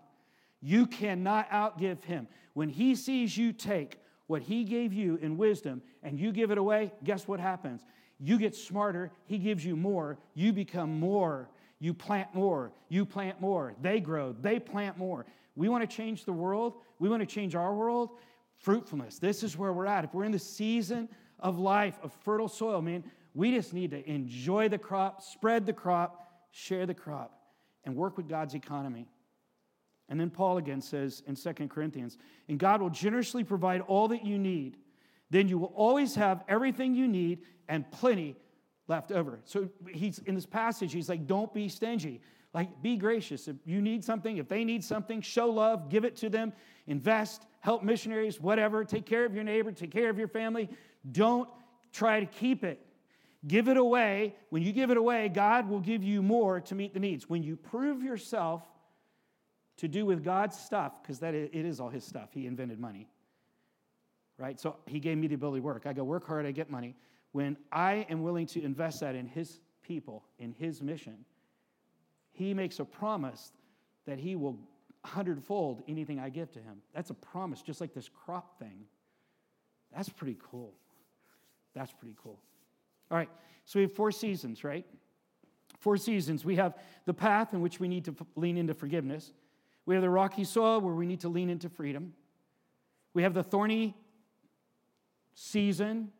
You 0.61 0.85
cannot 0.85 1.49
outgive 1.49 2.03
Him. 2.03 2.27
When 2.53 2.69
He 2.69 2.95
sees 2.95 3.35
you 3.35 3.53
take 3.53 3.97
what 4.27 4.43
He 4.43 4.63
gave 4.63 4.93
you 4.93 5.15
in 5.15 5.35
wisdom 5.35 5.81
and 6.03 6.19
you 6.19 6.31
give 6.31 6.51
it 6.51 6.59
away, 6.59 6.93
guess 7.03 7.27
what 7.27 7.39
happens? 7.39 7.81
You 8.19 8.37
get 8.37 8.55
smarter, 8.55 9.11
He 9.25 9.39
gives 9.39 9.65
you 9.65 9.75
more, 9.75 10.19
you 10.35 10.53
become 10.53 10.99
more, 10.99 11.49
you 11.81 11.95
plant 11.95 12.33
more, 12.35 12.71
you 12.89 13.05
plant 13.05 13.41
more, 13.41 13.73
they 13.81 13.99
grow, 13.99 14.33
they 14.39 14.59
plant 14.59 14.99
more. 14.99 15.25
We 15.55 15.67
want 15.67 15.81
to 15.89 15.93
change 15.93 16.25
the 16.25 16.31
world, 16.31 16.75
we 16.99 17.09
want 17.09 17.21
to 17.21 17.25
change 17.25 17.55
our 17.55 17.73
world. 17.73 18.11
Fruitfulness, 18.59 19.17
this 19.17 19.41
is 19.41 19.57
where 19.57 19.73
we're 19.73 19.87
at. 19.87 20.03
If 20.03 20.13
we're 20.13 20.25
in 20.25 20.31
the 20.31 20.37
season 20.37 21.09
of 21.39 21.57
life, 21.57 21.97
of 22.03 22.13
fertile 22.23 22.47
soil, 22.47 22.83
man, 22.83 23.03
we 23.33 23.51
just 23.51 23.73
need 23.73 23.89
to 23.91 24.07
enjoy 24.07 24.69
the 24.69 24.77
crop, 24.77 25.23
spread 25.23 25.65
the 25.65 25.73
crop, 25.73 26.27
share 26.51 26.85
the 26.85 26.93
crop, 26.93 27.41
and 27.83 27.95
work 27.95 28.15
with 28.15 28.29
God's 28.29 28.53
economy. 28.53 29.07
And 30.07 30.19
then 30.19 30.29
Paul 30.29 30.59
again 30.59 30.81
says 30.81 31.23
in 31.25 31.35
2 31.35 31.67
Corinthians, 31.67 32.19
and 32.47 32.59
God 32.59 32.79
will 32.79 32.91
generously 32.91 33.43
provide 33.43 33.81
all 33.81 34.09
that 34.09 34.23
you 34.23 34.37
need. 34.37 34.77
Then 35.31 35.47
you 35.47 35.57
will 35.57 35.73
always 35.75 36.13
have 36.13 36.43
everything 36.47 36.93
you 36.93 37.07
need 37.07 37.39
and 37.67 37.89
plenty 37.89 38.35
left 38.91 39.11
over. 39.11 39.39
So 39.45 39.69
he's 39.89 40.19
in 40.19 40.35
this 40.35 40.45
passage, 40.45 40.93
he's 40.93 41.09
like, 41.09 41.25
don't 41.25 41.51
be 41.51 41.67
stingy. 41.69 42.21
Like, 42.53 42.81
be 42.81 42.97
gracious. 42.97 43.47
If 43.47 43.55
you 43.65 43.81
need 43.81 44.03
something, 44.03 44.35
if 44.37 44.49
they 44.49 44.65
need 44.65 44.83
something, 44.83 45.21
show 45.21 45.49
love, 45.49 45.89
give 45.89 46.03
it 46.03 46.17
to 46.17 46.29
them, 46.29 46.51
invest, 46.85 47.45
help 47.61 47.81
missionaries, 47.81 48.41
whatever. 48.41 48.83
Take 48.83 49.05
care 49.05 49.23
of 49.23 49.33
your 49.33 49.45
neighbor, 49.45 49.71
take 49.71 49.91
care 49.91 50.09
of 50.09 50.19
your 50.19 50.27
family. 50.27 50.69
Don't 51.09 51.49
try 51.93 52.19
to 52.19 52.25
keep 52.25 52.65
it. 52.65 52.85
Give 53.47 53.69
it 53.69 53.77
away. 53.77 54.35
When 54.49 54.61
you 54.61 54.73
give 54.73 54.91
it 54.91 54.97
away, 54.97 55.29
God 55.29 55.69
will 55.69 55.79
give 55.79 56.03
you 56.03 56.21
more 56.21 56.59
to 56.59 56.75
meet 56.75 56.93
the 56.93 56.99
needs. 56.99 57.29
When 57.29 57.41
you 57.41 57.55
prove 57.55 58.03
yourself 58.03 58.61
to 59.77 59.87
do 59.87 60.05
with 60.05 60.23
God's 60.23 60.59
stuff, 60.59 61.01
because 61.01 61.19
that 61.19 61.33
it 61.33 61.55
is 61.55 61.79
all 61.79 61.89
his 61.89 62.03
stuff. 62.03 62.29
He 62.33 62.45
invented 62.45 62.79
money. 62.79 63.07
Right? 64.37 64.59
So 64.59 64.75
he 64.85 64.99
gave 64.99 65.17
me 65.17 65.27
the 65.27 65.35
ability 65.35 65.61
to 65.61 65.65
work. 65.65 65.83
I 65.85 65.93
go 65.93 66.03
work 66.03 66.27
hard, 66.27 66.45
I 66.45 66.51
get 66.51 66.69
money. 66.69 66.95
When 67.31 67.57
I 67.71 68.05
am 68.09 68.23
willing 68.23 68.47
to 68.47 68.63
invest 68.63 68.99
that 68.99 69.15
in 69.15 69.27
his 69.27 69.59
people, 69.81 70.23
in 70.37 70.53
his 70.53 70.81
mission, 70.81 71.25
he 72.31 72.53
makes 72.53 72.79
a 72.79 72.85
promise 72.85 73.51
that 74.05 74.19
he 74.19 74.35
will 74.35 74.57
hundredfold 75.03 75.81
anything 75.87 76.19
I 76.19 76.29
give 76.29 76.51
to 76.51 76.59
him. 76.59 76.81
That's 76.93 77.09
a 77.09 77.13
promise, 77.13 77.61
just 77.61 77.81
like 77.81 77.93
this 77.93 78.09
crop 78.09 78.59
thing. 78.59 78.85
That's 79.95 80.09
pretty 80.09 80.37
cool. 80.51 80.73
That's 81.73 81.91
pretty 81.91 82.15
cool. 82.21 82.39
All 83.09 83.17
right, 83.17 83.29
so 83.65 83.79
we 83.79 83.83
have 83.83 83.93
four 83.93 84.11
seasons, 84.11 84.63
right? 84.63 84.85
Four 85.79 85.97
seasons. 85.97 86.45
We 86.45 86.57
have 86.57 86.75
the 87.05 87.13
path 87.13 87.53
in 87.53 87.61
which 87.61 87.79
we 87.79 87.87
need 87.87 88.05
to 88.05 88.15
lean 88.35 88.57
into 88.57 88.73
forgiveness. 88.73 89.33
We 89.85 89.95
have 89.95 90.01
the 90.01 90.09
rocky 90.09 90.43
soil 90.43 90.79
where 90.79 90.93
we 90.93 91.05
need 91.05 91.21
to 91.21 91.29
lean 91.29 91.49
into 91.49 91.69
freedom. 91.69 92.13
We 93.13 93.23
have 93.23 93.33
the 93.33 93.43
thorny 93.43 93.95
season 95.33 96.11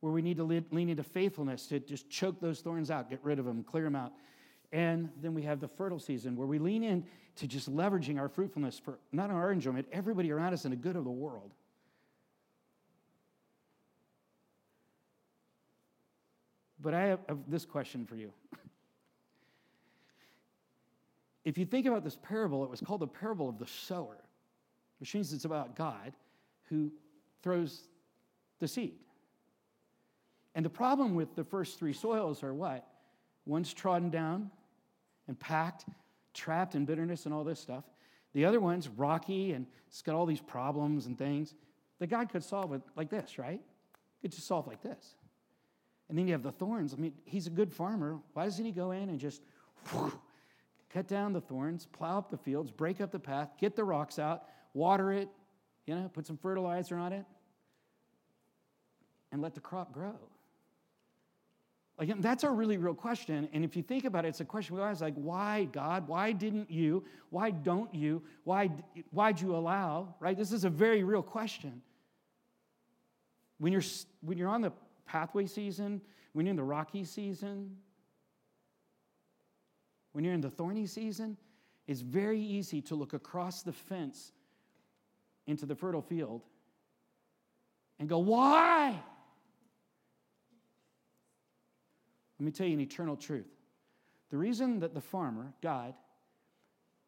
where 0.00 0.12
we 0.12 0.22
need 0.22 0.36
to 0.36 0.44
lean 0.44 0.88
into 0.88 1.02
faithfulness 1.02 1.66
to 1.66 1.80
just 1.80 2.08
choke 2.08 2.40
those 2.40 2.60
thorns 2.60 2.90
out, 2.90 3.10
get 3.10 3.20
rid 3.22 3.38
of 3.38 3.44
them, 3.44 3.64
clear 3.64 3.84
them 3.84 3.96
out. 3.96 4.12
And 4.72 5.08
then 5.20 5.34
we 5.34 5.42
have 5.42 5.60
the 5.60 5.68
fertile 5.68 5.98
season 5.98 6.36
where 6.36 6.46
we 6.46 6.58
lean 6.58 6.84
in 6.84 7.04
to 7.36 7.46
just 7.46 7.74
leveraging 7.74 8.18
our 8.18 8.28
fruitfulness 8.28 8.78
for 8.78 8.98
not 9.12 9.30
our 9.30 9.50
enjoyment, 9.50 9.86
everybody 9.92 10.30
around 10.30 10.52
us 10.52 10.64
and 10.64 10.72
the 10.72 10.76
good 10.76 10.96
of 10.96 11.04
the 11.04 11.10
world. 11.10 11.52
But 16.80 16.94
I 16.94 17.06
have 17.06 17.20
this 17.48 17.64
question 17.64 18.06
for 18.06 18.14
you. 18.14 18.32
if 21.44 21.58
you 21.58 21.64
think 21.64 21.86
about 21.86 22.04
this 22.04 22.18
parable, 22.22 22.62
it 22.62 22.70
was 22.70 22.80
called 22.80 23.00
the 23.00 23.06
parable 23.06 23.48
of 23.48 23.58
the 23.58 23.66
sower, 23.66 24.18
which 25.00 25.14
means 25.14 25.32
it's 25.32 25.44
about 25.44 25.74
God 25.74 26.12
who 26.68 26.92
throws 27.42 27.88
the 28.60 28.68
seed. 28.68 28.94
And 30.58 30.64
the 30.64 30.70
problem 30.70 31.14
with 31.14 31.36
the 31.36 31.44
first 31.44 31.78
three 31.78 31.92
soils 31.92 32.42
are 32.42 32.52
what? 32.52 32.84
One's 33.46 33.72
trodden 33.72 34.10
down 34.10 34.50
and 35.28 35.38
packed, 35.38 35.84
trapped 36.34 36.74
in 36.74 36.84
bitterness 36.84 37.26
and 37.26 37.32
all 37.32 37.44
this 37.44 37.60
stuff. 37.60 37.84
The 38.34 38.44
other 38.44 38.58
one's 38.58 38.88
rocky 38.88 39.52
and 39.52 39.66
it's 39.86 40.02
got 40.02 40.16
all 40.16 40.26
these 40.26 40.40
problems 40.40 41.06
and 41.06 41.16
things 41.16 41.54
that 42.00 42.08
God 42.08 42.28
could 42.28 42.42
solve 42.42 42.72
it 42.72 42.82
like 42.96 43.08
this, 43.08 43.38
right? 43.38 43.60
Could 44.20 44.32
just 44.32 44.48
solve 44.48 44.66
like 44.66 44.82
this. 44.82 45.14
And 46.08 46.18
then 46.18 46.26
you 46.26 46.32
have 46.32 46.42
the 46.42 46.50
thorns. 46.50 46.92
I 46.92 46.96
mean, 46.96 47.12
he's 47.24 47.46
a 47.46 47.50
good 47.50 47.72
farmer. 47.72 48.18
Why 48.32 48.42
doesn't 48.42 48.64
he 48.64 48.72
go 48.72 48.90
in 48.90 49.10
and 49.10 49.20
just 49.20 49.42
whew, 49.90 50.12
cut 50.92 51.06
down 51.06 51.34
the 51.34 51.40
thorns, 51.40 51.86
plow 51.86 52.18
up 52.18 52.30
the 52.30 52.36
fields, 52.36 52.72
break 52.72 53.00
up 53.00 53.12
the 53.12 53.20
path, 53.20 53.50
get 53.60 53.76
the 53.76 53.84
rocks 53.84 54.18
out, 54.18 54.46
water 54.74 55.12
it, 55.12 55.28
you 55.86 55.94
know, 55.94 56.10
put 56.12 56.26
some 56.26 56.36
fertilizer 56.36 56.96
on 56.96 57.12
it, 57.12 57.26
and 59.30 59.40
let 59.40 59.54
the 59.54 59.60
crop 59.60 59.92
grow? 59.92 60.16
Like, 61.98 62.20
that's 62.20 62.44
a 62.44 62.50
really 62.50 62.76
real 62.76 62.94
question. 62.94 63.48
And 63.52 63.64
if 63.64 63.76
you 63.76 63.82
think 63.82 64.04
about 64.04 64.24
it, 64.24 64.28
it's 64.28 64.40
a 64.40 64.44
question 64.44 64.76
we 64.76 64.82
always 64.82 65.00
like, 65.00 65.14
why, 65.16 65.64
God? 65.72 66.06
Why 66.06 66.30
didn't 66.30 66.70
you? 66.70 67.04
Why 67.30 67.50
don't 67.50 67.92
you? 67.92 68.22
Why, 68.44 68.70
why'd 69.10 69.40
you 69.40 69.56
allow? 69.56 70.14
Right? 70.20 70.36
This 70.36 70.52
is 70.52 70.64
a 70.64 70.70
very 70.70 71.02
real 71.02 71.22
question. 71.22 71.82
When 73.58 73.72
you're, 73.72 73.82
when 74.20 74.38
you're 74.38 74.48
on 74.48 74.60
the 74.60 74.72
pathway 75.06 75.46
season, 75.46 76.00
when 76.34 76.46
you're 76.46 76.52
in 76.52 76.56
the 76.56 76.62
rocky 76.62 77.02
season, 77.02 77.76
when 80.12 80.24
you're 80.24 80.34
in 80.34 80.40
the 80.40 80.50
thorny 80.50 80.86
season, 80.86 81.36
it's 81.88 82.00
very 82.00 82.40
easy 82.40 82.80
to 82.82 82.94
look 82.94 83.12
across 83.12 83.62
the 83.62 83.72
fence 83.72 84.32
into 85.48 85.66
the 85.66 85.74
fertile 85.74 86.02
field 86.02 86.42
and 87.98 88.08
go, 88.08 88.18
why? 88.18 89.00
Let 92.38 92.44
me 92.44 92.52
tell 92.52 92.66
you 92.66 92.74
an 92.74 92.80
eternal 92.80 93.16
truth. 93.16 93.48
The 94.30 94.36
reason 94.36 94.80
that 94.80 94.94
the 94.94 95.00
farmer, 95.00 95.52
God, 95.62 95.94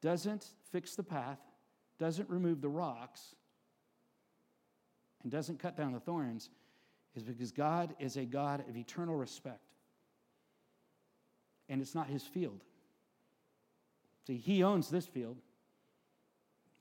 doesn't 0.00 0.46
fix 0.72 0.96
the 0.96 1.02
path, 1.02 1.38
doesn't 1.98 2.30
remove 2.30 2.60
the 2.60 2.68
rocks, 2.68 3.34
and 5.22 5.30
doesn't 5.30 5.58
cut 5.58 5.76
down 5.76 5.92
the 5.92 6.00
thorns 6.00 6.48
is 7.14 7.22
because 7.22 7.52
God 7.52 7.94
is 7.98 8.16
a 8.16 8.24
God 8.24 8.64
of 8.68 8.76
eternal 8.76 9.14
respect. 9.14 9.60
And 11.68 11.82
it's 11.82 11.94
not 11.94 12.06
his 12.08 12.22
field. 12.22 12.60
See, 14.26 14.36
he 14.36 14.62
owns 14.62 14.88
this 14.88 15.06
field. 15.06 15.36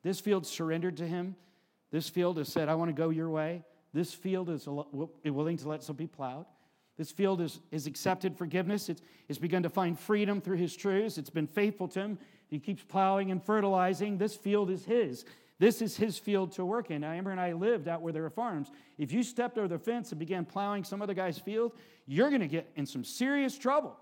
This 0.03 0.19
field 0.19 0.47
surrendered 0.47 0.97
to 0.97 1.07
him. 1.07 1.35
This 1.91 2.07
field 2.07 2.37
has 2.37 2.47
said, 2.47 2.69
I 2.69 2.75
want 2.75 2.89
to 2.89 2.93
go 2.93 3.09
your 3.09 3.29
way. 3.29 3.63
This 3.93 4.13
field 4.13 4.49
is 4.49 4.67
willing 4.67 5.57
to 5.57 5.67
let 5.67 5.83
some 5.83 5.95
be 5.95 6.07
plowed. 6.07 6.45
This 6.99 7.11
field 7.11 7.39
is, 7.39 7.61
is 7.71 7.87
accepted 7.87 8.37
forgiveness. 8.37 8.89
It's, 8.89 9.01
it's 9.29 9.39
begun 9.39 9.63
to 9.63 9.69
find 9.69 9.97
freedom 9.97 10.41
through 10.41 10.57
his 10.57 10.75
truths. 10.75 11.17
It's 11.17 11.29
been 11.29 11.47
faithful 11.47 11.87
to 11.87 11.99
him. 12.01 12.19
He 12.49 12.59
keeps 12.59 12.83
plowing 12.83 13.31
and 13.31 13.41
fertilizing. 13.41 14.17
This 14.17 14.35
field 14.35 14.69
is 14.69 14.83
his. 14.83 15.23
This 15.59 15.81
is 15.81 15.95
his 15.95 16.17
field 16.17 16.51
to 16.53 16.65
work 16.65 16.91
in. 16.91 16.99
Now, 16.99 17.13
Amber 17.13 17.31
and 17.31 17.39
I 17.39 17.53
lived 17.53 17.87
out 17.87 18.01
where 18.01 18.11
there 18.11 18.25
are 18.25 18.29
farms. 18.29 18.69
If 18.97 19.13
you 19.13 19.23
stepped 19.23 19.57
over 19.57 19.69
the 19.69 19.79
fence 19.79 20.11
and 20.11 20.19
began 20.19 20.43
plowing 20.43 20.83
some 20.83 21.01
other 21.01 21.13
guy's 21.13 21.37
field, 21.37 21.71
you're 22.05 22.27
going 22.27 22.41
to 22.41 22.47
get 22.47 22.69
in 22.75 22.85
some 22.85 23.05
serious 23.05 23.57
trouble. 23.57 23.95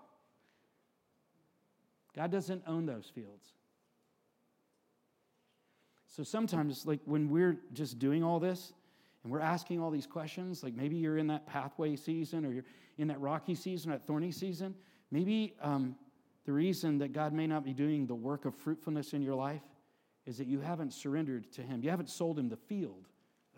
God 2.15 2.31
doesn't 2.31 2.63
own 2.65 2.87
those 2.87 3.11
fields. 3.13 3.53
So 6.07 6.23
sometimes, 6.23 6.87
like 6.87 7.01
when 7.05 7.29
we're 7.29 7.59
just 7.73 7.99
doing 7.99 8.23
all 8.23 8.39
this 8.39 8.73
and 9.27 9.33
we're 9.33 9.41
asking 9.41 9.81
all 9.81 9.91
these 9.91 10.07
questions, 10.07 10.63
like 10.63 10.73
maybe 10.73 10.95
you're 10.95 11.17
in 11.17 11.27
that 11.27 11.45
pathway 11.45 11.97
season 11.97 12.45
or 12.45 12.53
you're 12.53 12.63
in 12.97 13.09
that 13.09 13.19
rocky 13.19 13.55
season, 13.55 13.91
that 13.91 14.07
thorny 14.07 14.31
season, 14.31 14.73
maybe 15.11 15.53
um, 15.61 15.97
the 16.45 16.53
reason 16.53 16.97
that 16.99 17.11
God 17.11 17.33
may 17.33 17.45
not 17.45 17.65
be 17.65 17.73
doing 17.73 18.07
the 18.07 18.15
work 18.15 18.45
of 18.45 18.55
fruitfulness 18.55 19.11
in 19.11 19.21
your 19.21 19.35
life 19.35 19.63
is 20.25 20.37
that 20.37 20.47
you 20.47 20.61
haven't 20.61 20.93
surrendered 20.93 21.51
to 21.51 21.61
Him. 21.61 21.83
You 21.83 21.89
haven't 21.89 22.09
sold 22.09 22.39
Him 22.39 22.47
the 22.47 22.55
field 22.55 23.09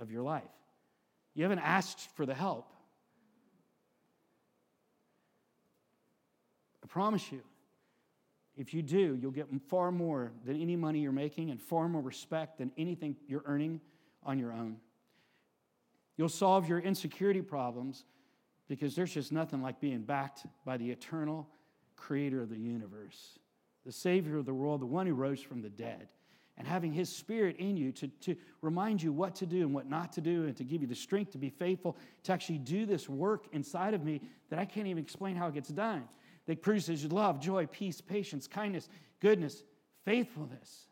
of 0.01 0.09
your 0.09 0.23
life. 0.23 0.41
You 1.35 1.43
haven't 1.43 1.59
asked 1.59 2.09
for 2.15 2.25
the 2.25 2.33
help. 2.33 2.73
I 6.83 6.87
promise 6.87 7.31
you, 7.31 7.41
if 8.57 8.73
you 8.73 8.81
do, 8.81 9.19
you'll 9.21 9.29
get 9.29 9.45
far 9.67 9.91
more 9.91 10.31
than 10.45 10.59
any 10.59 10.75
money 10.75 11.01
you're 11.01 11.11
making 11.11 11.51
and 11.51 11.61
far 11.61 11.87
more 11.87 12.01
respect 12.01 12.57
than 12.57 12.71
anything 12.75 13.17
you're 13.27 13.43
earning 13.45 13.81
on 14.23 14.39
your 14.39 14.51
own. 14.51 14.77
You'll 16.19 16.27
solve 16.27 16.67
your 16.67 16.79
insecurity 16.79 17.41
problems 17.41 18.03
because 18.67 18.93
there's 18.93 19.13
just 19.13 19.31
nothing 19.31 19.61
like 19.61 19.79
being 19.79 20.01
backed 20.01 20.45
by 20.65 20.75
the 20.75 20.91
eternal 20.91 21.47
creator 21.95 22.41
of 22.41 22.49
the 22.49 22.59
universe, 22.59 23.39
the 23.85 23.93
Savior 23.93 24.35
of 24.35 24.45
the 24.45 24.53
world, 24.53 24.81
the 24.81 24.85
one 24.85 25.07
who 25.07 25.13
rose 25.13 25.39
from 25.39 25.61
the 25.61 25.69
dead, 25.69 26.09
and 26.57 26.67
having 26.67 26.91
His 26.91 27.07
Spirit 27.07 27.55
in 27.55 27.77
you 27.77 27.93
to, 27.93 28.09
to 28.09 28.35
remind 28.61 29.01
you 29.01 29.13
what 29.13 29.33
to 29.35 29.45
do 29.45 29.61
and 29.61 29.73
what 29.73 29.89
not 29.89 30.11
to 30.11 30.19
do, 30.19 30.43
and 30.43 30.57
to 30.57 30.65
give 30.65 30.81
you 30.81 30.89
the 30.89 30.93
strength 30.93 31.31
to 31.31 31.37
be 31.37 31.49
faithful, 31.49 31.95
to 32.23 32.33
actually 32.33 32.57
do 32.57 32.85
this 32.85 33.07
work 33.07 33.45
inside 33.53 33.93
of 33.93 34.03
me 34.03 34.19
that 34.49 34.59
I 34.59 34.65
can't 34.65 34.87
even 34.87 35.01
explain 35.01 35.37
how 35.37 35.47
it 35.47 35.53
gets 35.53 35.69
done. 35.69 36.03
That 36.47 36.61
produces 36.61 37.09
love, 37.09 37.39
joy, 37.39 37.65
peace, 37.67 38.01
patience, 38.01 38.45
kindness, 38.45 38.89
goodness, 39.21 39.63
faithfulness. 40.03 40.87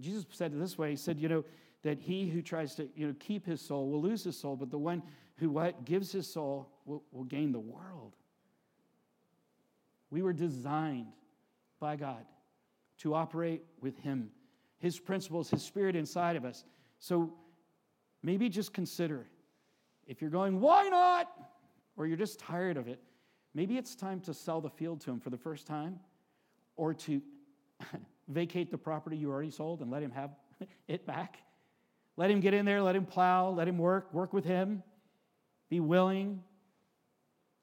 Jesus 0.00 0.24
said 0.32 0.52
it 0.52 0.58
this 0.58 0.76
way 0.76 0.90
He 0.90 0.96
said, 0.96 1.20
You 1.20 1.28
know, 1.28 1.44
that 1.82 1.98
he 1.98 2.28
who 2.28 2.42
tries 2.42 2.74
to 2.76 2.88
you 2.96 3.06
know, 3.06 3.14
keep 3.18 3.46
his 3.46 3.60
soul 3.60 3.90
will 3.90 4.02
lose 4.02 4.24
his 4.24 4.38
soul, 4.38 4.56
but 4.56 4.70
the 4.70 4.78
one 4.78 5.02
who 5.36 5.50
what 5.50 5.84
gives 5.84 6.10
his 6.10 6.30
soul 6.30 6.68
will, 6.84 7.04
will 7.12 7.24
gain 7.24 7.52
the 7.52 7.60
world. 7.60 8.16
We 10.10 10.22
were 10.22 10.32
designed 10.32 11.12
by 11.78 11.96
God 11.96 12.24
to 12.98 13.14
operate 13.14 13.62
with 13.80 13.98
him, 13.98 14.30
his 14.78 14.98
principles, 14.98 15.50
his 15.50 15.62
spirit 15.62 15.94
inside 15.94 16.34
of 16.34 16.44
us. 16.44 16.64
So 16.98 17.32
maybe 18.22 18.48
just 18.48 18.72
consider 18.72 19.26
if 20.06 20.20
you're 20.20 20.30
going, 20.30 20.60
why 20.60 20.88
not? 20.88 21.30
Or 21.96 22.06
you're 22.06 22.16
just 22.16 22.38
tired 22.38 22.76
of 22.76 22.88
it, 22.88 23.00
maybe 23.54 23.76
it's 23.76 23.94
time 23.94 24.20
to 24.20 24.34
sell 24.34 24.60
the 24.60 24.70
field 24.70 25.00
to 25.02 25.10
him 25.10 25.20
for 25.20 25.30
the 25.30 25.36
first 25.36 25.66
time 25.66 26.00
or 26.76 26.94
to 26.94 27.20
vacate 28.28 28.70
the 28.70 28.78
property 28.78 29.16
you 29.16 29.30
already 29.30 29.50
sold 29.50 29.82
and 29.82 29.90
let 29.90 30.02
him 30.02 30.10
have 30.10 30.30
it 30.88 31.06
back 31.06 31.38
let 32.18 32.32
him 32.32 32.40
get 32.40 32.52
in 32.52 32.66
there, 32.66 32.82
let 32.82 32.96
him 32.96 33.06
plow, 33.06 33.48
let 33.48 33.68
him 33.68 33.78
work, 33.78 34.12
work 34.12 34.32
with 34.32 34.44
him, 34.44 34.82
be 35.70 35.78
willing. 35.78 36.42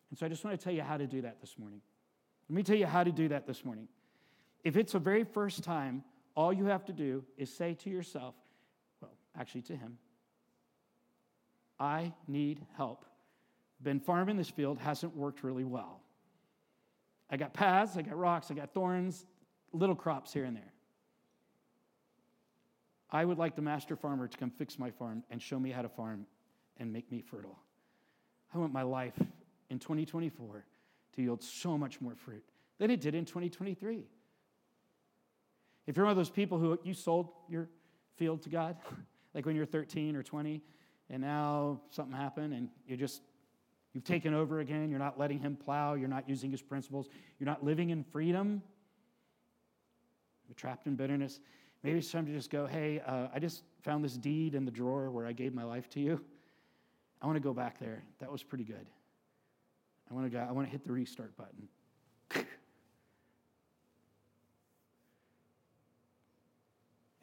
And 0.09 0.17
so 0.17 0.25
I 0.25 0.29
just 0.29 0.45
want 0.45 0.57
to 0.57 0.63
tell 0.63 0.71
you 0.71 0.81
how 0.81 0.95
to 0.95 1.05
do 1.05 1.23
that 1.23 1.41
this 1.41 1.59
morning. 1.59 1.81
Let 2.49 2.55
me 2.55 2.63
tell 2.63 2.77
you 2.77 2.85
how 2.85 3.03
to 3.03 3.11
do 3.11 3.27
that 3.27 3.45
this 3.45 3.65
morning. 3.65 3.89
If 4.63 4.77
it's 4.77 4.93
the 4.93 4.99
very 4.99 5.25
first 5.25 5.61
time, 5.65 6.05
all 6.37 6.53
you 6.53 6.67
have 6.67 6.85
to 6.85 6.93
do 6.93 7.25
is 7.37 7.53
say 7.53 7.73
to 7.73 7.89
yourself, 7.89 8.33
well, 9.01 9.11
actually 9.37 9.63
to 9.63 9.75
him, 9.75 9.97
I 11.77 12.13
need 12.25 12.65
help. 12.77 13.03
Been 13.83 13.99
farming 13.99 14.37
this 14.37 14.49
field, 14.49 14.77
hasn't 14.77 15.13
worked 15.17 15.43
really 15.43 15.65
well. 15.65 15.99
I 17.29 17.35
got 17.35 17.53
paths, 17.53 17.97
I 17.97 18.03
got 18.03 18.17
rocks, 18.17 18.51
I 18.51 18.53
got 18.53 18.73
thorns, 18.73 19.25
little 19.73 19.95
crops 19.95 20.31
here 20.31 20.45
and 20.45 20.55
there. 20.55 20.71
I 23.15 23.23
would 23.23 23.37
like 23.37 23.55
the 23.55 23.61
master 23.61 23.95
farmer 23.95 24.27
to 24.27 24.37
come 24.37 24.49
fix 24.49 24.77
my 24.77 24.91
farm 24.91 25.23
and 25.29 25.41
show 25.41 25.57
me 25.57 25.71
how 25.71 25.81
to 25.81 25.89
farm 25.89 26.25
and 26.77 26.91
make 26.91 27.09
me 27.11 27.21
fertile. 27.21 27.57
I 28.53 28.57
want 28.57 28.73
my 28.73 28.83
life 28.83 29.17
in 29.69 29.79
2024 29.79 30.65
to 31.15 31.21
yield 31.21 31.41
so 31.41 31.77
much 31.77 32.01
more 32.01 32.15
fruit 32.15 32.43
than 32.77 32.91
it 32.91 32.99
did 32.99 33.15
in 33.15 33.23
2023. 33.23 34.03
If 35.87 35.95
you're 35.95 36.05
one 36.05 36.11
of 36.11 36.17
those 36.17 36.29
people 36.29 36.57
who 36.57 36.77
you 36.83 36.93
sold 36.93 37.29
your 37.47 37.69
field 38.17 38.41
to 38.43 38.49
God, 38.49 38.75
like 39.33 39.45
when 39.45 39.55
you're 39.55 39.65
13 39.65 40.15
or 40.15 40.23
20, 40.23 40.61
and 41.09 41.21
now 41.21 41.79
something 41.91 42.15
happened 42.15 42.53
and 42.53 42.69
you 42.85 42.97
just 42.97 43.21
You've 43.95 44.03
taken 44.03 44.33
over 44.33 44.59
again. 44.59 44.89
You're 44.89 44.99
not 44.99 45.17
letting 45.17 45.39
him 45.39 45.55
plow. 45.55 45.93
You're 45.93 46.09
not 46.09 46.27
using 46.27 46.51
his 46.51 46.61
principles. 46.61 47.07
You're 47.39 47.47
not 47.47 47.63
living 47.63 47.91
in 47.91 48.03
freedom. 48.03 48.61
You're 50.49 50.55
trapped 50.55 50.85
in 50.85 50.95
bitterness. 50.95 51.39
Maybe 51.85 51.99
it's 51.99 52.11
time 52.11 52.25
to 52.25 52.31
just 52.31 52.49
go, 52.49 52.65
hey, 52.65 52.99
uh, 53.05 53.27
I 53.31 53.37
just 53.37 53.61
found 53.83 54.03
this 54.03 54.17
deed 54.17 54.55
in 54.55 54.65
the 54.65 54.71
drawer 54.71 55.11
where 55.11 55.27
I 55.27 55.33
gave 55.33 55.53
my 55.53 55.63
life 55.63 55.87
to 55.91 55.99
you. 55.99 56.19
I 57.21 57.27
want 57.27 57.35
to 57.35 57.39
go 57.41 57.53
back 57.53 57.79
there. 57.79 58.01
That 58.19 58.31
was 58.31 58.41
pretty 58.41 58.63
good. 58.63 58.87
I 60.09 60.15
want 60.15 60.25
to 60.25 60.31
go, 60.31 60.39
I 60.39 60.51
want 60.51 60.65
to 60.65 60.71
hit 60.71 60.83
the 60.83 60.91
restart 60.91 61.37
button. 61.37 61.67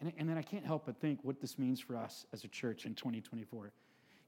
and, 0.00 0.12
and 0.16 0.28
then 0.28 0.38
I 0.38 0.42
can't 0.42 0.64
help 0.64 0.86
but 0.86 0.96
think 0.96 1.18
what 1.24 1.40
this 1.40 1.58
means 1.58 1.80
for 1.80 1.96
us 1.96 2.24
as 2.32 2.44
a 2.44 2.48
church 2.48 2.86
in 2.86 2.94
2024. 2.94 3.72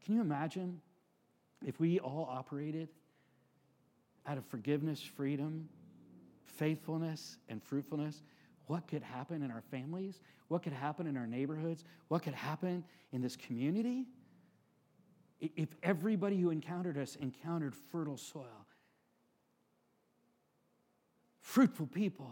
Can 0.05 0.15
you 0.17 0.21
imagine 0.21 0.81
if 1.65 1.79
we 1.79 2.01
all 2.01 2.29
operated 2.29 2.89
out 4.27 4.37
of 4.37 4.45
forgiveness, 4.47 5.01
freedom, 5.01 5.69
faithfulness, 6.45 7.37
and 7.49 7.63
fruitfulness? 7.63 8.21
What 8.67 8.89
could 8.89 9.03
happen 9.03 9.43
in 9.43 9.51
our 9.51 9.63
families? 9.71 10.21
What 10.49 10.63
could 10.63 10.73
happen 10.73 11.07
in 11.07 11.17
our 11.17 11.27
neighborhoods? 11.27 11.85
What 12.09 12.23
could 12.23 12.35
happen 12.35 12.85
in 13.13 13.21
this 13.21 13.37
community? 13.37 14.07
If 15.41 15.69
everybody 15.83 16.41
who 16.41 16.51
encountered 16.51 16.97
us 16.97 17.17
encountered 17.17 17.75
fertile 17.75 18.17
soil, 18.17 18.67
fruitful 21.41 21.87
people, 21.89 22.31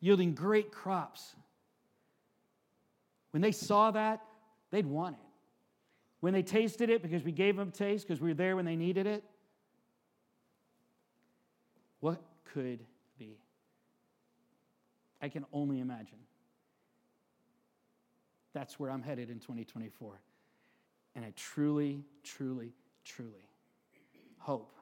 yielding 0.00 0.34
great 0.34 0.70
crops, 0.70 1.34
when 3.30 3.40
they 3.40 3.52
saw 3.52 3.90
that, 3.92 4.20
they'd 4.70 4.86
want 4.86 5.16
it. 5.16 5.26
When 6.20 6.34
they 6.34 6.42
tasted 6.42 6.90
it, 6.90 7.00
because 7.00 7.22
we 7.22 7.32
gave 7.32 7.56
them 7.56 7.70
taste, 7.70 8.06
because 8.06 8.20
we 8.20 8.28
were 8.28 8.34
there 8.34 8.56
when 8.56 8.66
they 8.66 8.76
needed 8.76 9.06
it, 9.06 9.24
what 12.00 12.20
could? 12.52 12.80
I 15.22 15.28
can 15.28 15.44
only 15.52 15.80
imagine. 15.80 16.18
That's 18.52 18.78
where 18.78 18.90
I'm 18.90 19.02
headed 19.02 19.30
in 19.30 19.38
2024. 19.38 20.20
And 21.14 21.24
I 21.24 21.32
truly, 21.36 22.04
truly, 22.22 22.72
truly 23.04 23.48
hope 24.38 24.74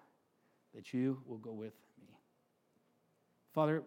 that 0.74 0.92
you 0.94 1.20
will 1.26 1.38
go 1.38 1.52
with 1.52 1.74
me. 2.00 2.18
Father, 3.52 3.82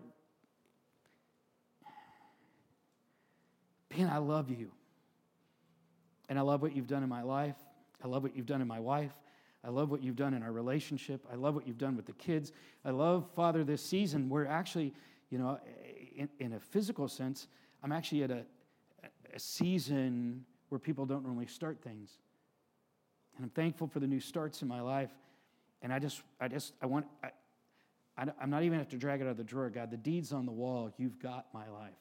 Ben, 3.89 4.07
I 4.07 4.17
love 4.17 4.49
you. 4.49 4.71
And 6.29 6.39
I 6.39 6.41
love 6.43 6.61
what 6.61 6.75
you've 6.75 6.87
done 6.87 7.03
in 7.03 7.09
my 7.09 7.23
life. 7.23 7.55
I 8.03 8.07
love 8.07 8.23
what 8.23 8.35
you've 8.35 8.45
done 8.45 8.61
in 8.61 8.67
my 8.67 8.79
wife. 8.79 9.11
I 9.63 9.69
love 9.69 9.91
what 9.91 10.01
you've 10.01 10.15
done 10.15 10.33
in 10.33 10.43
our 10.43 10.51
relationship. 10.51 11.25
I 11.31 11.35
love 11.35 11.53
what 11.53 11.67
you've 11.67 11.77
done 11.77 11.95
with 11.95 12.05
the 12.05 12.13
kids. 12.13 12.51
I 12.83 12.91
love, 12.91 13.29
Father, 13.35 13.63
this 13.63 13.83
season 13.83 14.29
where 14.29 14.47
actually, 14.47 14.93
you 15.29 15.37
know, 15.37 15.59
in, 16.15 16.29
in 16.39 16.53
a 16.53 16.59
physical 16.59 17.07
sense, 17.07 17.47
I'm 17.83 17.91
actually 17.91 18.23
at 18.23 18.31
a, 18.31 18.45
a 19.33 19.39
season 19.39 20.45
where 20.69 20.79
people 20.79 21.05
don't 21.05 21.23
normally 21.23 21.47
start 21.47 21.81
things. 21.81 22.17
And 23.35 23.45
I'm 23.45 23.49
thankful 23.49 23.87
for 23.87 23.99
the 23.99 24.07
new 24.07 24.19
starts 24.19 24.61
in 24.61 24.67
my 24.67 24.81
life. 24.81 25.09
And 25.81 25.91
I 25.91 25.99
just, 25.99 26.21
I 26.39 26.47
just, 26.47 26.73
I 26.81 26.85
want, 26.85 27.07
I, 27.23 27.29
I, 28.17 28.43
am 28.43 28.49
not 28.49 28.63
even 28.63 28.77
have 28.77 28.89
to 28.89 28.97
drag 28.97 29.21
it 29.21 29.23
out 29.25 29.31
of 29.31 29.37
the 29.37 29.43
drawer, 29.43 29.69
God. 29.69 29.89
The 29.89 29.97
deed's 29.97 30.31
on 30.31 30.45
the 30.45 30.51
wall. 30.51 30.91
You've 30.97 31.19
got 31.19 31.47
my 31.53 31.67
life. 31.69 31.91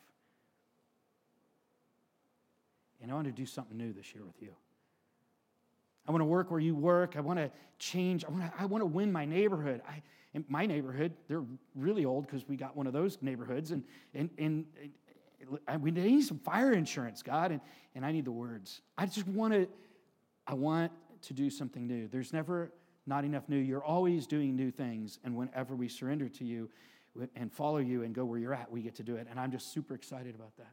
And 3.02 3.10
I 3.10 3.14
want 3.14 3.26
to 3.26 3.32
do 3.32 3.46
something 3.46 3.76
new 3.76 3.92
this 3.92 4.14
year 4.14 4.24
with 4.24 4.40
you. 4.42 4.52
I 6.06 6.12
want 6.12 6.20
to 6.20 6.26
work 6.26 6.50
where 6.50 6.60
you 6.60 6.74
work. 6.74 7.14
I 7.16 7.20
want 7.20 7.38
to 7.38 7.50
change. 7.78 8.24
I 8.24 8.30
want 8.30 8.42
to, 8.42 8.52
I 8.60 8.66
want 8.66 8.82
to 8.82 8.86
win 8.86 9.10
my 9.10 9.24
neighborhood. 9.24 9.80
I, 9.88 10.02
in 10.34 10.44
my 10.48 10.66
neighborhood, 10.66 11.12
they're 11.28 11.44
really 11.74 12.04
old 12.04 12.26
because 12.26 12.46
we 12.48 12.56
got 12.56 12.76
one 12.76 12.86
of 12.86 12.92
those 12.92 13.18
neighborhoods. 13.20 13.72
And, 13.72 13.82
and, 14.14 14.30
and, 14.38 14.64
and 15.66 15.82
we 15.82 15.90
need 15.90 16.22
some 16.22 16.38
fire 16.38 16.72
insurance, 16.72 17.22
God. 17.22 17.50
And, 17.50 17.60
and 17.94 18.06
I 18.06 18.12
need 18.12 18.24
the 18.24 18.32
words. 18.32 18.80
I 18.96 19.06
just 19.06 19.26
want 19.26 19.54
to, 19.54 19.68
I 20.46 20.54
want 20.54 20.92
to 21.22 21.34
do 21.34 21.50
something 21.50 21.86
new. 21.86 22.06
There's 22.06 22.32
never 22.32 22.72
not 23.06 23.24
enough 23.24 23.48
new. 23.48 23.58
You're 23.58 23.82
always 23.82 24.26
doing 24.26 24.54
new 24.54 24.70
things. 24.70 25.18
And 25.24 25.34
whenever 25.34 25.74
we 25.74 25.88
surrender 25.88 26.28
to 26.28 26.44
you 26.44 26.70
and 27.34 27.52
follow 27.52 27.78
you 27.78 28.04
and 28.04 28.14
go 28.14 28.24
where 28.24 28.38
you're 28.38 28.54
at, 28.54 28.70
we 28.70 28.82
get 28.82 28.94
to 28.96 29.02
do 29.02 29.16
it. 29.16 29.26
And 29.28 29.40
I'm 29.40 29.50
just 29.50 29.72
super 29.72 29.94
excited 29.94 30.36
about 30.36 30.56
that. 30.58 30.72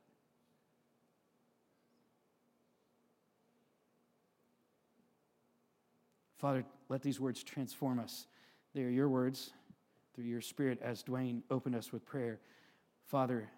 Father, 6.38 6.64
let 6.90 7.02
these 7.02 7.20
words 7.20 7.42
transform 7.42 7.98
us. 7.98 8.28
They 8.78 8.84
are 8.84 8.90
your 8.90 9.10
words 9.10 9.50
through 10.14 10.26
your 10.26 10.40
spirit 10.40 10.78
as 10.84 11.02
Dwayne 11.02 11.42
opened 11.50 11.76
us 11.76 11.92
with 11.92 12.06
prayer. 12.06 12.40
Father, 13.08 13.50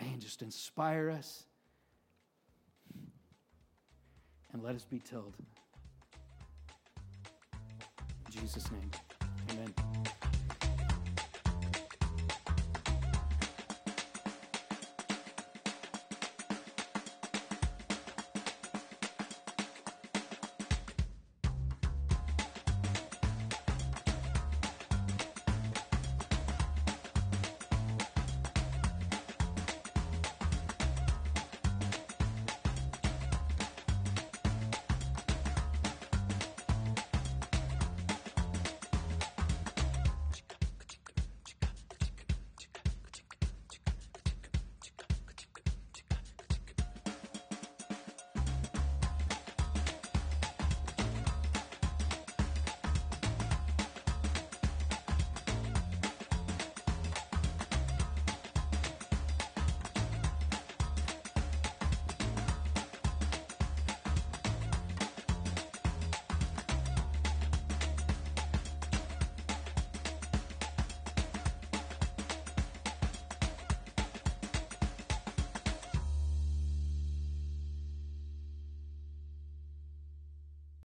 man, 0.00 0.20
just 0.20 0.40
inspire 0.40 1.10
us 1.10 1.42
and 4.52 4.62
let 4.62 4.76
us 4.76 4.84
be 4.84 5.00
tilled. 5.00 5.34
In 8.26 8.40
Jesus' 8.40 8.70
name, 8.70 8.90
amen. 9.50 9.97